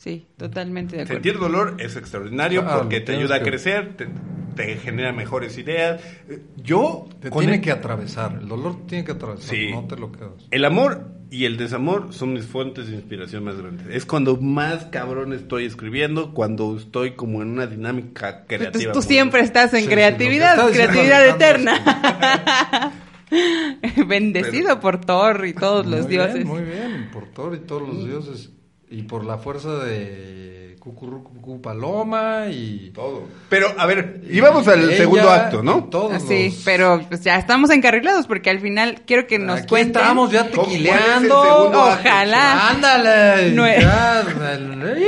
Sí, 0.00 0.26
totalmente 0.38 0.96
de 0.96 1.02
acuerdo. 1.02 1.22
Sentir 1.22 1.38
dolor 1.38 1.76
es 1.78 1.94
extraordinario 1.94 2.62
Claro, 2.62 2.78
porque 2.78 3.00
te 3.00 3.14
ayuda 3.14 3.36
a 3.36 3.42
crecer, 3.42 3.98
te, 3.98 4.08
te 4.56 4.76
genera 4.76 5.12
mejores 5.12 5.58
ideas. 5.58 6.00
Eh, 6.26 6.40
Yo, 6.56 7.06
Te 7.20 7.30
tiene 7.30 7.56
el, 7.56 7.60
que 7.60 7.70
atravesar. 7.70 8.38
El 8.40 8.48
dolor 8.48 8.86
tiene 8.86 9.04
que 9.04 9.12
atravesar. 9.12 9.54
Sí. 9.54 9.70
No 9.70 9.86
te 9.86 9.96
lo 9.96 10.10
quedas. 10.10 10.46
el 10.50 10.64
amor 10.64 11.06
y 11.30 11.44
el 11.44 11.58
desamor 11.58 12.14
son 12.14 12.32
mis 12.32 12.46
fuentes 12.46 12.88
de 12.88 12.94
inspiración 12.94 13.44
más 13.44 13.58
grandes. 13.58 13.88
Es 13.90 14.06
cuando 14.06 14.38
más 14.38 14.86
cabrón 14.86 15.34
estoy 15.34 15.66
escribiendo, 15.66 16.32
cuando 16.32 16.78
estoy 16.78 17.10
como 17.12 17.42
en 17.42 17.50
una 17.50 17.66
dinámica 17.66 18.46
creativa. 18.46 18.68
Entonces, 18.68 18.92
tú 18.92 19.02
siempre 19.02 19.42
estás 19.42 19.74
en 19.74 19.82
Sí, 19.82 19.88
creatividad, 19.88 20.66
creatividad 20.70 21.28
eterna. 21.28 22.94
Bendecido 24.08 24.80
por 24.80 25.02
Thor 25.02 25.44
y 25.46 25.52
todos 25.52 25.84
los 25.84 26.08
dioses. 26.08 26.46
Muy 26.46 26.62
bien, 26.62 27.10
por 27.12 27.26
Thor 27.26 27.54
y 27.54 27.66
todos 27.66 27.86
los 27.86 28.06
dioses. 28.06 28.50
Y 28.90 29.02
por 29.02 29.24
la 29.24 29.38
fuerza 29.38 29.78
de 29.84 30.76
Cucurrucu 30.80 31.60
Paloma 31.60 32.46
y... 32.50 32.90
Todo. 32.94 33.24
Pero, 33.48 33.72
a 33.78 33.86
ver, 33.86 34.22
íbamos 34.30 34.66
al 34.66 34.82
ella 34.88 34.96
segundo 34.96 35.30
acto, 35.30 35.62
¿no? 35.62 35.84
Todos 35.84 36.12
Ah, 36.14 36.20
Sí, 36.20 36.46
los- 36.46 36.62
pero 36.64 37.00
pues 37.08 37.22
ya 37.22 37.36
estamos 37.36 37.70
encarrilados 37.70 38.26
porque 38.26 38.50
al 38.50 38.60
final 38.60 39.02
quiero 39.06 39.26
que 39.26 39.38
nos 39.38 39.58
Aquí 39.60 39.68
cuenten. 39.68 40.02
estamos 40.02 40.30
ya 40.32 40.50
¿Cómo- 40.50 40.54
cuál 40.64 40.66
es 40.66 40.72
tequileando. 40.72 41.42
segundo 41.44 41.82
acto? 41.82 42.08
Ojalá. 42.08 42.68
Ándale. 42.70 43.54
Nue- 43.54 43.80
ya, 43.80 44.20
ándale. 44.54 45.06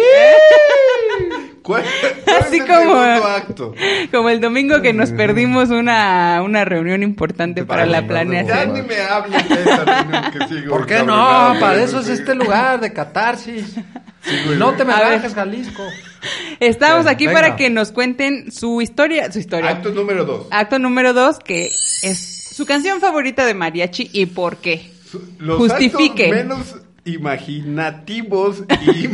¿Cuál, 1.63 1.85
cuál 2.25 2.37
Así 2.43 2.57
es 2.57 2.63
el 2.63 2.67
como- 2.69 2.97
acto? 2.97 3.75
Como 4.11 4.29
el 4.29 4.41
domingo 4.41 4.81
que 4.83 4.93
nos 4.93 5.11
perdimos 5.13 5.71
una, 5.71 6.43
una 6.43 6.65
reunión 6.65 7.03
importante 7.03 7.65
para 7.65 7.87
la 7.87 8.01
no, 8.01 8.03
Ya 8.03 8.09
planeación. 8.09 8.73
ni 8.75 8.83
me 8.83 9.01
hables 9.01 9.49
de 9.49 9.55
esa 9.63 9.85
reunión 9.85 10.25
que 10.33 10.49
sigo. 10.49 10.71
¿Por 10.77 10.87
qué 10.87 11.03
no? 11.03 11.55
Para 11.61 11.83
eso 11.83 12.01
es 12.01 12.09
este 12.09 12.35
lugar 12.35 12.81
de 12.81 12.93
catarsis. 12.93 13.77
no 14.59 14.73
te 14.75 14.85
me 14.85 14.93
bajes, 14.93 15.35
Jalisco. 15.35 15.83
Estamos 16.61 16.99
Bueno, 17.05 17.11
aquí 17.11 17.27
venga. 17.27 17.41
para 17.41 17.57
que 17.57 17.71
nos 17.71 17.91
cuenten 17.93 18.53
su 18.53 18.81
historia, 18.81 19.31
su 19.33 19.39
historia. 19.41 19.71
Acto 19.71 19.91
número 19.91 20.25
dos. 20.25 20.47
Acto 20.51 20.79
número 20.79 21.13
dos, 21.13 21.39
que 21.41 21.67
es 22.03 22.49
su 22.53 22.65
canción 22.67 23.01
favorita 23.01 23.45
de 23.47 23.55
mariachi 23.55 24.11
y 24.13 24.27
por 24.27 24.59
qué. 24.59 24.93
Su- 25.11 25.23
Los 25.39 25.59
Justifique. 25.59 26.25
actos 26.27 26.37
menos 26.37 26.77
imaginativos 27.05 28.65
y, 28.87 29.09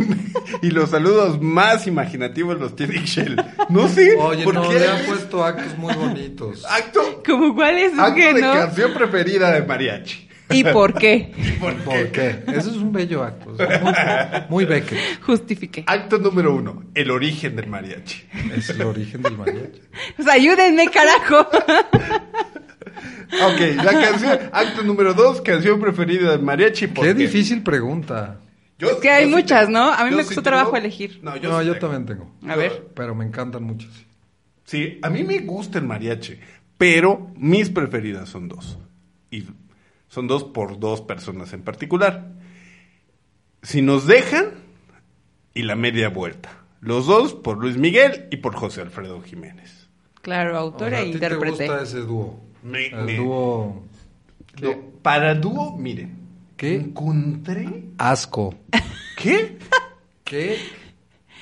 y 0.67 0.71
los 0.71 0.91
saludos 0.91 1.41
más 1.41 1.87
imaginativos 1.87 2.59
los 2.59 2.77
tiene 2.77 2.97
Ixchel. 2.97 3.43
No 3.69 3.89
sé 3.89 4.17
Oye, 4.19 4.45
por 4.45 4.55
no, 4.55 4.69
qué. 4.69 4.79
le 4.79 4.89
han 4.89 5.05
puesto 5.07 5.45
actos 5.45 5.77
muy 5.79 5.95
bonitos. 5.95 6.65
Acto, 6.69 7.23
¿Cómo 7.27 7.55
cuál 7.55 7.79
es 7.79 7.99
acto 7.99 8.15
que 8.15 8.35
de 8.35 8.41
no? 8.41 8.53
canción 8.53 8.95
preferida 8.95 9.53
de 9.53 9.63
mariachi. 9.63 10.29
¿Y 10.51 10.65
por 10.65 10.95
qué? 10.95 11.31
¿Por 11.61 11.75
¿Por 11.83 12.09
qué? 12.11 12.43
Eso 12.49 12.71
es 12.71 12.77
un 12.77 12.91
bello 12.91 13.23
acto. 13.23 13.51
muy, 13.51 13.93
muy 14.49 14.65
Beckett. 14.65 15.21
Justifique. 15.23 15.85
Acto 15.87 16.17
número 16.19 16.55
uno, 16.55 16.85
el 16.95 17.11
origen 17.11 17.55
del 17.55 17.67
mariachi. 17.67 18.25
Es 18.57 18.71
el 18.71 18.81
origen 18.83 19.21
del 19.23 19.37
mariachi. 19.37 19.81
Pues 20.17 20.27
ayúdenme, 20.29 20.89
carajo. 20.89 21.49
Ok, 22.99 23.77
la 23.85 23.93
canción, 23.93 24.39
acto 24.53 24.83
número 24.83 25.15
dos, 25.15 25.41
canción 25.41 25.81
preferida 25.81 26.33
de 26.33 26.39
mariachi. 26.39 26.87
¿por 26.89 27.05
Qué 27.05 27.13
qué? 27.15 27.19
difícil 27.19 27.63
pregunta. 27.63 28.39
Yo- 28.79 28.91
Es 28.91 28.97
que 28.97 29.11
hay 29.11 29.27
muchas, 29.27 29.67
tengo- 29.67 29.79
¿no? 29.81 29.93
A 29.93 30.05
mí 30.05 30.11
yo 30.13 30.17
me 30.17 30.23
sí 30.23 30.29
costó 30.29 30.43
tengo- 30.43 30.57
trabajo 30.57 30.77
elegir. 30.77 31.21
No, 31.23 31.37
yo, 31.37 31.51
No, 31.51 31.61
sí 31.61 31.67
yo 31.67 31.73
tengo. 31.79 31.89
también 31.93 32.07
tengo. 32.07 32.53
A 32.53 32.57
ver. 32.57 32.89
Pero 32.95 33.15
me 33.15 33.25
encantan 33.25 33.63
muchos. 33.65 33.91
sí. 34.65 34.99
A 35.03 35.11
mí 35.11 35.25
me 35.25 35.39
gusta 35.41 35.79
el 35.79 35.85
mariachi, 35.85 36.39
pero 36.77 37.31
mis 37.37 37.71
preferidas 37.71 38.29
son 38.29 38.49
dos. 38.49 38.79
Y 39.31 39.45
son 40.09 40.27
dos 40.27 40.45
por 40.45 40.79
dos 40.79 41.01
personas 41.01 41.53
en 41.53 41.63
particular. 41.63 42.33
Si 43.63 43.83
nos 43.83 44.07
dejan 44.07 44.51
y 45.55 45.63
la 45.63 45.75
media 45.75 46.09
vuelta. 46.09 46.51
Los 46.81 47.07
dos 47.07 47.35
por 47.35 47.59
Luis 47.59 47.77
Miguel 47.77 48.29
y 48.31 48.37
por 48.37 48.55
José 48.55 48.81
Alfredo 48.83 49.21
Jiménez. 49.21 49.89
Claro, 50.23 50.55
O 50.55 50.59
autora 50.59 50.91
sea, 50.91 51.01
e 51.01 51.03
¿a 51.03 51.05
ti 51.07 51.11
intérprete. 51.15 51.57
te 51.57 51.67
gusta 51.67 51.83
ese 51.83 51.99
dúo? 52.01 52.41
Me- 52.63 52.87
el 52.87 53.05
me- 53.05 53.17
dúo... 53.17 53.83
No, 54.61 54.71
para 55.03 55.35
dúo, 55.35 55.77
miren. 55.77 56.19
¿Qué? 56.57 56.75
Encontré. 56.75 57.85
Asco. 57.99 58.55
¿Qué? 59.17 59.59
¿Qué? 60.25 60.59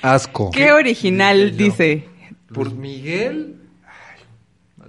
Asco. 0.03 0.51
Qué 0.51 0.71
original, 0.71 1.57
dice. 1.57 2.07
Por 2.53 2.73
Miguel, 2.75 3.55
ay, 3.83 4.21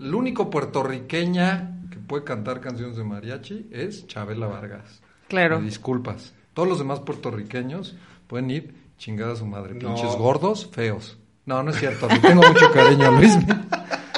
el 0.02 0.14
único 0.14 0.50
puertorriqueña 0.50 1.80
que 1.90 1.96
puede 1.98 2.24
cantar 2.24 2.60
canciones 2.60 2.96
de 2.96 3.04
mariachi 3.04 3.68
es 3.72 4.06
Chabela 4.06 4.46
Vargas. 4.46 5.00
Claro. 5.28 5.58
Me 5.60 5.64
disculpas. 5.66 6.34
Todos 6.52 6.68
los 6.68 6.78
demás 6.78 7.00
puertorriqueños 7.00 7.96
pueden 8.26 8.50
ir 8.50 8.74
chingada 8.98 9.32
a 9.32 9.36
su 9.36 9.46
madre. 9.46 9.74
No. 9.74 9.94
Pinches 9.94 10.14
gordos, 10.16 10.68
feos. 10.70 11.16
No, 11.46 11.62
no 11.62 11.70
es 11.70 11.78
cierto. 11.78 12.06
Le 12.08 12.18
tengo 12.18 12.42
mucho 12.46 12.70
cariño 12.72 13.06
a 13.06 13.10
Luis. 13.12 13.32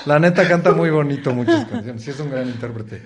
La 0.07 0.19
neta 0.19 0.47
canta 0.49 0.73
muy 0.73 0.91
bonito 0.91 1.33
muchas 1.35 1.67
canciones. 1.67 2.03
Sí, 2.03 2.11
es 2.11 2.21
un 2.21 2.31
gran 2.31 2.47
intérprete. 2.49 3.03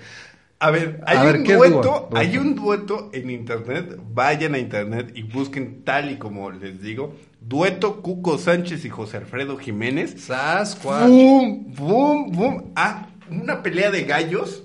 A 0.59 0.71
ver, 0.71 1.01
hay 1.05 1.17
A 1.17 1.23
ver, 1.23 1.37
un 1.37 1.43
¿qué 1.43 1.51
es 1.51 1.57
dueto, 1.57 1.81
dueto? 1.81 2.09
hay 2.13 2.37
un 2.37 2.55
dueto 2.55 3.09
en 3.13 3.29
internet, 3.29 3.99
vayan 4.13 4.55
a 4.55 4.59
internet 4.59 5.11
y 5.13 5.23
busquen 5.23 5.83
tal 5.83 6.09
y 6.11 6.17
como 6.17 6.49
les 6.49 6.81
digo, 6.81 7.13
dueto 7.41 8.01
Cuco 8.01 8.37
Sánchez 8.37 8.85
y 8.85 8.89
José 8.89 9.17
Alfredo 9.17 9.57
Jiménez. 9.57 10.15
Sasquatch. 10.23 11.09
Boom, 11.09 11.73
boom, 11.75 12.31
boom. 12.31 12.71
Ah, 12.75 13.07
una 13.29 13.61
pelea 13.63 13.91
de 13.91 14.03
gallos. 14.03 14.63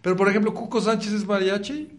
Pero, 0.00 0.16
por 0.16 0.28
ejemplo, 0.28 0.54
Cuco 0.54 0.80
Sánchez 0.80 1.12
es 1.12 1.26
mariachi. 1.26 1.95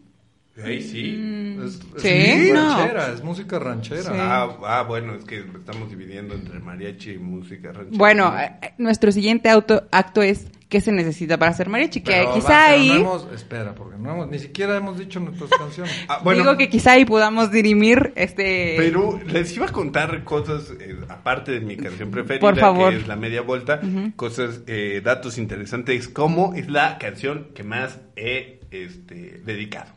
Ahí 0.63 0.81
sí. 0.81 1.55
Es, 1.63 1.75
es 1.75 1.79
Mm. 1.85 1.99
Sí, 1.99 2.51
no. 2.53 2.77
ranchera, 2.77 3.13
es 3.13 3.23
música 3.23 3.59
ranchera. 3.59 4.01
Sí. 4.03 4.09
Ah, 4.13 4.57
ah, 4.65 4.83
bueno, 4.87 5.15
es 5.15 5.25
que 5.25 5.39
estamos 5.39 5.89
dividiendo 5.89 6.33
entre 6.35 6.59
mariachi 6.59 7.11
y 7.11 7.17
música 7.17 7.71
ranchera. 7.71 7.97
Bueno, 7.97 8.37
eh, 8.39 8.51
eh, 8.61 8.73
nuestro 8.77 9.11
siguiente 9.11 9.49
auto, 9.49 9.87
acto 9.91 10.21
es 10.21 10.47
¿qué 10.69 10.81
se 10.81 10.91
necesita 10.91 11.37
para 11.37 11.53
ser 11.53 11.69
mariachi? 11.69 12.01
Que 12.01 12.11
Pero 12.11 12.33
quizá 12.33 12.49
va, 12.49 12.65
pero 12.69 12.81
ahí, 12.81 12.89
no 12.89 12.95
hemos- 12.95 13.31
espera, 13.33 13.73
porque 13.73 13.97
no 13.97 14.11
hemos, 14.11 14.29
ni 14.29 14.39
siquiera 14.39 14.75
hemos 14.77 14.97
dicho 14.99 15.19
nuestras 15.19 15.49
canciones. 15.59 15.93
Ah, 16.07 16.19
bueno, 16.23 16.41
digo 16.41 16.57
que 16.57 16.69
quizá 16.69 16.91
ahí 16.93 17.05
podamos 17.05 17.51
dirimir 17.51 18.11
este... 18.15 18.73
Pero 18.77 19.19
les 19.27 19.55
iba 19.55 19.65
a 19.67 19.71
contar 19.71 20.23
cosas, 20.23 20.73
eh, 20.79 20.97
aparte 21.09 21.51
de 21.53 21.61
mi 21.61 21.77
canción 21.77 22.11
preferida, 22.11 22.41
Por 22.41 22.57
favor. 22.57 22.91
que 22.91 22.97
es 22.99 23.07
La 23.07 23.15
Media 23.15 23.41
Vuelta, 23.41 23.79
cosas, 24.15 24.61
eh, 24.67 25.01
datos 25.03 25.37
interesantes, 25.37 26.07
como 26.09 26.53
es 26.55 26.69
la 26.69 26.97
canción 26.97 27.47
que 27.55 27.63
más 27.63 27.99
he 28.15 28.59
este, 28.71 29.41
dedicado. 29.45 29.91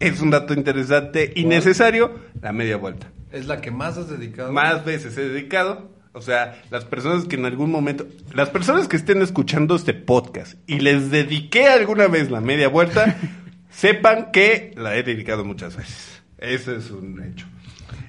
Es 0.00 0.20
un 0.20 0.30
dato 0.30 0.52
interesante 0.54 1.32
y 1.34 1.44
necesario, 1.44 2.12
La 2.42 2.52
Media 2.52 2.76
Vuelta. 2.76 3.10
Es 3.32 3.46
la 3.46 3.60
que 3.60 3.70
más 3.70 3.96
has 3.96 4.08
dedicado. 4.10 4.52
Más 4.52 4.84
veces 4.84 5.16
he 5.16 5.28
dedicado, 5.28 5.90
o 6.12 6.20
sea, 6.20 6.62
las 6.70 6.84
personas 6.84 7.24
que 7.24 7.36
en 7.36 7.44
algún 7.46 7.70
momento, 7.70 8.06
las 8.34 8.50
personas 8.50 8.88
que 8.88 8.96
estén 8.96 9.22
escuchando 9.22 9.74
este 9.74 9.94
podcast 9.94 10.54
y 10.66 10.80
les 10.80 11.10
dediqué 11.10 11.66
alguna 11.68 12.08
vez 12.08 12.30
La 12.30 12.40
Media 12.40 12.68
Vuelta, 12.68 13.16
sepan 13.70 14.30
que 14.32 14.72
la 14.76 14.96
he 14.96 15.02
dedicado 15.02 15.44
muchas 15.44 15.76
veces. 15.76 16.22
Ese 16.38 16.76
es 16.76 16.90
un 16.90 17.22
hecho. 17.22 17.46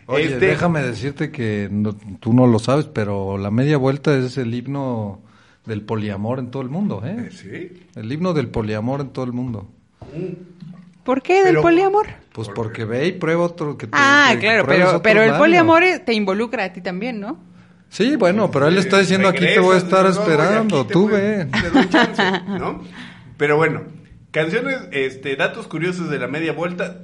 Oye, 0.07 0.25
Este- 0.33 0.45
déjame 0.47 0.81
decirte 0.81 1.31
que 1.31 1.67
no- 1.71 1.95
tú 2.19 2.33
no 2.33 2.47
lo 2.47 2.59
sabes, 2.59 2.85
pero 2.85 3.37
la 3.37 3.51
media 3.51 3.77
vuelta 3.77 4.17
es 4.17 4.37
el 4.37 4.53
himno 4.53 5.21
del 5.65 5.81
poliamor 5.81 6.39
en 6.39 6.49
todo 6.51 6.61
el 6.63 6.69
mundo, 6.69 7.01
¿eh? 7.05 7.27
Eh, 7.27 7.31
Sí. 7.31 7.83
El 7.95 8.09
himno 8.11 8.33
del 8.33 8.47
poliamor 8.47 9.01
en 9.01 9.09
todo 9.09 9.25
el 9.25 9.33
mundo. 9.33 9.69
¿Por 11.07 11.21
qué 11.21 11.35
del 11.35 11.45
Pero- 11.53 11.61
poliamor? 11.61 12.05
Pues 12.33 12.49
porque 12.49 12.83
ve 12.83 13.07
y 13.07 13.11
prueba 13.13 13.45
otro 13.45 13.77
que 13.77 13.87
te- 13.87 13.93
Ah, 13.95 14.31
que 14.33 14.39
claro, 14.41 14.65
pero, 14.67 15.01
pero 15.01 15.23
el 15.23 15.35
poliamor 15.37 15.81
te 16.05 16.13
involucra 16.13 16.65
a 16.65 16.73
ti 16.73 16.81
también, 16.81 17.21
¿no? 17.21 17.39
Sí, 17.87 18.17
bueno, 18.17 18.51
pero 18.51 18.67
él 18.67 18.77
está 18.77 18.99
diciendo 18.99 19.29
aquí 19.29 19.39
te 19.45 19.59
voy 19.61 19.75
a 19.75 19.77
estar 19.77 20.05
esperando, 20.05 20.85
tú 20.85 21.07
ve. 21.07 21.47
Pero 23.37 23.55
bueno, 23.55 23.83
canciones, 24.31 24.79
este, 24.91 25.37
datos 25.37 25.67
curiosos 25.69 26.09
de 26.09 26.19
la 26.19 26.27
media 26.27 26.51
vuelta, 26.51 27.03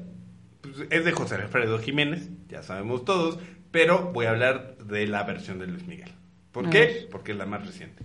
pues, 0.62 0.76
es 0.90 1.06
de 1.06 1.12
José 1.14 1.36
Alfredo 1.36 1.80
Jiménez, 1.80 2.30
ya 2.50 2.62
sabemos 2.64 3.06
todos, 3.06 3.40
pero 3.72 4.12
voy 4.14 4.26
a 4.26 4.32
hablar 4.32 4.76
de 4.84 5.08
la 5.08 5.24
versión 5.24 5.60
de 5.60 5.68
Luis 5.68 5.88
Miguel. 5.88 6.12
¿Por 6.52 6.68
A 6.68 6.70
qué? 6.70 6.80
ver. 6.80 7.08
Porque 7.10 7.32
es 7.32 7.38
la 7.38 7.46
más 7.46 7.66
reciente. 7.66 8.04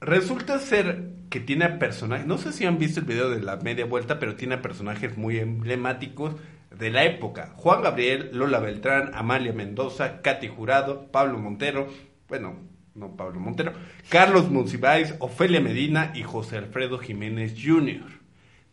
Resulta 0.00 0.58
ser 0.58 1.10
que 1.30 1.40
tiene 1.40 1.68
personajes, 1.70 2.26
no 2.26 2.36
sé 2.36 2.52
si 2.52 2.66
han 2.66 2.78
visto 2.78 3.00
el 3.00 3.06
video 3.06 3.30
de 3.30 3.40
la 3.40 3.56
media 3.56 3.86
vuelta, 3.86 4.18
pero 4.18 4.36
tiene 4.36 4.58
personajes 4.58 5.16
muy 5.16 5.38
emblemáticos 5.38 6.34
de 6.78 6.90
la 6.90 7.04
época. 7.04 7.54
Juan 7.56 7.82
Gabriel, 7.82 8.30
Lola 8.32 8.58
Beltrán, 8.60 9.12
Amalia 9.14 9.52
Mendoza, 9.52 10.20
Katy 10.20 10.48
Jurado, 10.48 11.10
Pablo 11.10 11.38
Montero, 11.38 11.88
bueno, 12.28 12.56
no 12.94 13.16
Pablo 13.16 13.40
Montero, 13.40 13.72
Carlos 14.10 14.50
Monsiváis, 14.50 15.14
Ofelia 15.18 15.60
Medina 15.60 16.12
y 16.14 16.22
José 16.22 16.58
Alfredo 16.58 16.98
Jiménez 16.98 17.54
Jr. 17.60 18.04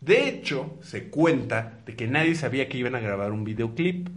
De 0.01 0.27
hecho, 0.27 0.77
se 0.81 1.09
cuenta 1.09 1.79
de 1.85 1.95
que 1.95 2.07
nadie 2.07 2.35
sabía 2.35 2.67
que 2.67 2.77
iban 2.77 2.95
a 2.95 2.99
grabar 2.99 3.31
un 3.31 3.45
videoclip. 3.45 4.09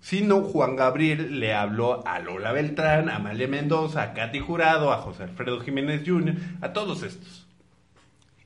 Sino 0.00 0.42
Juan 0.42 0.76
Gabriel 0.76 1.40
le 1.40 1.54
habló 1.54 2.06
a 2.06 2.20
Lola 2.20 2.52
Beltrán, 2.52 3.08
a 3.08 3.16
Amalia 3.16 3.48
Mendoza, 3.48 4.02
a 4.02 4.14
Katy 4.14 4.38
Jurado, 4.40 4.92
a 4.92 4.98
José 4.98 5.24
Alfredo 5.24 5.60
Jiménez 5.60 6.02
Jr., 6.06 6.34
a 6.60 6.72
todos 6.72 7.02
estos. 7.02 7.46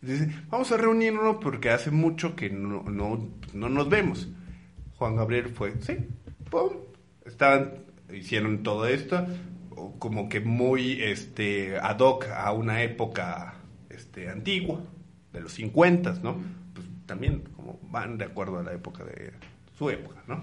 Dice, 0.01 0.31
vamos 0.49 0.73
a 0.73 0.77
reunirnos 0.77 1.37
porque 1.41 1.71
hace 1.71 1.91
mucho 1.91 2.35
que 2.35 2.51
no, 2.51 2.83
no, 2.85 3.29
no 3.53 3.69
nos 3.69 3.89
vemos. 3.89 4.29
Juan 4.97 5.15
Gabriel 5.15 5.49
fue, 5.49 5.75
sí, 5.81 5.97
pum, 6.51 6.71
estaban, 7.25 7.85
hicieron 8.13 8.63
todo 8.63 8.87
esto, 8.87 9.27
como 9.99 10.29
que 10.29 10.41
muy 10.41 11.01
este, 11.03 11.79
ad 11.79 11.99
hoc 12.01 12.27
a 12.35 12.53
una 12.53 12.83
época 12.83 13.55
este, 13.91 14.29
antigua, 14.29 14.81
de 15.33 15.41
los 15.41 15.53
50, 15.53 16.21
¿no? 16.23 16.37
Pues 16.75 16.87
también 17.07 17.41
como 17.57 17.79
van 17.91 18.19
de 18.19 18.25
acuerdo 18.25 18.59
a 18.59 18.63
la 18.63 18.73
época 18.73 19.05
de 19.05 19.33
su 19.77 19.89
época, 19.91 20.23
¿no? 20.27 20.43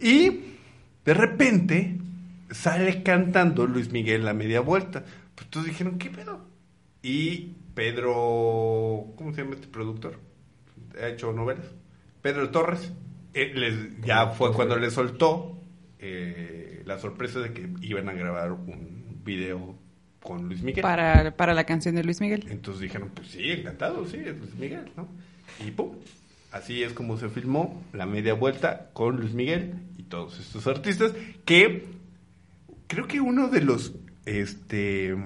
Y 0.00 0.40
de 1.04 1.14
repente 1.14 1.98
sale 2.50 3.02
cantando 3.02 3.66
Luis 3.66 3.90
Miguel 3.92 4.24
la 4.24 4.34
media 4.34 4.60
vuelta. 4.60 5.04
Pues 5.34 5.48
todos 5.50 5.66
dijeron, 5.66 5.98
¿qué 5.98 6.10
pedo? 6.10 6.46
Y 7.02 7.54
Pedro, 7.74 9.06
¿cómo 9.16 9.32
se 9.34 9.42
llama 9.42 9.54
este 9.54 9.68
productor? 9.68 10.18
Ha 11.00 11.08
hecho 11.08 11.32
novelas. 11.32 11.66
Pedro 12.22 12.50
Torres. 12.50 12.92
eh, 13.34 13.52
les- 13.54 14.00
ya 14.00 14.28
fue 14.28 14.52
cuando 14.52 14.76
le 14.78 14.90
soltó 14.90 15.60
eh, 16.00 16.82
la 16.86 16.98
sorpresa 16.98 17.40
de 17.40 17.52
que 17.52 17.68
iban 17.82 18.08
a 18.08 18.12
grabar 18.14 18.52
un 18.52 19.20
video 19.24 19.76
con 20.22 20.46
Luis 20.48 20.62
Miguel. 20.62 20.82
Para, 20.82 21.36
para 21.36 21.54
la 21.54 21.64
canción 21.64 21.94
de 21.94 22.02
Luis 22.04 22.20
Miguel. 22.20 22.46
Entonces 22.48 22.80
dijeron, 22.82 23.10
pues 23.14 23.28
sí, 23.28 23.50
encantado, 23.50 24.06
sí, 24.06 24.16
es 24.16 24.36
Luis 24.38 24.54
Miguel, 24.54 24.90
¿no? 24.96 25.06
Y 25.64 25.70
pum, 25.70 25.92
así 26.52 26.82
es 26.82 26.92
como 26.92 27.16
se 27.16 27.28
filmó 27.28 27.84
la 27.92 28.06
media 28.06 28.34
vuelta 28.34 28.90
con 28.92 29.16
Luis 29.16 29.34
Miguel 29.34 29.74
y 29.96 30.04
todos 30.04 30.38
estos 30.38 30.66
artistas 30.66 31.12
que 31.44 31.86
creo 32.86 33.06
que 33.06 33.20
uno 33.20 33.48
de 33.48 33.60
los 33.60 33.94
este 34.24 35.16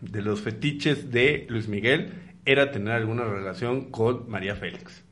de 0.00 0.22
los 0.22 0.40
fetiches 0.40 1.10
de 1.10 1.46
Luis 1.48 1.68
Miguel 1.68 2.12
era 2.44 2.70
tener 2.70 2.94
alguna 2.94 3.24
relación 3.24 3.90
con 3.90 4.30
María 4.30 4.54
Félix, 4.54 5.02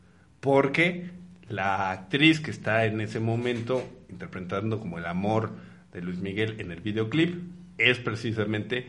porque 0.40 1.10
la 1.48 1.90
actriz 1.90 2.40
que 2.40 2.50
está 2.50 2.84
en 2.86 3.00
ese 3.00 3.20
momento 3.20 3.82
interpretando 4.08 4.78
como 4.78 4.98
el 4.98 5.06
amor 5.06 5.50
de 5.92 6.00
Luis 6.00 6.18
Miguel 6.18 6.60
en 6.60 6.70
el 6.70 6.80
videoclip 6.80 7.42
es 7.76 7.98
precisamente 7.98 8.86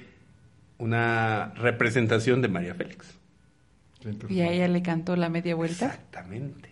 una 0.77 1.53
representación 1.55 2.41
de 2.41 2.47
María 2.49 2.75
Félix. 2.75 3.17
Y 4.29 4.41
a 4.41 4.51
ella 4.51 4.67
le 4.67 4.81
cantó 4.81 5.15
la 5.15 5.29
media 5.29 5.55
vuelta. 5.55 5.85
Exactamente. 5.85 6.69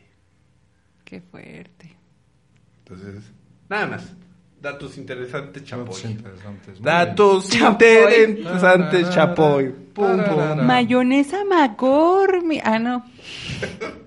Qué 1.03 1.21
fuerte. 1.21 1.95
Entonces, 2.79 3.23
nada 3.69 3.87
más. 3.87 4.13
Datos 4.61 4.97
interesantes, 4.97 5.63
Chapoy. 5.65 5.85
Datos 5.87 6.05
interesantes. 6.05 6.81
Datos 6.81 7.49
Chapoy. 7.49 8.23
interesantes, 8.29 9.09
Chapoy. 9.09 9.69
Pum, 9.93 10.17
Tararara. 10.17 10.55
pum. 10.55 10.65
Mayonesa 10.65 11.43
McCormick. 11.43 12.61
Ah, 12.63 12.79
no. 12.79 13.03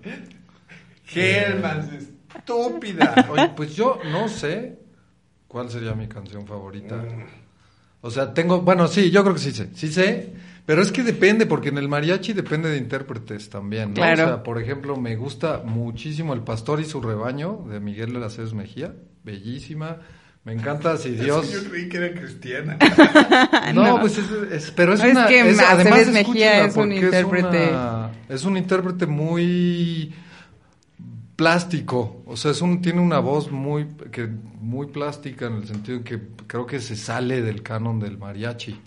Gelmas, 1.05 1.89
estúpida. 1.93 3.13
bien. 3.15 3.27
Oye, 3.31 3.53
pues 3.55 3.77
yo 3.77 3.99
no 4.11 4.29
sé 4.29 4.79
cuál 5.47 5.71
sería 5.71 5.95
mi 5.95 6.09
canción 6.09 6.47
favorita. 6.47 7.05
O 8.01 8.11
sea, 8.11 8.33
tengo, 8.33 8.61
bueno, 8.63 8.89
sí, 8.89 9.11
yo 9.11 9.23
creo 9.23 9.35
que 9.35 9.41
sí 9.41 9.53
sé, 9.53 9.71
sí 9.75 9.93
sé, 9.93 10.33
pero 10.67 10.83
es 10.83 10.93
que 10.93 11.03
depende, 11.03 11.47
porque 11.47 11.69
en 11.71 11.79
el 11.79 11.89
mariachi 11.89 12.33
depende 12.35 12.69
de 12.69 12.77
intérpretes 12.77 13.49
también, 13.49 13.91
¿no? 13.91 13.95
Claro. 13.95 14.25
O 14.25 14.27
sea, 14.27 14.43
por 14.43 14.61
ejemplo, 14.61 14.97
me 14.97 15.17
gusta 15.17 15.63
muchísimo 15.65 16.35
El 16.35 16.43
Pastor 16.43 16.81
y 16.81 16.85
su 16.85 17.01
rebaño 17.01 17.65
de 17.71 17.81
Miguel 17.81 18.13
de 18.13 18.19
las 18.21 18.35
Heces 18.39 18.53
Mejía, 18.53 18.95
bellísima. 19.25 19.99
Me 20.45 20.53
encanta 20.53 20.97
si 20.97 21.11
Dios... 21.11 21.51
Yo 21.53 21.69
creí 21.71 21.89
que 21.89 21.97
era 21.97 22.13
cristiana. 22.21 22.77
No, 23.75 23.85
No. 23.85 24.01
pues 24.01 24.17
es, 24.19 24.27
es- 24.53 24.71
pero 24.71 24.93
es 24.95 25.03
Es 25.03 25.11
una... 25.13 25.27
que 25.27 25.51
es- 25.51 25.59
además, 25.59 26.07
Mejía 26.13 26.67
es 26.67 26.77
un 26.77 26.93
intérprete. 26.93 27.69
una- 27.71 28.11
Es 28.29 28.45
un 28.45 28.57
intérprete 28.57 29.07
muy 29.07 30.15
plástico, 31.35 32.23
o 32.27 32.37
sea, 32.37 32.53
es 32.53 32.63
un, 32.63 32.81
tiene 32.81 33.01
una 33.01 33.19
voz 33.19 33.51
muy, 33.51 33.87
que, 34.11 34.27
muy 34.61 34.87
plástica 34.87 35.47
en 35.47 35.57
el 35.57 35.67
sentido 35.67 36.03
que 36.03 36.19
creo 36.47 36.65
que 36.65 36.81
se 36.81 36.97
sale 36.97 37.43
del 37.43 37.63
canon 37.63 37.99
del 38.01 38.17
mariachi. 38.17 38.81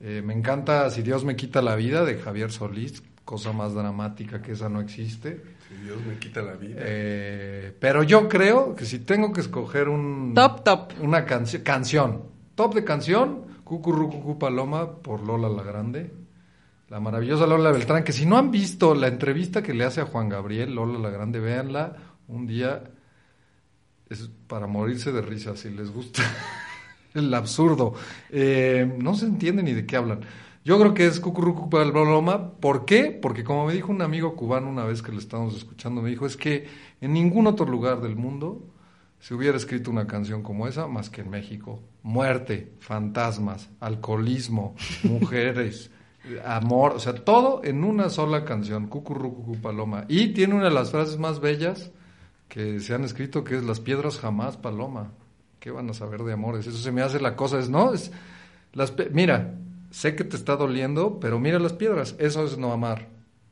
Eh, 0.00 0.22
me 0.24 0.34
encanta 0.34 0.90
Si 0.90 1.02
Dios 1.02 1.24
me 1.24 1.36
quita 1.36 1.62
la 1.62 1.74
vida 1.74 2.04
de 2.04 2.18
Javier 2.18 2.52
Solís, 2.52 3.02
cosa 3.24 3.52
más 3.52 3.74
dramática 3.74 4.42
que 4.42 4.52
esa 4.52 4.68
no 4.68 4.80
existe. 4.80 5.42
Si 5.68 5.74
Dios 5.82 5.98
me 6.06 6.18
quita 6.18 6.42
la 6.42 6.54
vida. 6.54 6.76
Eh, 6.78 7.76
pero 7.78 8.02
yo 8.02 8.28
creo 8.28 8.74
que 8.74 8.84
si 8.84 9.00
tengo 9.00 9.32
que 9.32 9.40
escoger 9.40 9.88
un... 9.88 10.32
Top, 10.34 10.62
top. 10.62 10.92
Una 11.00 11.24
canción, 11.24 11.62
canción. 11.62 12.22
Top 12.54 12.74
de 12.74 12.84
canción, 12.84 13.44
Cucurrucucu 13.64 14.38
Paloma 14.38 15.02
por 15.02 15.22
Lola 15.22 15.48
la 15.48 15.62
Grande. 15.62 16.12
La 16.88 17.00
maravillosa 17.00 17.46
Lola 17.48 17.72
Beltrán, 17.72 18.04
que 18.04 18.12
si 18.12 18.26
no 18.26 18.38
han 18.38 18.52
visto 18.52 18.94
la 18.94 19.08
entrevista 19.08 19.60
que 19.60 19.74
le 19.74 19.84
hace 19.84 20.00
a 20.00 20.06
Juan 20.06 20.28
Gabriel, 20.28 20.72
Lola 20.72 21.00
la 21.00 21.10
Grande, 21.10 21.40
véanla 21.40 21.96
un 22.28 22.46
día. 22.46 22.84
Es 24.08 24.30
para 24.46 24.68
morirse 24.68 25.10
de 25.10 25.20
risa, 25.20 25.56
si 25.56 25.68
les 25.70 25.90
gusta 25.90 26.22
el 27.16 27.32
absurdo. 27.34 27.94
Eh, 28.30 28.96
no 28.98 29.14
se 29.14 29.26
entiende 29.26 29.62
ni 29.62 29.72
de 29.72 29.86
qué 29.86 29.96
hablan. 29.96 30.20
Yo 30.64 30.80
creo 30.80 30.94
que 30.94 31.06
es 31.06 31.20
Cucurrucu 31.20 31.70
Paloma. 31.70 32.52
¿Por 32.52 32.84
qué? 32.84 33.16
Porque 33.22 33.44
como 33.44 33.66
me 33.66 33.72
dijo 33.72 33.92
un 33.92 34.02
amigo 34.02 34.34
cubano 34.34 34.68
una 34.68 34.84
vez 34.84 35.00
que 35.00 35.12
lo 35.12 35.18
estábamos 35.18 35.56
escuchando, 35.56 36.02
me 36.02 36.10
dijo, 36.10 36.26
es 36.26 36.36
que 36.36 36.66
en 37.00 37.12
ningún 37.12 37.46
otro 37.46 37.66
lugar 37.66 38.00
del 38.00 38.16
mundo 38.16 38.62
se 39.20 39.34
hubiera 39.34 39.56
escrito 39.56 39.90
una 39.90 40.06
canción 40.06 40.42
como 40.42 40.66
esa 40.66 40.88
más 40.88 41.08
que 41.08 41.20
en 41.20 41.30
México. 41.30 41.80
Muerte, 42.02 42.72
fantasmas, 42.80 43.68
alcoholismo, 43.80 44.74
mujeres, 45.04 45.90
amor, 46.44 46.94
o 46.96 46.98
sea, 46.98 47.14
todo 47.14 47.62
en 47.62 47.84
una 47.84 48.10
sola 48.10 48.44
canción, 48.44 48.88
Cucurrucu 48.88 49.60
Paloma. 49.60 50.04
Y 50.08 50.32
tiene 50.32 50.54
una 50.54 50.64
de 50.64 50.70
las 50.74 50.90
frases 50.90 51.18
más 51.18 51.40
bellas 51.40 51.92
que 52.48 52.80
se 52.80 52.94
han 52.94 53.04
escrito, 53.04 53.44
que 53.44 53.56
es 53.56 53.64
las 53.64 53.80
piedras 53.80 54.18
jamás, 54.18 54.56
Paloma. 54.56 55.12
¿Qué 55.60 55.70
van 55.70 55.88
a 55.90 55.94
saber 55.94 56.22
de 56.22 56.32
amores? 56.32 56.66
Eso 56.66 56.78
se 56.78 56.92
me 56.92 57.02
hace 57.02 57.20
la 57.20 57.34
cosa, 57.36 57.58
es, 57.58 57.68
¿no? 57.68 57.92
Es, 57.92 58.10
las, 58.72 58.90
pe- 58.90 59.10
mira, 59.10 59.54
sé 59.90 60.14
que 60.14 60.24
te 60.24 60.36
está 60.36 60.56
doliendo, 60.56 61.18
pero 61.20 61.38
mira 61.40 61.58
las 61.58 61.72
piedras, 61.72 62.14
eso 62.18 62.44
es 62.44 62.56
no 62.58 62.72
amar. 62.72 63.08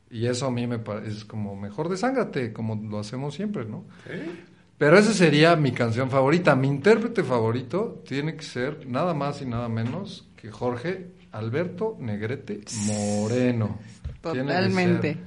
Y 0.09 0.27
eso 0.27 0.45
a 0.45 0.51
mí 0.51 0.67
me 0.67 0.79
parece 0.79 1.25
como 1.27 1.55
mejor 1.55 1.89
desángate, 1.89 2.53
como 2.53 2.75
lo 2.75 2.99
hacemos 2.99 3.33
siempre, 3.33 3.65
¿no? 3.65 3.83
Pero 4.77 4.97
esa 4.97 5.13
sería 5.13 5.55
mi 5.55 5.71
canción 5.71 6.09
favorita. 6.09 6.55
Mi 6.55 6.67
intérprete 6.67 7.23
favorito 7.23 8.03
tiene 8.07 8.35
que 8.35 8.43
ser 8.43 8.87
nada 8.87 9.13
más 9.13 9.41
y 9.41 9.45
nada 9.45 9.67
menos 9.67 10.27
que 10.35 10.51
Jorge 10.51 11.07
Alberto 11.31 11.97
Negrete 11.99 12.61
Moreno. 12.87 13.79
Tiene 13.79 14.11
que 14.11 14.21
Totalmente. 14.21 15.17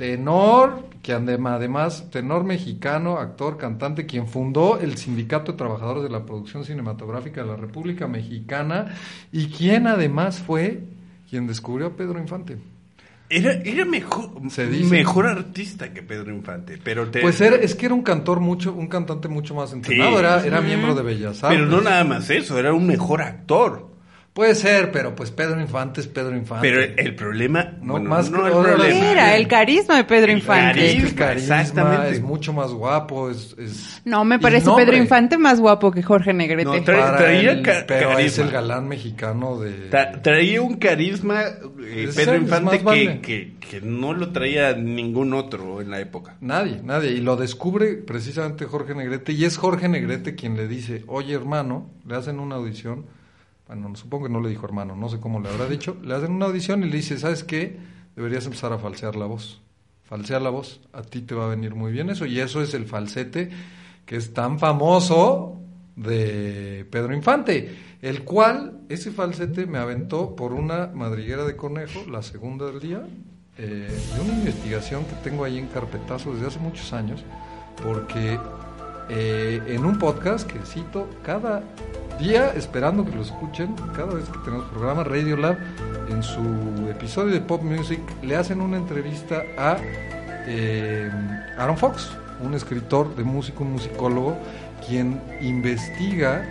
Tenor, 0.00 0.84
que 1.02 1.12
además, 1.12 2.08
tenor 2.10 2.42
mexicano, 2.44 3.18
actor, 3.18 3.58
cantante, 3.58 4.06
quien 4.06 4.26
fundó 4.26 4.78
el 4.80 4.96
Sindicato 4.96 5.52
de 5.52 5.58
Trabajadores 5.58 6.02
de 6.02 6.08
la 6.08 6.24
Producción 6.24 6.64
Cinematográfica 6.64 7.42
de 7.42 7.48
la 7.48 7.56
República 7.56 8.08
Mexicana 8.08 8.94
y 9.30 9.48
quien 9.48 9.86
además 9.86 10.38
fue 10.38 10.80
quien 11.28 11.46
descubrió 11.46 11.88
a 11.88 11.90
Pedro 11.90 12.18
Infante. 12.18 12.56
Era, 13.28 13.52
era 13.52 13.84
mejor, 13.84 14.30
Se 14.50 14.66
dice. 14.66 14.90
mejor 14.90 15.26
artista 15.26 15.92
que 15.92 16.02
Pedro 16.02 16.32
Infante, 16.34 16.78
pero 16.82 17.08
te- 17.10 17.20
Pues 17.20 17.38
era, 17.42 17.56
es 17.56 17.74
que 17.74 17.84
era 17.84 17.94
un 17.94 18.02
cantor 18.02 18.40
mucho, 18.40 18.72
un 18.72 18.86
cantante 18.86 19.28
mucho 19.28 19.54
más 19.54 19.70
entrenado, 19.74 20.12
Sí. 20.12 20.16
era, 20.18 20.46
era 20.46 20.60
miembro 20.62 20.94
de 20.94 21.02
Bellas 21.02 21.44
Artes. 21.44 21.58
pero 21.60 21.70
no 21.70 21.82
nada 21.82 22.04
más 22.04 22.30
eso, 22.30 22.58
era 22.58 22.72
un 22.72 22.86
mejor 22.86 23.20
actor. 23.20 23.89
Puede 24.32 24.54
ser, 24.54 24.92
pero 24.92 25.14
pues 25.16 25.32
Pedro 25.32 25.60
Infante 25.60 26.00
es 26.00 26.06
Pedro 26.06 26.36
Infante. 26.36 26.68
Pero 26.70 26.80
el 26.96 27.14
problema, 27.16 27.74
No, 27.82 27.94
bueno, 27.94 28.08
más 28.10 28.30
no 28.30 28.42
que- 28.44 28.46
el 28.48 28.52
problema. 28.76 29.10
Era 29.10 29.36
el 29.36 29.48
carisma 29.48 29.96
de 29.96 30.04
Pedro 30.04 30.30
El 30.30 30.38
Infante. 30.38 30.86
Es 30.86 30.92
que 30.94 31.08
el 31.08 31.14
carisma, 31.16 31.26
carisma 31.26 31.60
exactamente. 31.60 32.10
es 32.12 32.22
mucho 32.22 32.52
más 32.52 32.70
guapo, 32.70 33.28
es... 33.28 33.56
es- 33.58 34.00
No, 34.04 34.24
me 34.24 34.38
parece 34.38 34.70
Pedro 34.76 34.96
Infante 34.96 35.36
más 35.36 35.58
guapo 35.58 35.90
que 35.90 36.04
Jorge 36.04 36.32
Negrete. 36.32 36.64
No, 36.64 36.80
traía 36.84 37.50
él, 37.50 37.62
ca- 37.62 37.84
pero 37.88 38.10
es 38.10 38.16
carisma. 38.16 38.44
el 38.44 38.50
galán 38.52 38.88
mexicano 38.88 39.58
de... 39.58 39.90
Tra- 39.90 40.22
traía 40.22 40.62
un 40.62 40.76
carisma 40.76 41.42
eh, 41.82 42.08
Pedro 42.14 42.36
Infante 42.36 42.78
vale. 42.78 43.20
que, 43.20 43.56
que, 43.58 43.68
que 43.68 43.80
no 43.80 44.14
lo 44.14 44.30
traía 44.30 44.74
ningún 44.74 45.34
otro 45.34 45.80
en 45.80 45.90
la 45.90 45.98
época. 45.98 46.36
Nadie, 46.40 46.80
nadie. 46.84 47.10
Y 47.10 47.20
lo 47.20 47.34
descubre 47.36 47.94
precisamente 47.94 48.64
Jorge 48.64 48.94
Negrete. 48.94 49.32
Y 49.32 49.44
es 49.44 49.56
Jorge 49.56 49.88
Negrete 49.88 50.36
quien 50.36 50.56
le 50.56 50.68
dice, 50.68 51.02
oye 51.08 51.34
hermano, 51.34 51.90
le 52.06 52.14
hacen 52.14 52.38
una 52.38 52.54
audición. 52.54 53.06
Bueno, 53.70 53.94
supongo 53.94 54.26
que 54.26 54.32
no 54.32 54.40
le 54.40 54.48
dijo 54.48 54.66
hermano, 54.66 54.96
no 54.96 55.08
sé 55.08 55.20
cómo 55.20 55.38
le 55.38 55.48
habrá 55.48 55.68
dicho. 55.68 55.96
Le 56.02 56.14
hacen 56.14 56.32
una 56.32 56.46
audición 56.46 56.82
y 56.82 56.90
le 56.90 56.96
dice, 56.96 57.16
¿sabes 57.18 57.44
qué? 57.44 57.78
Deberías 58.16 58.44
empezar 58.44 58.72
a 58.72 58.78
falsear 58.78 59.14
la 59.14 59.26
voz. 59.26 59.60
Falsear 60.02 60.42
la 60.42 60.50
voz, 60.50 60.80
a 60.92 61.02
ti 61.02 61.20
te 61.20 61.36
va 61.36 61.44
a 61.44 61.50
venir 61.50 61.76
muy 61.76 61.92
bien 61.92 62.10
eso. 62.10 62.26
Y 62.26 62.40
eso 62.40 62.62
es 62.62 62.74
el 62.74 62.86
falsete 62.86 63.48
que 64.06 64.16
es 64.16 64.34
tan 64.34 64.58
famoso 64.58 65.60
de 65.94 66.84
Pedro 66.90 67.14
Infante, 67.14 67.76
el 68.02 68.24
cual, 68.24 68.80
ese 68.88 69.12
falsete 69.12 69.66
me 69.66 69.78
aventó 69.78 70.34
por 70.34 70.52
una 70.52 70.88
madriguera 70.88 71.44
de 71.44 71.54
conejo, 71.54 72.10
la 72.10 72.24
segunda 72.24 72.66
del 72.66 72.80
día, 72.80 73.06
eh, 73.56 73.88
de 74.16 74.20
una 74.20 74.32
investigación 74.32 75.04
que 75.04 75.14
tengo 75.22 75.44
ahí 75.44 75.58
en 75.58 75.68
carpetazo 75.68 76.34
desde 76.34 76.48
hace 76.48 76.58
muchos 76.58 76.92
años, 76.92 77.22
porque 77.84 78.36
eh, 79.10 79.60
en 79.66 79.84
un 79.84 79.98
podcast 79.98 80.50
que 80.50 80.60
cito 80.64 81.08
cada 81.24 81.62
día, 82.20 82.52
esperando 82.54 83.04
que 83.04 83.16
lo 83.16 83.22
escuchen, 83.22 83.74
cada 83.96 84.14
vez 84.14 84.24
que 84.28 84.38
tenemos 84.44 84.66
programa 84.66 85.04
Radio 85.04 85.36
Lab, 85.36 85.58
en 86.08 86.22
su 86.22 86.88
episodio 86.88 87.32
de 87.32 87.40
Pop 87.40 87.62
Music, 87.62 88.00
le 88.22 88.36
hacen 88.36 88.60
una 88.60 88.76
entrevista 88.76 89.42
a 89.58 89.78
eh, 90.46 91.10
Aaron 91.58 91.76
Fox, 91.76 92.10
un 92.40 92.54
escritor 92.54 93.14
de 93.16 93.24
música, 93.24 93.60
un 93.60 93.72
musicólogo, 93.72 94.36
quien 94.86 95.20
investiga 95.40 96.44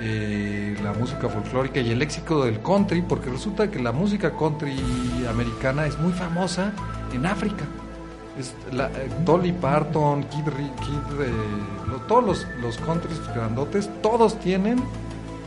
eh, 0.00 0.76
la 0.82 0.92
música 0.94 1.28
folclórica 1.28 1.80
y 1.80 1.90
el 1.90 1.98
léxico 1.98 2.44
del 2.44 2.60
country, 2.60 3.02
porque 3.02 3.30
resulta 3.30 3.70
que 3.70 3.78
la 3.78 3.92
música 3.92 4.32
country 4.36 4.76
americana 5.28 5.86
es 5.86 5.98
muy 5.98 6.12
famosa 6.12 6.72
en 7.12 7.26
África. 7.26 7.64
Es 8.38 8.54
la, 8.72 8.86
eh, 8.86 9.10
Dolly 9.24 9.52
Parton, 9.52 10.24
Kid, 10.24 10.46
Kid, 10.46 11.26
todos 11.98 12.24
los, 12.24 12.46
los 12.60 12.78
countries 12.78 13.18
grandotes, 13.34 13.90
todos 14.02 14.38
tienen 14.40 14.82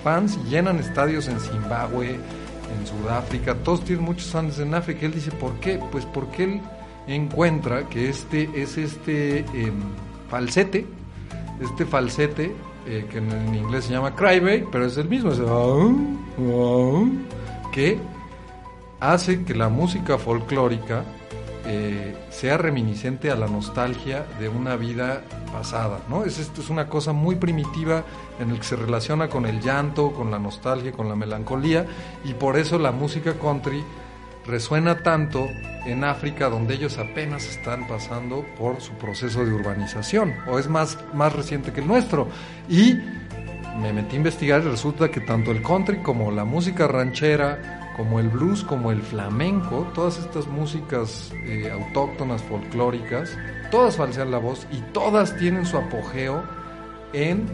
fans 0.03 0.37
y 0.45 0.49
llenan 0.49 0.79
estadios 0.79 1.27
en 1.27 1.39
Zimbabue, 1.39 2.15
en 2.15 2.87
Sudáfrica, 2.87 3.55
todos 3.55 3.83
tienen 3.83 4.05
muchos 4.05 4.29
fans 4.29 4.59
en 4.59 4.73
África. 4.73 5.05
Él 5.05 5.13
dice, 5.13 5.31
¿por 5.31 5.53
qué? 5.59 5.79
Pues 5.91 6.05
porque 6.05 6.43
él 6.43 6.61
encuentra 7.07 7.87
que 7.89 8.09
este 8.09 8.49
es 8.55 8.77
este 8.77 9.39
em, 9.39 9.73
falsete, 10.29 10.85
este 11.61 11.85
falsete 11.85 12.53
eh, 12.85 13.05
que 13.09 13.17
en, 13.17 13.55
inglés 13.55 13.85
se 13.85 13.93
llama 13.93 14.15
crybaby, 14.15 14.65
pero 14.71 14.85
es 14.85 14.97
el 14.97 15.07
mismo, 15.07 15.31
es 15.31 15.39
que 17.71 17.97
hace 18.99 19.43
que 19.43 19.53
la 19.53 19.69
música 19.69 20.17
folclórica 20.17 21.03
eh, 21.65 22.15
sea 22.29 22.57
reminiscente 22.57 23.31
a 23.31 23.35
la 23.35 23.47
nostalgia 23.47 24.25
de 24.39 24.49
una 24.49 24.75
vida 24.75 25.21
pasada, 25.51 25.99
¿no? 26.09 26.25
Es, 26.25 26.39
esto 26.39 26.61
es 26.61 26.69
una 26.69 26.89
cosa 26.89 27.13
muy 27.13 27.35
primitiva 27.35 28.03
en 28.39 28.51
el 28.51 28.57
que 28.57 28.63
se 28.63 28.75
relaciona 28.75 29.29
con 29.29 29.45
el 29.45 29.61
llanto, 29.61 30.11
con 30.11 30.29
la 30.29 30.39
nostalgia, 30.39 30.91
con 30.91 31.07
la 31.07 31.15
melancolía, 31.15 31.85
y 32.25 32.33
por 32.33 32.57
eso 32.57 32.79
la 32.79 32.91
música 32.91 33.33
country 33.39 33.83
resuena 34.45 35.03
tanto 35.03 35.47
en 35.85 36.03
África, 36.03 36.49
donde 36.49 36.73
ellos 36.75 36.97
apenas 36.97 37.45
están 37.45 37.87
pasando 37.87 38.45
por 38.57 38.81
su 38.81 38.93
proceso 38.93 39.45
de 39.45 39.53
urbanización, 39.53 40.33
o 40.47 40.59
es 40.59 40.67
más, 40.67 40.97
más 41.13 41.33
reciente 41.33 41.71
que 41.71 41.81
el 41.81 41.87
nuestro. 41.87 42.27
Y 42.69 42.95
me 43.81 43.93
metí 43.93 44.15
a 44.15 44.17
investigar 44.17 44.61
y 44.61 44.69
resulta 44.69 45.09
que 45.09 45.21
tanto 45.21 45.51
el 45.51 45.61
country 45.61 45.97
como 45.97 46.31
la 46.31 46.45
música 46.45 46.87
ranchera, 46.87 47.82
como 47.97 48.19
el 48.19 48.29
blues, 48.29 48.63
como 48.63 48.91
el 48.91 49.01
flamenco, 49.01 49.87
todas 49.93 50.17
estas 50.17 50.47
músicas 50.47 51.31
eh, 51.45 51.69
autóctonas, 51.71 52.41
folclóricas, 52.43 53.37
todas 53.71 53.95
falsean 53.97 54.31
la 54.31 54.37
voz 54.39 54.65
y 54.71 54.77
todas 54.93 55.35
tienen 55.37 55.65
su 55.65 55.77
apogeo 55.77 56.43
en 57.13 57.45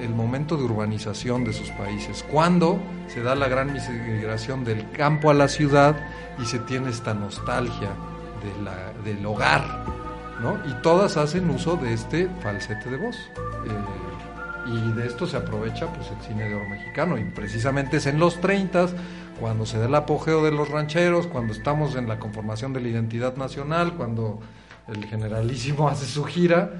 el 0.00 0.10
momento 0.10 0.56
de 0.56 0.62
urbanización 0.64 1.42
de 1.44 1.52
sus 1.52 1.70
países, 1.72 2.24
cuando 2.30 2.78
se 3.08 3.20
da 3.22 3.34
la 3.34 3.48
gran 3.48 3.72
migración 3.72 4.62
del 4.64 4.88
campo 4.92 5.30
a 5.30 5.34
la 5.34 5.48
ciudad 5.48 5.96
y 6.40 6.44
se 6.44 6.60
tiene 6.60 6.90
esta 6.90 7.14
nostalgia 7.14 7.88
de 8.44 8.62
la- 8.64 8.92
del 9.04 9.26
hogar, 9.26 9.64
¿no? 10.40 10.56
Y 10.70 10.80
todas 10.82 11.16
hacen 11.16 11.50
uso 11.50 11.76
de 11.76 11.94
este 11.94 12.28
falsete 12.40 12.88
de 12.90 12.96
voz. 12.96 13.16
Eh, 13.16 14.70
y 14.70 14.92
de 14.92 15.06
esto 15.06 15.26
se 15.26 15.36
aprovecha 15.38 15.86
pues 15.92 16.10
el 16.10 16.20
cine 16.26 16.46
de 16.48 16.54
oro 16.54 16.68
mexicano 16.68 17.16
y 17.18 17.24
precisamente 17.24 17.96
es 17.96 18.06
en 18.06 18.18
los 18.20 18.38
30 18.40 18.86
cuando 19.40 19.66
se 19.66 19.78
da 19.78 19.86
el 19.86 19.94
apogeo 19.94 20.44
de 20.44 20.50
los 20.50 20.68
rancheros, 20.68 21.26
cuando 21.26 21.52
estamos 21.52 21.96
en 21.96 22.08
la 22.08 22.18
conformación 22.18 22.72
de 22.72 22.80
la 22.80 22.88
identidad 22.88 23.36
nacional, 23.36 23.94
cuando 23.94 24.40
el 24.88 25.04
generalísimo 25.06 25.88
hace 25.90 26.06
su 26.06 26.24
gira, 26.24 26.72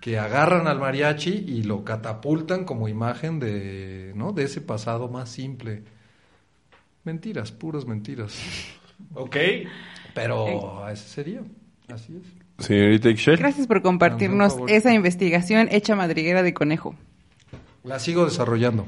que 0.00 0.18
agarran 0.18 0.66
al 0.66 0.78
mariachi 0.78 1.30
y 1.30 1.62
lo 1.62 1.84
catapultan 1.84 2.64
como 2.64 2.88
imagen 2.88 3.40
de, 3.40 4.12
¿no? 4.14 4.32
de 4.32 4.44
ese 4.44 4.60
pasado 4.60 5.08
más 5.08 5.28
simple. 5.28 5.82
Mentiras, 7.04 7.52
puras 7.52 7.86
mentiras. 7.86 8.36
Ok. 9.14 9.36
Pero 10.14 10.88
ese 10.88 11.08
sería, 11.08 11.42
así 11.88 12.16
es. 12.16 12.64
Señorita 12.64 13.10
Ixchel. 13.10 13.36
Gracias 13.36 13.66
por 13.66 13.82
compartirnos 13.82 14.54
Por 14.54 14.70
esa 14.70 14.94
investigación 14.94 15.68
hecha 15.70 15.94
madriguera 15.94 16.42
de 16.42 16.54
conejo. 16.54 16.94
La 17.84 17.98
sigo 17.98 18.24
desarrollando. 18.24 18.86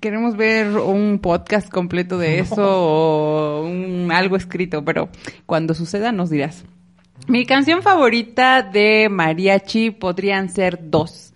Queremos 0.00 0.36
ver 0.36 0.68
un 0.76 1.18
podcast 1.20 1.68
completo 1.70 2.18
de 2.18 2.40
eso 2.40 2.62
o 2.64 3.66
un, 3.66 4.10
algo 4.12 4.36
escrito, 4.36 4.84
pero 4.84 5.08
cuando 5.46 5.74
suceda 5.74 6.10
nos 6.12 6.30
dirás. 6.30 6.64
Mi 7.28 7.46
canción 7.46 7.82
favorita 7.82 8.62
de 8.62 9.08
mariachi 9.10 9.90
podrían 9.90 10.48
ser 10.48 10.78
dos. 10.90 11.32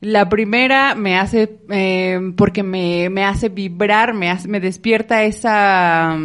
La 0.00 0.28
primera 0.28 0.94
me 0.94 1.18
hace, 1.18 1.58
eh, 1.70 2.32
porque 2.36 2.62
me, 2.62 3.08
me 3.10 3.24
hace 3.24 3.48
vibrar, 3.48 4.14
me, 4.14 4.30
hace- 4.30 4.48
me 4.48 4.60
despierta 4.60 5.24
esa, 5.24 6.16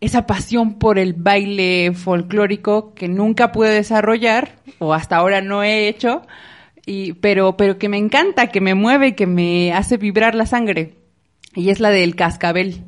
esa 0.00 0.26
pasión 0.26 0.74
por 0.78 0.98
el 0.98 1.12
baile 1.14 1.92
folclórico 1.94 2.94
que 2.94 3.08
nunca 3.08 3.52
pude 3.52 3.70
desarrollar, 3.70 4.56
o 4.78 4.94
hasta 4.94 5.16
ahora 5.16 5.40
no 5.40 5.62
he 5.62 5.88
hecho, 5.88 6.22
y, 6.86 7.14
pero, 7.14 7.56
pero 7.56 7.78
que 7.78 7.88
me 7.88 7.98
encanta, 7.98 8.46
que 8.46 8.60
me 8.60 8.74
mueve, 8.74 9.16
que 9.16 9.26
me 9.26 9.72
hace 9.72 9.96
vibrar 9.96 10.34
la 10.36 10.46
sangre. 10.46 10.94
Y 11.54 11.70
es 11.70 11.80
la 11.80 11.90
del 11.90 12.14
cascabel. 12.14 12.84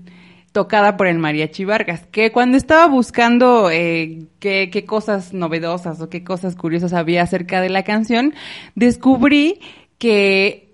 tocada 0.53 0.97
por 0.97 1.07
el 1.07 1.19
Mariachi 1.19 1.65
Vargas, 1.65 2.07
que 2.11 2.33
cuando 2.33 2.57
estaba 2.57 2.87
buscando 2.87 3.71
eh, 3.71 4.27
qué, 4.41 4.71
qué 4.73 4.85
cosas 4.85 5.35
novedosas 5.35 6.01
o 6.01 6.09
qué 6.09 6.25
cosas 6.25 6.57
curiosas 6.57 6.95
había 6.95 7.23
acerca 7.23 7.61
de 7.61 7.69
la 7.69 7.83
canción, 7.85 8.35
descubrí 8.75 9.61
que 9.99 10.68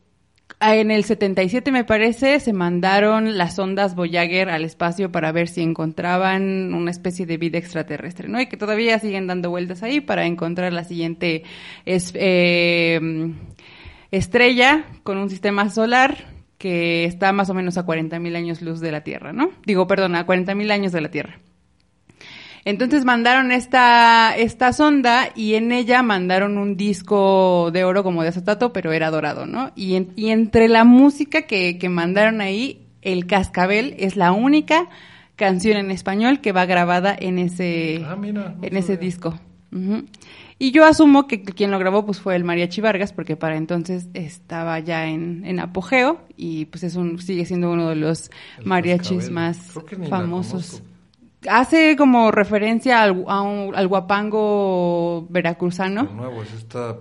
en 0.61 0.91
el 0.91 1.05
77 1.05 1.71
me 1.71 1.85
parece 1.85 2.41
se 2.41 2.53
mandaron 2.53 3.37
las 3.37 3.59
ondas 3.59 3.95
Voyager 3.95 4.49
al 4.49 4.65
espacio 4.65 5.13
para 5.13 5.33
ver 5.33 5.49
si 5.49 5.63
encontraban 5.63 6.75
una 6.75 6.91
especie 6.91 7.27
de 7.27 7.37
vida 7.37 7.59
extraterrestre, 7.59 8.29
¿no? 8.29 8.41
Y 8.41 8.47
que 8.47 8.57
todavía 8.57 8.99
siguen 8.99 9.27
dando 9.27 9.51
vueltas 9.51 9.83
ahí 9.83 10.01
para 10.01 10.27
encontrar 10.27 10.73
la 10.73 10.85
siguiente 10.85 11.43
eh, 11.85 13.01
estrella 14.11 14.85
con 15.03 15.19
un 15.19 15.29
sistema 15.29 15.69
solar 15.71 16.33
que 16.59 17.05
está 17.05 17.33
más 17.33 17.51
o 17.51 17.55
menos 17.55 17.77
a 17.77 17.85
40.000 17.85 18.37
años 18.37 18.63
luz 18.63 18.81
de 18.81 18.93
la 18.93 19.03
Tierra, 19.03 19.33
¿no? 19.33 19.51
Digo, 19.67 19.87
perdón, 19.87 20.15
a 20.15 20.27
40.000 20.27 20.71
años 20.71 20.93
de 20.93 21.01
la 21.01 21.11
Tierra. 21.11 21.39
Entonces 22.67 23.05
mandaron 23.05 23.53
esta, 23.53 24.35
esta 24.37 24.73
sonda 24.73 25.29
y 25.35 25.55
en 25.55 25.71
ella 25.71 26.03
mandaron 26.03 26.57
un 26.57 26.77
disco 26.77 27.71
de 27.73 27.85
oro 27.85 28.03
como 28.03 28.23
de 28.23 28.29
acetato, 28.31 28.73
pero 28.73 28.93
era 28.93 29.11
dorado, 29.11 29.45
¿no? 29.47 29.71
Y, 29.77 29.97
en- 29.97 30.13
y 30.17 30.31
entre 30.31 30.69
la 30.69 30.85
música 30.85 31.43
que, 31.43 31.77
que 31.79 31.89
mandaron 31.91 32.41
ahí, 32.41 32.87
El 33.03 33.27
Cascabel 33.27 33.95
es 33.99 34.17
la 34.17 34.33
única 34.33 34.89
canción 35.37 35.77
en 35.77 35.91
español 35.91 36.41
que 36.41 36.53
va 36.53 36.65
grabada 36.65 37.15
en 37.19 37.39
ese, 37.39 38.03
Ah, 38.07 38.17
mira, 38.17 38.55
en 38.63 38.77
ese 38.77 38.97
disco. 38.97 39.39
Y 40.59 40.71
yo 40.71 40.87
asumo 40.87 41.27
que 41.27 41.43
quien 41.43 41.71
lo 41.73 41.79
grabó 41.81 42.07
pues 42.07 42.21
fue 42.21 42.37
el 42.37 42.45
Mariachi 42.45 42.81
Vargas, 42.81 43.13
porque 43.13 43.37
para 43.37 43.57
entonces 43.57 44.07
estaba 44.15 44.79
ya 44.79 45.07
en, 45.09 45.45
en 45.45 45.59
apogeo 45.59 46.21
y 46.37 46.67
pues 46.67 46.85
es 46.85 46.95
un, 46.95 47.19
sigue 47.21 47.45
siendo 47.45 47.73
uno 47.73 47.89
de 47.89 47.97
los 47.97 48.31
El 48.59 48.67
mariachis 48.67 49.09
Cascabel. 49.29 49.33
más 49.33 49.59
famosos. 50.09 50.83
Hace 51.51 51.97
como 51.97 52.31
referencia 52.31 53.03
al, 53.03 53.25
a 53.29 53.43
un- 53.43 53.75
al 53.75 53.89
guapango 53.89 55.27
veracruzano. 55.31 56.05
De 56.05 56.13
nuevo, 56.15 56.43
es 56.43 56.53
esta 56.55 56.97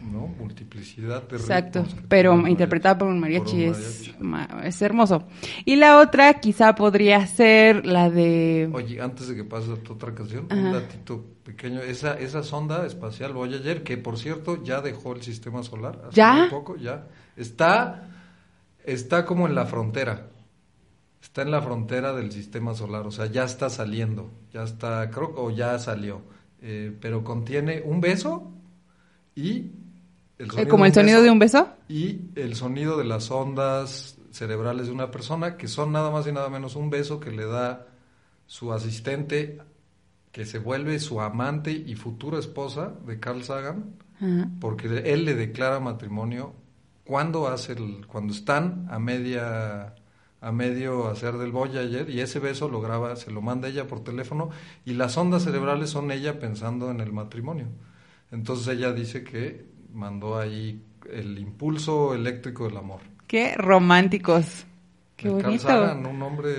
¿no? 0.00 0.26
multiplicidad 0.38 1.26
de 1.28 1.36
Exacto, 1.36 1.84
pero 2.08 2.46
interpretada 2.46 2.98
por 2.98 3.08
un 3.08 3.18
mariachi, 3.18 3.66
Por 3.66 3.74
un 3.76 3.80
Es, 3.80 4.14
ma- 4.20 4.48
es 4.64 4.82
hermoso. 4.82 5.24
Y 5.64 5.76
la 5.76 5.98
otra 5.98 6.34
quizá 6.34 6.74
podría 6.74 7.26
ser 7.26 7.86
la 7.86 8.10
de... 8.10 8.68
Oye, 8.72 9.00
antes 9.00 9.28
de 9.28 9.34
que 9.34 9.44
pase 9.44 9.72
a 9.72 9.76
tu 9.76 9.94
otra 9.94 10.14
canción, 10.14 10.46
Ajá. 10.50 10.60
un 10.60 10.72
datito 10.72 11.24
pequeño. 11.42 11.80
Esa, 11.80 12.18
esa 12.18 12.42
sonda 12.42 12.84
espacial 12.86 13.32
Voyager, 13.32 13.82
que 13.82 13.96
por 13.96 14.18
cierto 14.18 14.62
ya 14.62 14.82
dejó 14.82 15.14
el 15.14 15.22
sistema 15.22 15.62
solar. 15.62 15.98
hace 16.06 16.16
¿Ya? 16.16 16.34
muy 16.34 16.48
poco, 16.50 16.76
ya. 16.76 17.06
Está, 17.36 18.10
está 18.84 19.24
como 19.24 19.46
en 19.48 19.54
la 19.54 19.64
frontera. 19.64 20.26
Está 21.34 21.42
en 21.42 21.50
la 21.50 21.60
frontera 21.60 22.12
del 22.12 22.30
sistema 22.30 22.74
solar. 22.74 23.08
O 23.08 23.10
sea, 23.10 23.26
ya 23.26 23.42
está 23.42 23.68
saliendo. 23.68 24.30
Ya 24.52 24.62
está, 24.62 25.10
creo, 25.10 25.34
o 25.36 25.50
ya 25.50 25.76
salió. 25.80 26.22
Eh, 26.62 26.96
pero 27.00 27.24
contiene 27.24 27.82
un 27.84 28.00
beso 28.00 28.52
y... 29.34 29.72
El 30.38 30.48
eh, 30.56 30.68
como 30.68 30.86
el 30.86 30.94
sonido 30.94 31.22
de 31.22 31.32
un 31.32 31.40
beso. 31.40 31.70
y 31.88 32.20
el 32.36 32.54
sonido 32.54 32.96
de 32.96 33.02
las 33.02 33.32
ondas 33.32 34.16
cerebrales 34.30 34.86
de 34.86 34.92
una 34.92 35.10
persona, 35.10 35.56
que 35.56 35.66
son 35.66 35.90
nada 35.90 36.12
más 36.12 36.24
y 36.28 36.30
nada 36.30 36.48
menos 36.50 36.76
un 36.76 36.88
beso 36.88 37.18
que 37.18 37.32
le 37.32 37.46
da 37.46 37.88
su 38.46 38.72
asistente, 38.72 39.60
que 40.30 40.46
se 40.46 40.60
vuelve 40.60 41.00
su 41.00 41.20
amante 41.20 41.72
y 41.72 41.96
futura 41.96 42.38
esposa 42.38 42.92
de 43.04 43.18
Carl 43.18 43.42
Sagan, 43.42 43.96
Ajá. 44.18 44.50
porque 44.60 44.86
él 45.12 45.24
le 45.24 45.34
declara 45.34 45.80
matrimonio 45.80 46.54
cuando 47.04 47.48
hace 47.48 47.72
el, 47.72 48.06
cuando 48.06 48.32
están 48.32 48.86
a 48.88 49.00
media 49.00 49.96
a 50.44 50.52
medio 50.52 51.08
hacer 51.08 51.38
del 51.38 51.52
Voyager 51.52 52.10
y 52.10 52.20
ese 52.20 52.38
beso 52.38 52.68
lo 52.68 52.80
graba, 52.80 53.16
se 53.16 53.30
lo 53.30 53.40
manda 53.40 53.68
ella 53.68 53.86
por 53.86 54.04
teléfono 54.04 54.50
y 54.84 54.92
las 54.92 55.16
ondas 55.16 55.44
cerebrales 55.44 55.88
son 55.90 56.10
ella 56.10 56.38
pensando 56.38 56.90
en 56.90 57.00
el 57.00 57.12
matrimonio. 57.12 57.66
Entonces 58.30 58.68
ella 58.76 58.92
dice 58.92 59.24
que 59.24 59.64
mandó 59.92 60.38
ahí 60.38 60.82
el 61.10 61.38
impulso 61.38 62.14
eléctrico 62.14 62.66
del 62.68 62.76
amor. 62.76 63.00
Qué 63.26 63.54
románticos. 63.56 64.66
Qué 65.16 65.28
El 65.28 65.34
Carl 65.34 65.44
bonito. 65.46 65.62
Sagan, 65.68 66.04
un 66.06 66.20
hombre, 66.22 66.52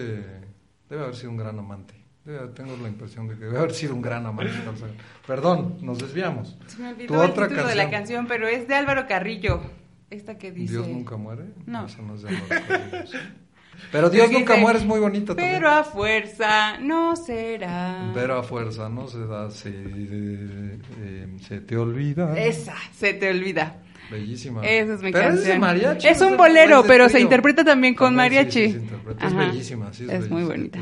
debe 0.90 1.04
haber 1.04 1.16
sido 1.16 1.32
un 1.32 1.38
gran 1.38 1.60
amante. 1.60 1.94
Debe- 2.26 2.48
tengo 2.56 2.76
la 2.82 2.88
impresión 2.88 3.28
de 3.28 3.36
que 3.36 3.46
debe 3.46 3.58
haber 3.60 3.74
sido 3.74 3.94
un 3.94 4.02
gran 4.02 4.26
amante. 4.26 4.52
Carl 4.66 4.78
Sagan. 4.78 4.96
Perdón, 5.28 5.78
nos 5.82 6.00
desviamos. 6.00 6.58
Se 6.68 6.80
me 6.80 6.90
olvidó 6.90 7.08
Tu 7.08 7.14
el 7.22 7.30
otra 7.30 7.48
título 7.48 7.68
de 7.68 7.76
la 7.76 7.84
canción. 7.92 8.26
canción, 8.26 8.28
pero 8.28 8.48
es 8.48 8.68
de 8.68 8.74
Álvaro 8.76 9.06
Carrillo. 9.08 9.62
Esta 10.10 10.38
que 10.38 10.52
dice... 10.52 10.74
Dios 10.74 10.88
nunca 10.88 11.18
muere. 11.18 11.46
No. 11.66 11.86
Eso 11.86 12.02
no 12.02 12.16
es 12.16 12.22
de 12.24 12.30
Álvaro 12.30 12.48
Carrillo. 12.68 13.20
Pero 13.92 14.10
Dios 14.10 14.26
Porque 14.26 14.40
nunca 14.40 14.56
muere 14.58 14.80
es 14.80 14.86
muy 14.86 15.00
bonito 15.00 15.36
también. 15.36 15.56
Pero 15.56 15.70
a 15.70 15.84
fuerza 15.84 16.78
no 16.80 17.16
será. 17.16 18.12
Pero 18.14 18.38
a 18.38 18.44
fuerza 18.44 18.90
no 18.90 19.08
se 19.08 19.26
da, 19.26 19.50
se, 19.52 19.70
eh, 19.70 20.80
eh, 21.00 21.28
se 21.48 21.62
te 21.62 21.78
olvida. 21.78 22.38
Esa, 22.38 22.76
se 22.94 23.14
te 23.14 23.30
olvida. 23.30 23.78
Bellísima. 24.12 24.66
Esa 24.66 24.94
es 24.94 25.02
mi 25.02 25.12
Pero 25.12 25.30
canción. 25.30 25.48
Es, 25.48 25.54
de 25.54 25.60
mariachi, 25.60 26.08
Es 26.08 26.22
un 26.22 26.38
bolero, 26.38 26.82
es 26.82 26.86
pero 26.88 27.10
se 27.10 27.20
interpreta 27.20 27.64
también 27.64 27.96
con 27.96 28.16
También, 28.16 28.44
mariachi. 28.44 28.66
sí, 28.68 28.72
se 28.72 28.78
interpreta. 28.80 29.28
Es 29.28 29.36
bellísima, 29.36 29.94
sí, 29.94 30.04
es, 30.04 30.12
Es 30.12 30.30
muy 30.30 30.44
bonita. 30.44 30.80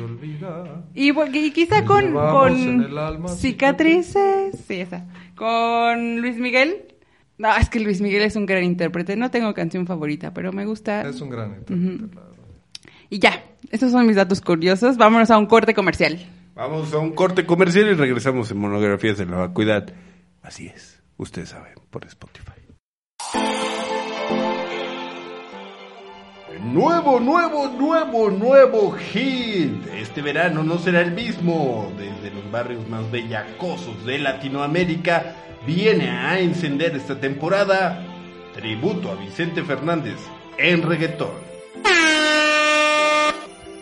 Y, 0.94 1.14
quizá 1.52 1.86
con, 1.86 2.18
alma 2.98 3.30
cicatrices. 3.30 4.58
Sí, 4.68 4.82
esa. 4.82 5.06
Con 5.36 6.22
Luis 6.22 6.38
Miguel. 6.38 6.88
No, 7.38 7.56
es 7.56 7.70
que 7.70 7.80
Luis 7.80 8.00
Miguel 8.02 8.24
es 8.24 8.36
un 8.36 8.46
gran 8.46 8.64
intérprete. 8.64 9.16
No 9.16 9.32
tengo 9.32 9.54
canción 9.54 9.88
favorita, 9.88 10.34
pero 10.34 10.52
me 10.52 10.66
gusta. 10.66 11.08
Es 11.08 11.20
un 11.22 11.30
gran 11.30 11.56
intérprete, 11.56 12.08
verdad. 12.08 12.33
Y 13.14 13.20
ya, 13.20 13.43
esos 13.70 13.91
son 13.91 14.07
mis 14.07 14.16
datos 14.16 14.41
curiosos. 14.41 14.97
Vámonos 14.97 15.30
a 15.30 15.38
un 15.38 15.45
corte 15.45 15.76
comercial. 15.76 16.18
Vamos 16.55 16.91
a 16.95 16.97
un 16.97 17.11
corte 17.11 17.45
comercial 17.45 17.86
y 17.86 17.93
regresamos 17.93 18.49
en 18.49 18.57
monografías 18.57 19.20
de 19.20 19.28
la 19.28 19.38
vacuidad. 19.38 19.93
Así 20.41 20.66
es, 20.66 20.99
ustedes 21.18 21.49
saben, 21.49 21.76
por 21.91 22.03
Spotify. 22.05 22.53
Nuevo, 26.64 27.20
nuevo, 27.20 27.68
nuevo, 27.78 28.32
nuevo 28.32 28.93
hit. 28.93 29.86
Este 29.93 30.24
verano 30.24 30.64
no 30.64 30.80
será 30.80 31.01
el 31.01 31.11
mismo. 31.11 31.93
Desde 31.95 32.34
los 32.34 32.49
barrios 32.49 32.89
más 32.89 33.11
bellacosos 33.11 34.03
de 34.07 34.18
Latinoamérica 34.18 35.36
viene 35.68 36.09
a 36.09 36.39
encender 36.39 36.95
esta 36.95 37.20
temporada 37.20 38.07
tributo 38.55 39.11
a 39.11 39.16
Vicente 39.18 39.61
Fernández 39.61 40.18
en 40.57 40.82
reggaetón. 40.82 41.53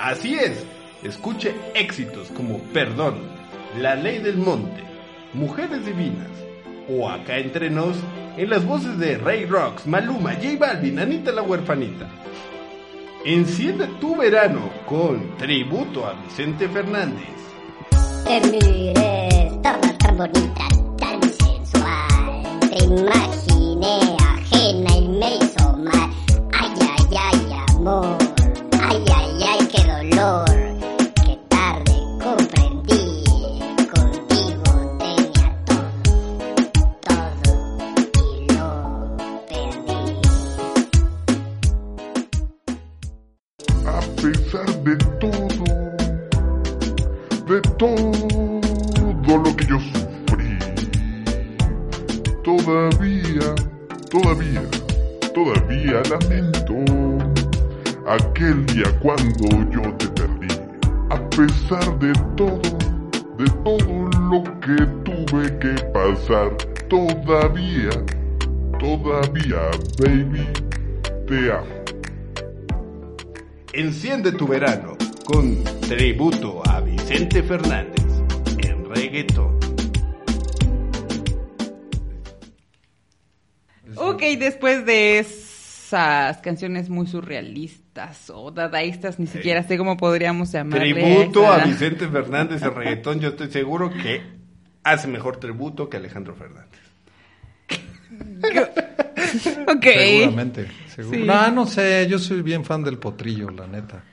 Así 0.02 0.34
es, 0.34 0.66
escuche 1.04 1.54
éxitos 1.76 2.30
como 2.30 2.58
Perdón, 2.74 3.20
La 3.80 3.94
Ley 3.94 4.18
del 4.18 4.36
Monte, 4.36 4.84
Mujeres 5.34 5.86
Divinas 5.86 6.28
o 6.90 7.08
Acá 7.08 7.38
Entre 7.38 7.70
Nos 7.70 7.98
en 8.36 8.50
las 8.50 8.66
voces 8.66 8.98
de 8.98 9.20
Ray 9.20 9.46
Rocks, 9.46 9.86
Maluma, 9.86 10.34
J 10.34 10.58
Balvin, 10.60 10.98
Anita 10.98 11.32
la 11.32 11.44
Huerfanita. 11.44 12.10
Enciende 13.24 13.86
tu 14.00 14.16
verano 14.16 14.72
con 14.88 15.38
tributo 15.38 16.08
a 16.08 16.14
Vicente 16.14 16.68
Fernández. 16.68 17.30
Tan 19.62 20.18
bonita, 20.18 20.68
tan 20.98 21.22
sensual. 21.22 22.60
Te 22.72 22.78
ajena 24.24 24.90
mal. 25.78 26.10
Ay, 26.54 26.74
ay, 26.82 27.18
ay, 27.18 27.54
amor. 27.78 28.21
Qué 29.72 29.84
dolor. 29.84 30.51
Enciende 74.32 74.38
tu 74.38 74.48
verano 74.48 74.98
con 75.26 75.64
tributo 75.82 76.62
a 76.70 76.80
Vicente 76.80 77.44
Fernández 77.44 78.06
en 78.60 78.86
reggaetón. 78.90 79.60
Ok, 83.98 84.22
después 84.40 84.86
de 84.86 85.20
esas 85.20 86.38
canciones 86.38 86.90
muy 86.90 87.08
surrealistas 87.08 88.30
o 88.30 88.52
dadaístas, 88.52 89.20
ni 89.20 89.28
siquiera 89.28 89.64
sé 89.64 89.78
cómo 89.78 89.98
podríamos 89.98 90.52
llamarle. 90.54 90.94
Tributo 90.94 91.44
esa- 91.44 91.64
a 91.64 91.66
Vicente 91.66 92.08
Fernández 92.08 92.62
en 92.62 92.74
reggaetón, 92.76 93.20
yo 93.20 93.30
estoy 93.30 93.52
seguro 93.52 93.92
que 93.92 94.22
hace 94.84 95.08
mejor 95.10 95.38
tributo 95.38 95.90
que 95.90 95.98
Alejandro 95.98 96.36
Fernández. 96.36 96.80
Ok. 99.68 99.84
Seguramente. 99.86 100.68
seguro. 100.94 101.18
Sí. 101.18 101.24
No, 101.24 101.52
no 101.52 101.66
sé, 101.66 102.06
yo 102.10 102.20
soy 102.20 102.42
bien 102.42 102.66
fan 102.66 102.84
del 102.84 102.98
potrillo, 102.98 103.50
la 103.50 103.66
neta. 103.66 104.04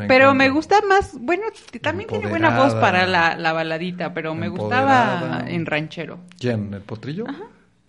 Me 0.00 0.06
pero 0.06 0.24
encanta. 0.26 0.44
me 0.44 0.50
gusta 0.50 0.76
más, 0.88 1.18
bueno, 1.20 1.42
también 1.80 2.08
tiene 2.08 2.28
buena 2.28 2.56
voz 2.58 2.74
para 2.74 3.06
la, 3.06 3.36
la 3.36 3.52
baladita, 3.52 4.14
pero 4.14 4.34
me 4.34 4.46
Empoderada. 4.46 5.20
gustaba 5.20 5.50
en 5.50 5.66
ranchero. 5.66 6.18
¿Quién? 6.38 6.72
¿El 6.74 6.80
potrillo? 6.82 7.24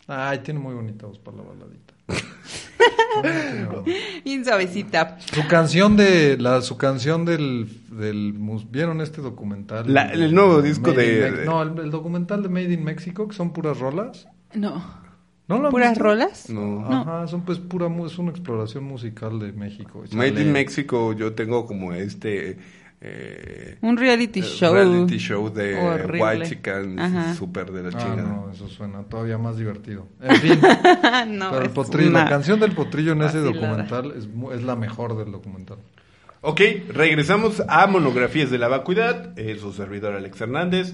Ay, 0.08 0.40
tiene 0.40 0.60
muy 0.60 0.74
bonita 0.74 1.06
voz 1.06 1.20
para 1.20 1.38
la 1.38 1.44
baladita. 1.44 1.94
Bien 4.26 4.44
suavecita. 4.44 5.18
Su 5.20 5.48
canción 5.48 5.96
de 5.96 6.38
la 6.38 6.62
su 6.62 6.78
canción 6.78 7.26
del 7.26 7.68
del 7.90 8.34
mus- 8.34 8.70
vieron 8.70 9.02
este 9.02 9.22
documental 9.22 9.92
La- 9.94 10.12
el 10.12 10.34
nuevo 10.34 10.62
disco 10.62 10.92
Made 10.92 11.28
in 11.30 11.36
de- 11.36 11.46
no 11.46 11.62
el, 11.62 11.80
el 11.80 11.92
documental 11.92 12.44
de 12.44 12.50
Made 12.50 12.74
in 12.74 12.84
Mexico 12.84 13.28
que 13.28 13.36
son 13.36 13.54
puras 13.54 13.80
rolas 13.80 14.28
No. 14.54 14.84
No 15.48 15.60
lo 15.60 15.70
¿Puras 15.70 15.90
visto? 15.92 16.04
rolas? 16.04 16.50
No. 16.50 16.86
Ajá, 16.86 17.28
son 17.28 17.42
pues 17.42 17.60
pura 17.60 17.88
mu- 17.90 18.06
es 18.06 18.18
una 18.18 18.32
exploración 18.32 18.84
musical 18.86 19.40
de 19.40 19.52
México. 19.52 20.04
Made 20.14 20.30
Sale- 20.32 20.42
in 20.42 20.52
Mexico 20.52 21.14
yo 21.14 21.34
tengo 21.34 21.66
como 21.66 21.94
este 21.94 22.58
eh, 23.06 23.78
Un 23.82 23.98
reality 23.98 24.40
eh, 24.40 24.44
show. 24.44 24.74
reality 24.74 25.18
show 25.18 25.54
de 25.54 25.76
Horrible. 25.78 26.24
White 26.24 26.46
Chicken 26.50 26.98
Ajá. 27.00 27.34
super 27.36 27.70
de 27.72 27.84
la 27.84 27.90
Ah, 27.90 27.98
chingada. 28.02 28.22
no, 28.24 28.50
eso 28.54 28.70
suena 28.70 29.04
todavía 29.04 29.38
más 29.38 29.58
divertido. 29.58 30.08
En 30.22 30.36
fin, 30.38 30.60
no, 31.38 31.52
pero 31.52 31.64
el 31.64 31.72
potrillo, 31.72 32.12
la 32.12 32.30
canción 32.30 32.62
del 32.62 32.72
potrillo 32.72 33.12
en 33.12 33.24
ese 33.24 33.40
vacilada. 33.42 33.68
documental 33.70 34.14
es, 34.18 34.28
mu- 34.28 34.52
es 34.52 34.64
la 34.64 34.78
mejor 34.78 35.18
del 35.18 35.34
documental. 35.34 35.80
Ok, 36.46 36.62
regresamos 36.90 37.62
a 37.68 37.88
Monografías 37.88 38.50
de 38.52 38.58
la 38.58 38.68
Vacuidad. 38.70 39.38
Es 39.38 39.62
su 39.62 39.72
servidor 39.74 40.14
Alex 40.16 40.40
Hernández. 40.42 40.94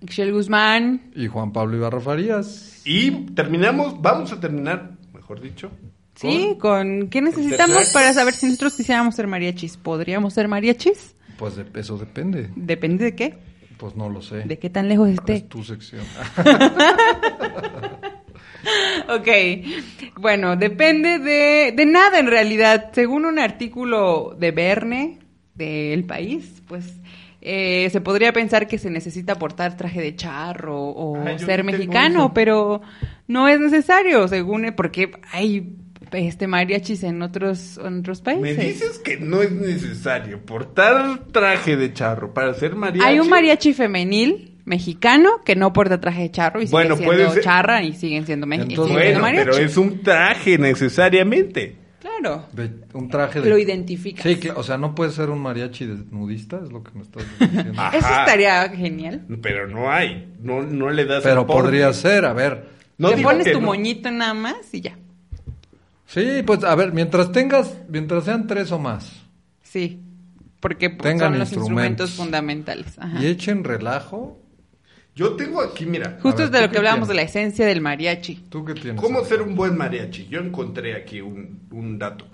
Ixchel 0.00 0.32
Guzmán. 0.32 1.10
Y 1.14 1.26
Juan 1.26 1.52
Pablo 1.52 1.76
Ibarra 1.76 2.00
Farías. 2.00 2.82
Y 2.84 3.10
terminamos, 3.34 4.00
vamos 4.00 4.32
a 4.32 4.40
terminar, 4.40 4.92
mejor 5.12 5.40
dicho. 5.40 5.70
Sí, 6.14 6.56
con 6.60 7.08
¿qué 7.08 7.20
necesitamos 7.22 7.88
para 7.92 8.12
saber 8.12 8.34
si 8.34 8.46
nosotros 8.46 8.74
quisiéramos 8.74 9.14
ser 9.14 9.26
mariachis? 9.28 9.76
¿Podríamos 9.76 10.34
ser 10.34 10.48
mariachis? 10.48 11.14
Pues 11.36 11.56
de, 11.56 11.66
eso 11.74 11.96
depende. 11.96 12.50
Depende 12.56 13.04
de 13.04 13.14
qué, 13.14 13.38
Pues 13.76 13.94
no 13.94 14.08
lo 14.08 14.20
sé. 14.22 14.38
de 14.40 14.58
qué 14.58 14.68
tan 14.70 14.88
lejos 14.88 15.08
esté. 15.10 15.34
Es 15.36 15.48
tu 15.48 15.62
sección. 15.62 16.02
Ok, 19.08 19.28
bueno, 20.20 20.56
depende 20.56 21.18
de, 21.18 21.72
de 21.74 21.86
nada 21.86 22.18
en 22.18 22.26
realidad. 22.26 22.90
Según 22.92 23.24
un 23.24 23.38
artículo 23.38 24.36
de 24.38 24.50
Verne, 24.50 25.18
del 25.54 26.04
país, 26.04 26.62
pues 26.66 26.84
eh, 27.50 27.88
se 27.90 28.00
podría 28.02 28.32
pensar 28.32 28.66
que 28.68 28.76
se 28.76 28.90
necesita 28.90 29.36
portar 29.36 29.74
traje 29.76 30.02
de 30.02 30.14
charro 30.14 30.78
o 30.78 31.16
Ah, 31.16 31.38
ser 31.38 31.64
mexicano, 31.64 32.34
pero 32.34 32.82
no 33.26 33.48
es 33.48 33.58
necesario, 33.58 34.28
según 34.28 34.74
porque 34.76 35.10
hay 35.32 35.72
este 36.12 36.46
mariachis 36.46 37.02
en 37.04 37.22
otros, 37.22 37.78
en 37.82 38.00
otros 38.00 38.20
países. 38.20 38.42
Me 38.58 38.64
dices 38.64 38.98
que 38.98 39.16
no 39.16 39.40
es 39.42 39.50
necesario 39.50 40.44
portar 40.44 41.24
traje 41.32 41.76
de 41.76 41.92
charro 41.94 42.34
para 42.34 42.52
ser 42.54 42.74
mariachi. 42.76 43.06
Hay 43.08 43.18
un 43.18 43.30
mariachi 43.30 43.72
femenil 43.72 44.58
mexicano 44.66 45.40
que 45.44 45.56
no 45.56 45.72
porta 45.72 45.98
traje 46.00 46.22
de 46.22 46.30
charro 46.30 46.60
y 46.60 46.66
sigue 46.66 46.72
Bueno, 46.72 46.96
puede 46.96 47.16
siendo 47.20 47.32
ser- 47.34 47.42
charra 47.44 47.82
y 47.82 47.94
siguen 47.94 48.26
siendo 48.26 48.46
mexicanos. 48.46 48.90
Pero 49.34 49.56
es 49.56 49.76
un 49.78 50.02
traje 50.02 50.58
necesariamente. 50.58 51.76
Claro, 52.00 52.46
De- 52.52 52.70
un 52.94 53.08
traje 53.08 53.40
de... 53.40 53.50
lo 53.50 53.58
identifica. 53.58 54.22
Sí, 54.22 54.38
o 54.54 54.62
sea, 54.62 54.78
no 54.78 54.94
puede 54.94 55.10
ser 55.10 55.30
un 55.30 55.40
mariachi 55.40 55.84
desnudista, 55.86 56.60
es 56.64 56.70
lo 56.70 56.82
que 56.84 56.92
me 56.92 57.02
estás 57.02 57.24
diciendo. 57.40 57.82
Eso 57.92 58.08
estaría 58.08 58.68
genial. 58.68 59.24
Pero 59.42 59.66
no 59.66 59.90
hay. 59.90 60.32
No, 60.40 60.62
no 60.62 60.90
le 60.90 61.04
das 61.06 61.24
Pero 61.24 61.44
podría 61.46 61.92
ser, 61.92 62.24
a 62.24 62.32
ver. 62.32 62.68
No 62.98 63.10
Te 63.10 63.22
pones 63.22 63.52
tu 63.52 63.60
no. 63.60 63.66
moñito 63.66 64.10
nada 64.12 64.34
más 64.34 64.72
y 64.72 64.80
ya. 64.80 64.96
Sí, 66.06 66.42
pues 66.46 66.64
a 66.64 66.74
ver, 66.74 66.92
mientras 66.92 67.32
tengas, 67.32 67.76
mientras 67.88 68.24
sean 68.24 68.46
tres 68.46 68.72
o 68.72 68.78
más 68.78 69.12
Sí. 69.62 70.00
Porque 70.60 70.88
Tengan 70.88 71.32
son 71.32 71.38
los 71.40 71.52
instrumentos. 71.52 72.08
instrumentos 72.08 72.10
fundamentales. 72.12 72.98
Ajá. 72.98 73.22
y 73.22 73.26
echen 73.26 73.62
relajo, 73.64 74.40
Yo 75.18 75.32
tengo 75.34 75.60
aquí, 75.60 75.84
mira. 75.84 76.18
Justo 76.22 76.42
A 76.42 76.44
es 76.44 76.50
ver, 76.52 76.60
de 76.60 76.66
lo 76.66 76.68
¿tú 76.68 76.72
que 76.72 76.78
hablábamos 76.78 77.08
de 77.08 77.14
la 77.14 77.22
esencia 77.22 77.66
del 77.66 77.80
mariachi. 77.80 78.36
¿tú 78.48 78.64
qué 78.64 78.74
tienes? 78.74 79.00
¿Cómo 79.02 79.24
ser 79.24 79.42
un 79.42 79.56
buen 79.56 79.76
mariachi? 79.76 80.28
Yo 80.28 80.38
encontré 80.40 80.94
aquí 80.94 81.20
un, 81.20 81.62
un 81.72 81.98
dato. 81.98 82.24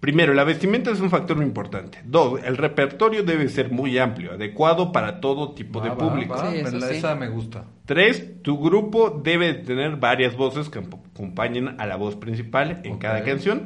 Primero, 0.00 0.34
la 0.34 0.44
vestimenta 0.44 0.90
es 0.90 1.00
un 1.00 1.08
factor 1.08 1.36
muy 1.38 1.46
importante. 1.46 1.98
Dos, 2.04 2.40
el 2.44 2.58
repertorio 2.58 3.22
debe 3.22 3.48
ser 3.48 3.70
muy 3.70 3.96
amplio, 3.98 4.32
adecuado 4.32 4.92
para 4.92 5.20
todo 5.20 5.52
tipo 5.52 5.78
Va, 5.78 5.84
de 5.84 5.90
va, 5.90 5.98
público. 5.98 6.34
va, 6.34 6.50
Sí, 6.50 6.56
me 6.56 6.68
eso 6.68 6.78
la- 6.78 6.88
sí. 6.88 6.94
Esa 6.96 7.14
me 7.14 7.28
gusta. 7.28 7.64
Tres, 7.86 8.42
tu 8.42 8.58
grupo 8.58 9.20
debe 9.24 9.54
tener 9.54 9.96
varias 9.96 10.36
voces 10.36 10.68
que 10.68 10.78
acompañen 10.80 11.74
a 11.80 11.86
la 11.86 11.96
voz 11.96 12.16
principal 12.16 12.80
en 12.84 12.98
cada 12.98 13.24
canción. 13.24 13.64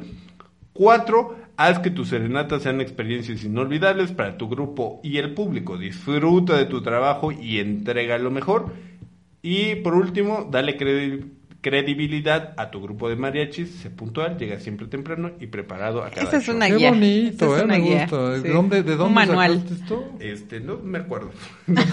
Cuatro, 0.73 1.37
haz 1.57 1.79
que 1.79 1.89
tus 1.89 2.09
serenatas 2.09 2.63
sean 2.63 2.81
experiencias 2.81 3.43
inolvidables 3.43 4.11
para 4.11 4.37
tu 4.37 4.47
grupo 4.49 4.99
y 5.03 5.17
el 5.17 5.33
público. 5.33 5.77
Disfruta 5.77 6.57
de 6.57 6.65
tu 6.65 6.81
trabajo 6.81 7.31
y 7.31 7.59
entrega 7.59 8.17
lo 8.17 8.31
mejor. 8.31 8.73
Y 9.41 9.75
por 9.75 9.93
último, 9.95 10.47
dale 10.51 10.77
credi- 10.77 11.25
credibilidad 11.61 12.53
a 12.57 12.69
tu 12.71 12.79
grupo 12.81 13.09
de 13.09 13.15
mariachis. 13.15 13.69
Sé 13.81 13.89
puntual, 13.89 14.37
llega 14.37 14.59
siempre 14.59 14.85
temprano 14.87 15.31
y 15.39 15.47
preparado 15.47 16.03
a 16.03 16.09
cada 16.11 16.27
Esa 16.27 16.37
es 16.37 16.43
show. 16.45 16.55
una 16.55 16.67
Qué 16.67 16.75
guía. 16.75 16.89
bonito, 16.91 17.45
Esa 17.45 17.55
es 17.55 17.61
eh, 17.61 17.65
una 17.65 17.77
me 17.77 17.83
guía, 17.83 18.01
gusta. 18.07 18.35
sí. 18.37 18.41
¿De 18.43 18.49
dónde, 18.49 18.83
de 18.83 18.91
Un 18.93 18.97
dónde 18.97 19.13
manual. 19.15 19.53
sacaste 19.61 19.73
esto? 19.83 20.11
Este, 20.19 20.59
no 20.59 20.77
me 20.77 20.97
acuerdo. 20.99 21.31
No 21.67 21.81
qué. 21.83 21.91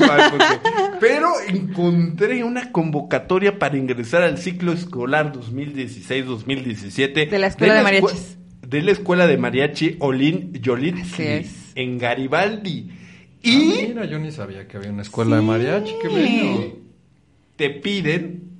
Pero 1.00 1.28
encontré 1.48 2.44
una 2.44 2.70
convocatoria 2.72 3.58
para 3.58 3.76
ingresar 3.78 4.22
al 4.22 4.36
ciclo 4.38 4.72
escolar 4.72 5.32
2016-2017 5.32 7.28
De 7.30 7.38
la 7.38 7.46
Escuela 7.46 7.74
de 7.74 7.82
Mariachis. 7.82 8.38
De 8.72 8.82
la 8.82 8.90
escuela 8.90 9.26
de 9.28 9.36
mariachi 9.36 9.96
Olin 10.00 10.52
Yolit 10.54 10.96
Así 11.02 11.22
es. 11.22 11.72
en 11.76 11.98
Garibaldi. 11.98 12.88
Ah, 12.90 13.38
Y 13.42 13.86
mira, 13.88 14.04
yo 14.06 14.18
ni 14.18 14.30
sabía 14.32 14.66
que 14.66 14.76
había 14.78 14.90
una 14.90 15.02
escuela 15.02 15.36
de 15.36 15.42
mariachi, 15.42 15.94
qué 16.00 16.08
bello. 16.08 16.76
te 17.56 17.70
piden 17.70 18.50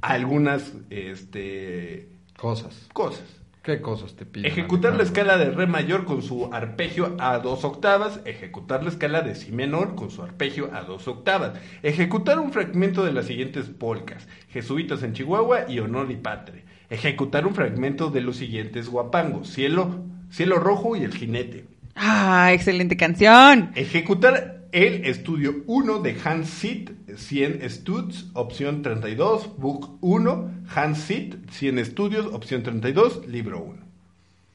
algunas 0.00 0.72
este, 0.90 2.08
Cosas. 2.36 2.88
cosas. 2.92 3.24
¿Qué 3.62 3.80
cosas 3.80 4.14
te 4.14 4.26
piden? 4.26 4.50
Ejecutar 4.50 4.94
la 4.94 5.02
escala 5.04 5.38
de 5.38 5.50
re 5.50 5.66
mayor 5.66 6.04
con 6.04 6.20
su 6.22 6.52
arpegio 6.52 7.16
a 7.18 7.38
dos 7.38 7.64
octavas. 7.64 8.20
Ejecutar 8.26 8.82
la 8.82 8.90
escala 8.90 9.22
de 9.22 9.34
si 9.34 9.52
menor 9.52 9.94
con 9.94 10.10
su 10.10 10.22
arpegio 10.22 10.68
a 10.74 10.82
dos 10.82 11.08
octavas. 11.08 11.52
Ejecutar 11.82 12.38
un 12.40 12.52
fragmento 12.52 13.04
de 13.06 13.12
las 13.14 13.24
siguientes 13.24 13.66
polcas. 13.70 14.28
Jesuitas 14.50 15.02
en 15.02 15.14
Chihuahua 15.14 15.64
y 15.66 15.78
Honor 15.78 16.10
y 16.10 16.16
Patre. 16.16 16.64
Ejecutar 16.94 17.44
un 17.44 17.56
fragmento 17.56 18.08
de 18.08 18.20
los 18.20 18.36
siguientes 18.36 18.88
guapangos. 18.88 19.48
Cielo, 19.48 20.04
cielo 20.30 20.60
rojo 20.60 20.94
y 20.94 21.02
el 21.02 21.12
jinete. 21.12 21.64
Ah, 21.96 22.52
excelente 22.52 22.96
canción. 22.96 23.72
Ejecutar 23.74 24.60
el 24.70 25.04
estudio 25.04 25.64
1 25.66 25.98
de 26.02 26.16
Hans 26.24 26.48
Sit, 26.48 26.90
100 27.16 27.68
Studs, 27.68 28.26
opción 28.34 28.82
32, 28.82 29.56
book 29.56 29.98
1, 30.02 30.50
Hans 30.72 30.98
Sit, 30.98 31.50
100 31.50 31.80
estudios, 31.80 32.26
opción 32.26 32.62
32, 32.62 33.26
libro 33.26 33.60
1. 33.60 33.82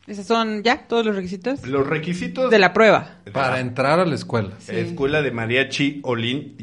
Esos 0.08 0.26
son 0.26 0.64
ya 0.64 0.88
todos 0.88 1.06
los 1.06 1.16
requisitos 1.16 1.68
Los 1.68 1.86
requisitos 1.86 2.50
de 2.50 2.58
la 2.58 2.72
prueba. 2.72 3.18
Para 3.34 3.60
entrar 3.60 4.00
a 4.00 4.06
la 4.06 4.16
escuela. 4.16 4.52
Sí. 4.60 4.76
Escuela 4.76 5.22
de 5.22 5.32
Mariachi 5.32 6.00
Olin 6.04 6.56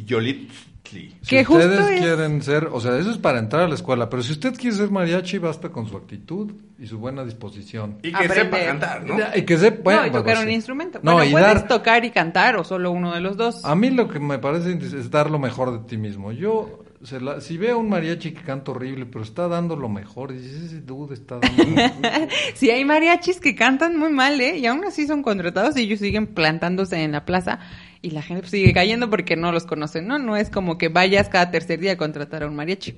Si 0.90 1.12
Que 1.28 1.44
justo 1.44 1.64
ustedes 1.64 1.90
es- 1.90 2.00
quieren 2.00 2.42
ser, 2.42 2.68
o 2.72 2.80
sea, 2.80 2.96
eso 2.98 3.10
es 3.10 3.18
para 3.18 3.38
entrar 3.38 3.62
a 3.62 3.68
la 3.68 3.74
escuela, 3.74 4.08
pero 4.08 4.22
si 4.22 4.32
usted 4.32 4.54
quiere 4.54 4.76
ser 4.76 4.90
mariachi, 4.90 5.38
basta 5.38 5.68
con 5.70 5.88
su 5.88 5.96
actitud 5.96 6.52
y 6.78 6.86
su 6.86 6.98
buena 6.98 7.24
disposición. 7.24 7.98
Y 8.02 8.10
que 8.10 8.16
Aprender. 8.16 8.36
sepa 8.44 8.58
cantar, 8.64 9.04
¿no? 9.04 9.16
Y 9.34 9.42
que 9.42 9.56
se, 9.58 9.70
bueno, 9.70 10.02
no, 10.02 10.06
y 10.06 10.10
tocar 10.10 10.34
pues, 10.36 10.46
un 10.46 10.50
instrumento. 10.50 11.00
No, 11.02 11.12
bueno, 11.14 11.28
y 11.28 11.32
puedes 11.32 11.46
dar, 11.46 11.68
tocar 11.68 12.04
y 12.04 12.10
cantar 12.10 12.56
o 12.56 12.64
solo 12.64 12.90
uno 12.90 13.14
de 13.14 13.20
los 13.20 13.36
dos. 13.36 13.64
a 13.64 13.74
mí 13.74 13.90
lo 13.90 14.08
que 14.08 14.20
me 14.20 14.38
parece 14.38 14.72
es 14.72 15.10
dar 15.10 15.30
lo 15.30 15.38
mejor 15.38 15.72
de 15.80 15.88
ti 15.88 15.96
mismo. 15.96 16.32
Yo, 16.32 16.82
se 17.02 17.20
la- 17.20 17.40
si 17.40 17.56
veo 17.58 17.76
a 17.76 17.78
un 17.78 17.88
mariachi 17.88 18.32
que 18.32 18.42
canta 18.42 18.70
horrible, 18.72 19.06
pero 19.06 19.22
está 19.24 19.48
dando 19.48 19.76
lo 19.76 19.88
mejor, 19.88 20.32
y 20.32 20.38
dices, 20.38 20.62
ese 20.64 20.80
dude 20.80 21.14
está 21.14 21.38
dando 21.38 21.62
lo 21.64 21.70
mejor. 21.70 21.92
Sí, 22.54 22.70
hay 22.70 22.84
mariachis 22.84 23.38
que 23.40 23.54
cantan 23.54 23.96
muy 23.98 24.10
mal, 24.12 24.40
¿eh? 24.40 24.56
Y 24.58 24.66
aún 24.66 24.84
así 24.84 25.06
son 25.06 25.22
contratados 25.22 25.76
y 25.76 25.82
ellos 25.82 25.98
siguen 26.00 26.26
plantándose 26.28 27.02
en 27.02 27.12
la 27.12 27.24
plaza 27.24 27.58
y 28.02 28.10
la 28.10 28.22
gente 28.22 28.42
pues, 28.42 28.50
sigue 28.50 28.72
cayendo 28.72 29.10
porque 29.10 29.36
no 29.36 29.52
los 29.52 29.64
conocen, 29.64 30.06
¿no? 30.06 30.18
No 30.18 30.36
es 30.36 30.50
como 30.50 30.78
que 30.78 30.88
vayas 30.88 31.28
cada 31.28 31.50
tercer 31.50 31.80
día 31.80 31.92
a 31.92 31.96
contratar 31.96 32.42
a 32.42 32.46
un 32.46 32.56
mariachi. 32.56 32.96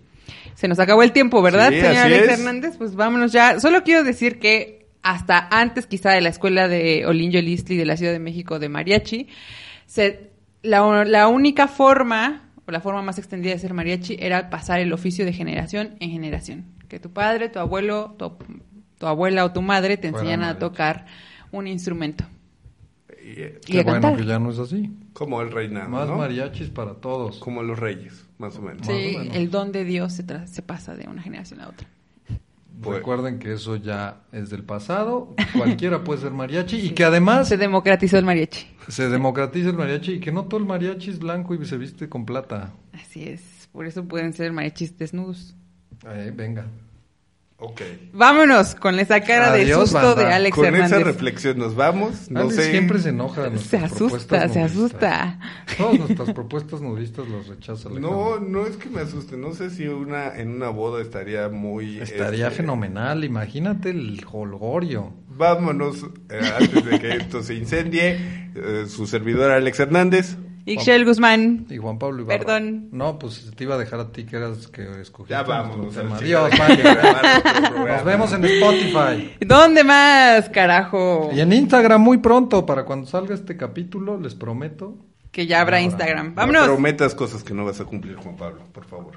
Se 0.55 0.69
nos 0.69 0.79
acabó 0.79 1.03
el 1.03 1.13
tiempo, 1.13 1.41
¿verdad, 1.43 1.71
Sí, 1.71 1.81
señor 1.81 1.97
Alex. 1.97 2.29
Hernández? 2.29 2.77
Pues 2.77 2.95
vámonos 2.95 3.33
ya. 3.33 3.61
Solo 3.61 3.83
quiero 3.83 4.05
decir 4.05 4.39
que 4.39 4.87
hasta 5.03 5.49
antes 5.51 5.87
quizá 5.87 6.11
de 6.11 6.21
la 6.21 6.29
escuela 6.29 6.69
de 6.69 7.07
Olinjo 7.07 7.41
Listli 7.41 7.77
de 7.77 7.87
la 7.87 7.97
Ciudad 7.97 8.13
de 8.13 8.19
México 8.19 8.59
de 8.59 8.69
mariachi, 8.69 9.29
se, 9.87 10.31
la, 10.63 11.05
la 11.05 11.29
única 11.29 11.69
forma 11.69 12.51
o 12.67 12.71
la 12.71 12.81
forma 12.81 13.01
más 13.01 13.19
extendida 13.19 13.55
de 13.55 13.59
ser 13.59 13.73
mariachi 13.73 14.17
era 14.21 14.51
pasar 14.51 14.81
el 14.81 14.93
oficio 14.93 15.25
de 15.25 15.33
generación 15.33 15.97
en 16.01 16.11
generación. 16.11 16.67
Que 16.89 16.99
tu 16.99 17.11
padre, 17.11 17.49
tu 17.49 17.59
abuelo, 17.59 18.15
tu, 18.19 18.37
tu 18.99 19.07
abuela 19.07 19.45
o 19.45 19.53
tu 19.53 19.63
madre 19.63 19.97
te 19.97 20.09
enseñan 20.09 20.43
a 20.43 20.59
tocar 20.59 21.07
un 21.51 21.67
instrumento. 21.67 22.25
Y, 23.37 23.41
Y 23.43 23.72
Qué 23.72 23.81
a 23.81 23.83
bueno 23.85 24.01
cantar. 24.01 24.16
que 24.16 24.24
ya 24.26 24.39
no 24.39 24.51
es 24.51 24.59
así. 24.59 24.91
como 25.12 25.41
el 25.43 25.51
reinado, 25.51 25.89
Más 25.91 26.09
¿no? 26.09 26.16
mariachis 26.16 26.68
para 26.70 26.95
todos. 26.95 27.39
Como 27.39 27.62
los 27.62 27.79
reyes, 27.79 28.24
más 28.39 28.57
o 28.57 28.62
menos. 28.62 28.87
Sí, 28.87 29.14
o 29.16 29.18
menos. 29.20 29.37
el 29.37 29.51
don 29.51 29.72
de 29.72 29.85
Dios 29.85 30.12
se, 30.14 30.26
tra- 30.26 30.47
se 30.47 30.62
pasa 30.62 30.95
de 30.95 31.07
una 31.09 31.22
generación 31.22 31.61
a 31.61 31.68
otra. 31.68 31.87
Pues- 32.81 32.99
Recuerden 32.99 33.39
que 33.41 33.53
eso 33.55 33.74
ya 33.76 34.20
es 34.33 34.51
del 34.51 34.62
pasado. 34.62 35.35
Cualquiera 35.57 36.05
puede 36.05 36.20
ser 36.20 36.31
mariachi 36.31 36.76
y 36.76 36.91
que 36.91 37.05
además 37.05 37.49
Se 37.49 37.57
democratizó 37.57 38.18
el 38.18 38.24
mariachi. 38.24 38.66
se 38.89 39.09
democratiza 39.09 39.68
el 39.70 39.76
mariachi 39.76 40.12
y 40.12 40.20
que 40.20 40.31
no 40.31 40.45
todo 40.45 40.61
el 40.61 40.66
mariachi 40.66 41.11
es 41.11 41.18
blanco 41.18 41.55
y 41.55 41.64
se 41.66 41.76
viste 41.76 42.09
con 42.09 42.24
plata. 42.24 42.72
Así 42.93 43.24
es. 43.29 43.68
Por 43.72 43.85
eso 43.87 44.05
pueden 44.05 44.33
ser 44.33 44.53
mariachis 44.53 44.97
desnudos. 44.97 45.57
Eh, 46.07 46.33
venga. 46.35 46.66
Ok. 47.61 47.81
Vámonos 48.13 48.77
con 48.77 49.01
esa 49.01 49.21
cara 49.21 49.53
Adiós, 49.53 49.67
de 49.67 49.75
susto 49.87 49.99
banda. 50.15 50.15
de 50.29 50.33
Alex 50.33 50.55
Con 50.55 50.67
Hernández. 50.67 50.93
esa 50.93 51.05
reflexión 51.05 51.59
nos 51.59 51.75
vamos. 51.75 52.31
No 52.31 52.41
Alex 52.43 52.55
sé. 52.55 52.71
siempre 52.71 53.01
se 53.01 53.09
enoja. 53.09 53.51
de 53.51 53.59
Se 53.59 53.77
asusta, 53.79 54.49
se 54.49 54.61
asusta. 54.61 55.41
Todas 55.77 55.99
nuestras 55.99 56.33
propuestas 56.33 56.81
nudistas 56.81 57.27
las 57.29 57.49
rechaza 57.49 57.89
No, 57.89 58.39
no 58.39 58.65
es 58.65 58.77
que 58.77 58.89
me 58.89 59.01
asuste. 59.01 59.37
No 59.37 59.55
sé 59.55 59.71
si 59.71 59.89
una 59.89 60.37
en 60.39 60.51
una 60.51 60.69
boda 60.69 61.03
estaría 61.03 61.49
muy. 61.49 61.99
Estaría 61.99 62.47
este, 62.47 62.59
fenomenal. 62.63 63.25
Imagínate 63.25 63.91
el 63.91 64.25
holgorio. 64.31 65.13
Vámonos 65.29 66.05
eh, 66.31 66.41
antes 66.61 66.85
de 66.85 67.01
que 67.01 67.17
esto 67.17 67.43
se 67.43 67.55
incendie. 67.55 68.51
eh, 68.55 68.85
su 68.89 69.07
servidor 69.09 69.51
Alex 69.51 69.81
Hernández. 69.81 70.37
Ixchel 70.73 71.05
Guzmán. 71.05 71.66
Y 71.71 71.77
Juan 71.79 71.99
Pablo 71.99 72.23
Ibarra. 72.23 72.39
Perdón. 72.39 72.89
No, 72.93 73.19
pues 73.19 73.51
te 73.57 73.64
iba 73.64 73.75
a 73.75 73.79
dejar 73.79 74.01
a 74.01 74.12
ti 74.12 74.25
que 74.25 74.37
eras 74.37 74.66
que 74.69 74.83
escogiste. 75.01 75.33
Ya 75.35 75.41
al 75.41 75.71
Adiós. 76.12 76.51
Nos 77.87 78.05
vemos 78.05 78.33
en 78.33 78.45
Spotify. 78.45 79.35
¿Dónde 79.41 79.85
más, 79.85 80.49
carajo? 80.51 81.31
Y 81.33 81.41
en 81.41 81.53
Instagram 81.53 82.01
muy 82.01 82.19
pronto, 82.19 82.66
para 82.66 82.85
cuando 82.85 83.07
salga 83.07 83.35
este 83.35 83.57
capítulo, 83.57 84.19
les 84.21 84.35
prometo. 84.35 84.97
Que 85.31 85.47
ya 85.47 85.61
habrá 85.61 85.77
Ahora. 85.77 85.85
Instagram. 85.85 86.29
No 86.29 86.35
Vámonos. 86.35 86.64
prometas 86.64 87.14
cosas 87.14 87.45
que 87.45 87.55
no 87.55 87.64
vas 87.64 87.81
a 87.81 87.85
cumplir, 87.85 88.16
Juan 88.16 88.37
Pablo, 88.37 88.61
por 88.73 88.85
favor. 88.85 89.12